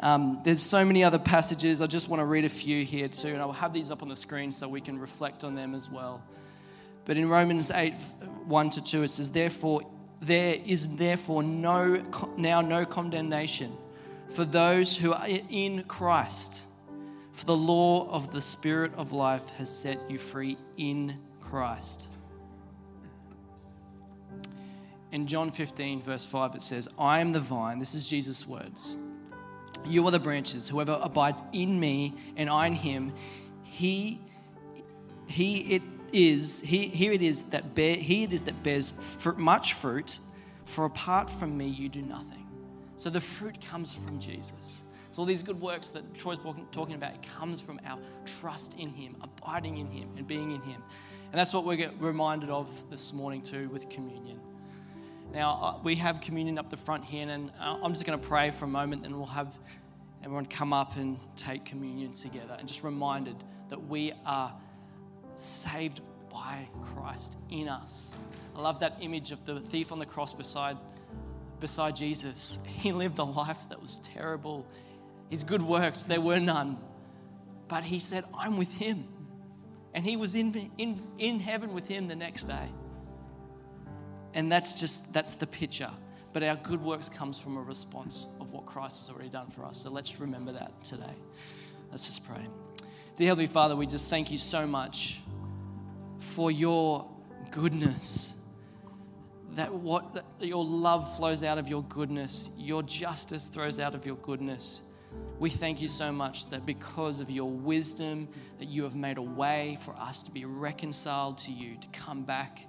Um, 0.00 0.40
there's 0.44 0.62
so 0.62 0.84
many 0.84 1.02
other 1.02 1.18
passages. 1.18 1.82
I 1.82 1.86
just 1.86 2.08
want 2.08 2.20
to 2.20 2.26
read 2.26 2.44
a 2.44 2.50
few 2.50 2.84
here 2.84 3.08
too, 3.08 3.28
and 3.28 3.38
I'll 3.38 3.52
have 3.52 3.72
these 3.72 3.90
up 3.90 4.02
on 4.02 4.08
the 4.08 4.16
screen 4.16 4.52
so 4.52 4.68
we 4.68 4.80
can 4.80 4.98
reflect 4.98 5.42
on 5.42 5.54
them 5.54 5.74
as 5.74 5.90
well. 5.90 6.22
But 7.08 7.16
in 7.16 7.26
Romans 7.26 7.70
8, 7.70 7.94
1 8.44 8.70
to 8.70 8.84
2, 8.84 9.02
it 9.04 9.08
says, 9.08 9.30
Therefore, 9.30 9.80
there 10.20 10.56
is 10.66 10.96
therefore 10.96 11.42
no 11.42 12.04
now 12.36 12.60
no 12.60 12.84
condemnation 12.84 13.72
for 14.28 14.44
those 14.44 14.94
who 14.94 15.14
are 15.14 15.26
in 15.48 15.84
Christ. 15.84 16.68
For 17.32 17.46
the 17.46 17.56
law 17.56 18.10
of 18.10 18.30
the 18.30 18.42
Spirit 18.42 18.92
of 18.98 19.12
life 19.12 19.48
has 19.56 19.74
set 19.74 19.98
you 20.10 20.18
free 20.18 20.58
in 20.76 21.16
Christ. 21.40 22.10
In 25.10 25.26
John 25.26 25.50
15, 25.50 26.02
verse 26.02 26.26
5, 26.26 26.56
it 26.56 26.62
says, 26.62 26.90
I 26.98 27.20
am 27.20 27.32
the 27.32 27.40
vine. 27.40 27.78
This 27.78 27.94
is 27.94 28.06
Jesus' 28.06 28.46
words. 28.46 28.98
You 29.86 30.06
are 30.06 30.10
the 30.10 30.18
branches. 30.18 30.68
Whoever 30.68 30.98
abides 31.00 31.42
in 31.54 31.80
me 31.80 32.12
and 32.36 32.50
I 32.50 32.66
in 32.66 32.74
him, 32.74 33.14
he, 33.62 34.20
he 35.26 35.76
it 35.76 35.82
is 36.12 36.60
he, 36.60 36.88
here 36.88 37.12
it 37.12 37.22
is 37.22 37.44
that 37.50 37.74
bear, 37.74 37.94
here 37.94 38.24
it 38.24 38.32
is 38.32 38.44
that 38.44 38.62
bears 38.62 38.92
much 39.36 39.74
fruit. 39.74 40.18
For 40.64 40.84
apart 40.84 41.30
from 41.30 41.56
me, 41.56 41.66
you 41.66 41.88
do 41.88 42.02
nothing. 42.02 42.46
So 42.96 43.10
the 43.10 43.20
fruit 43.20 43.58
comes 43.64 43.94
from 43.94 44.18
Jesus. 44.18 44.84
So 45.12 45.22
all 45.22 45.26
these 45.26 45.42
good 45.42 45.60
works 45.60 45.90
that 45.90 46.14
Troy's 46.14 46.38
talking 46.72 46.94
about, 46.94 47.14
it 47.14 47.22
comes 47.22 47.60
from 47.60 47.80
our 47.86 47.98
trust 48.26 48.78
in 48.78 48.90
Him, 48.90 49.16
abiding 49.20 49.78
in 49.78 49.90
Him, 49.90 50.08
and 50.16 50.26
being 50.26 50.50
in 50.50 50.60
Him. 50.62 50.82
And 51.30 51.38
that's 51.38 51.52
what 51.52 51.64
we 51.64 51.76
get 51.76 51.98
reminded 52.00 52.50
of 52.50 52.90
this 52.90 53.12
morning 53.12 53.42
too 53.42 53.68
with 53.70 53.88
communion. 53.88 54.40
Now 55.32 55.60
uh, 55.62 55.82
we 55.82 55.94
have 55.96 56.20
communion 56.20 56.58
up 56.58 56.70
the 56.70 56.76
front 56.76 57.04
here, 57.04 57.28
and 57.28 57.50
uh, 57.60 57.78
I'm 57.82 57.92
just 57.92 58.06
going 58.06 58.18
to 58.18 58.26
pray 58.26 58.50
for 58.50 58.64
a 58.64 58.68
moment, 58.68 59.06
and 59.06 59.16
we'll 59.16 59.26
have 59.26 59.58
everyone 60.22 60.46
come 60.46 60.72
up 60.72 60.96
and 60.96 61.18
take 61.36 61.64
communion 61.64 62.12
together, 62.12 62.56
and 62.58 62.66
just 62.66 62.82
reminded 62.82 63.36
that 63.68 63.88
we 63.88 64.12
are 64.24 64.54
saved 65.40 66.00
by 66.30 66.68
Christ 66.82 67.38
in 67.50 67.68
us. 67.68 68.18
I 68.56 68.60
love 68.60 68.80
that 68.80 68.98
image 69.00 69.32
of 69.32 69.44
the 69.44 69.60
thief 69.60 69.92
on 69.92 69.98
the 69.98 70.06
cross 70.06 70.32
beside, 70.32 70.76
beside 71.60 71.96
Jesus. 71.96 72.58
He 72.66 72.92
lived 72.92 73.18
a 73.18 73.24
life 73.24 73.68
that 73.68 73.80
was 73.80 73.98
terrible. 73.98 74.66
His 75.30 75.44
good 75.44 75.62
works, 75.62 76.04
there 76.04 76.20
were 76.20 76.40
none. 76.40 76.78
But 77.68 77.84
he 77.84 77.98
said, 77.98 78.24
I'm 78.36 78.56
with 78.56 78.72
him. 78.74 79.06
And 79.94 80.04
he 80.04 80.16
was 80.16 80.34
in, 80.34 80.70
in, 80.78 81.02
in 81.18 81.40
heaven 81.40 81.74
with 81.74 81.88
him 81.88 82.08
the 82.08 82.16
next 82.16 82.44
day. 82.44 82.68
And 84.34 84.50
that's 84.50 84.80
just, 84.80 85.12
that's 85.12 85.34
the 85.34 85.46
picture. 85.46 85.90
But 86.32 86.42
our 86.42 86.56
good 86.56 86.82
works 86.82 87.08
comes 87.08 87.38
from 87.38 87.56
a 87.56 87.62
response 87.62 88.28
of 88.40 88.52
what 88.52 88.66
Christ 88.66 89.00
has 89.06 89.14
already 89.14 89.30
done 89.30 89.48
for 89.48 89.64
us. 89.64 89.78
So 89.78 89.90
let's 89.90 90.20
remember 90.20 90.52
that 90.52 90.84
today. 90.84 91.14
Let's 91.90 92.06
just 92.06 92.26
pray. 92.26 92.46
Dear 93.16 93.28
Heavenly 93.28 93.46
Father, 93.46 93.74
we 93.74 93.86
just 93.86 94.08
thank 94.08 94.30
you 94.30 94.38
so 94.38 94.66
much 94.66 95.20
for 96.18 96.50
your 96.50 97.08
goodness. 97.50 98.36
That 99.54 99.72
what 99.72 100.24
your 100.40 100.64
love 100.64 101.16
flows 101.16 101.42
out 101.42 101.58
of 101.58 101.68
your 101.68 101.82
goodness, 101.84 102.50
your 102.56 102.82
justice 102.82 103.48
throws 103.48 103.78
out 103.78 103.94
of 103.94 104.06
your 104.06 104.16
goodness. 104.16 104.82
We 105.38 105.50
thank 105.50 105.80
you 105.80 105.88
so 105.88 106.12
much 106.12 106.50
that 106.50 106.66
because 106.66 107.20
of 107.20 107.30
your 107.30 107.50
wisdom, 107.50 108.28
that 108.58 108.68
you 108.68 108.82
have 108.82 108.94
made 108.94 109.18
a 109.18 109.22
way 109.22 109.78
for 109.80 109.94
us 109.96 110.22
to 110.24 110.30
be 110.30 110.44
reconciled 110.44 111.38
to 111.38 111.52
you, 111.52 111.76
to 111.76 111.88
come 111.88 112.24
back 112.24 112.66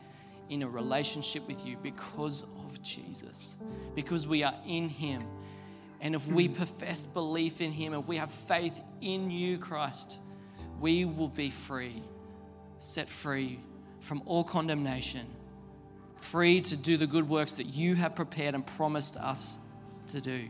in 0.49 0.63
a 0.63 0.67
relationship 0.67 1.47
with 1.47 1.65
you 1.65 1.77
because 1.77 2.43
of 2.65 2.81
Jesus, 2.81 3.59
because 3.93 4.27
we 4.27 4.43
are 4.43 4.55
in 4.65 4.89
him. 4.89 5.27
And 6.01 6.15
if 6.15 6.27
we 6.27 6.47
profess 6.47 7.05
belief 7.05 7.61
in 7.61 7.71
him, 7.71 7.93
if 7.93 8.07
we 8.07 8.17
have 8.17 8.31
faith 8.31 8.81
in 9.01 9.29
you, 9.29 9.57
Christ, 9.57 10.19
we 10.79 11.05
will 11.05 11.27
be 11.27 11.49
free, 11.49 12.01
set 12.79 13.07
free 13.07 13.59
from 13.99 14.23
all 14.25 14.43
condemnation, 14.43 15.27
free 16.17 16.61
to 16.61 16.75
do 16.75 16.97
the 16.97 17.07
good 17.07 17.27
works 17.27 17.53
that 17.53 17.67
you 17.67 17.95
have 17.95 18.15
prepared 18.15 18.55
and 18.55 18.65
promised 18.65 19.17
us 19.17 19.59
to 20.07 20.21
do. 20.21 20.49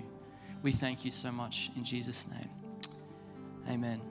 We 0.62 0.72
thank 0.72 1.06
you 1.06 1.12
so 1.12 1.32
much 1.32 1.72
in 1.76 1.84
Jesus' 1.84 2.30
name. 2.30 2.50
Amen. 3.70 4.02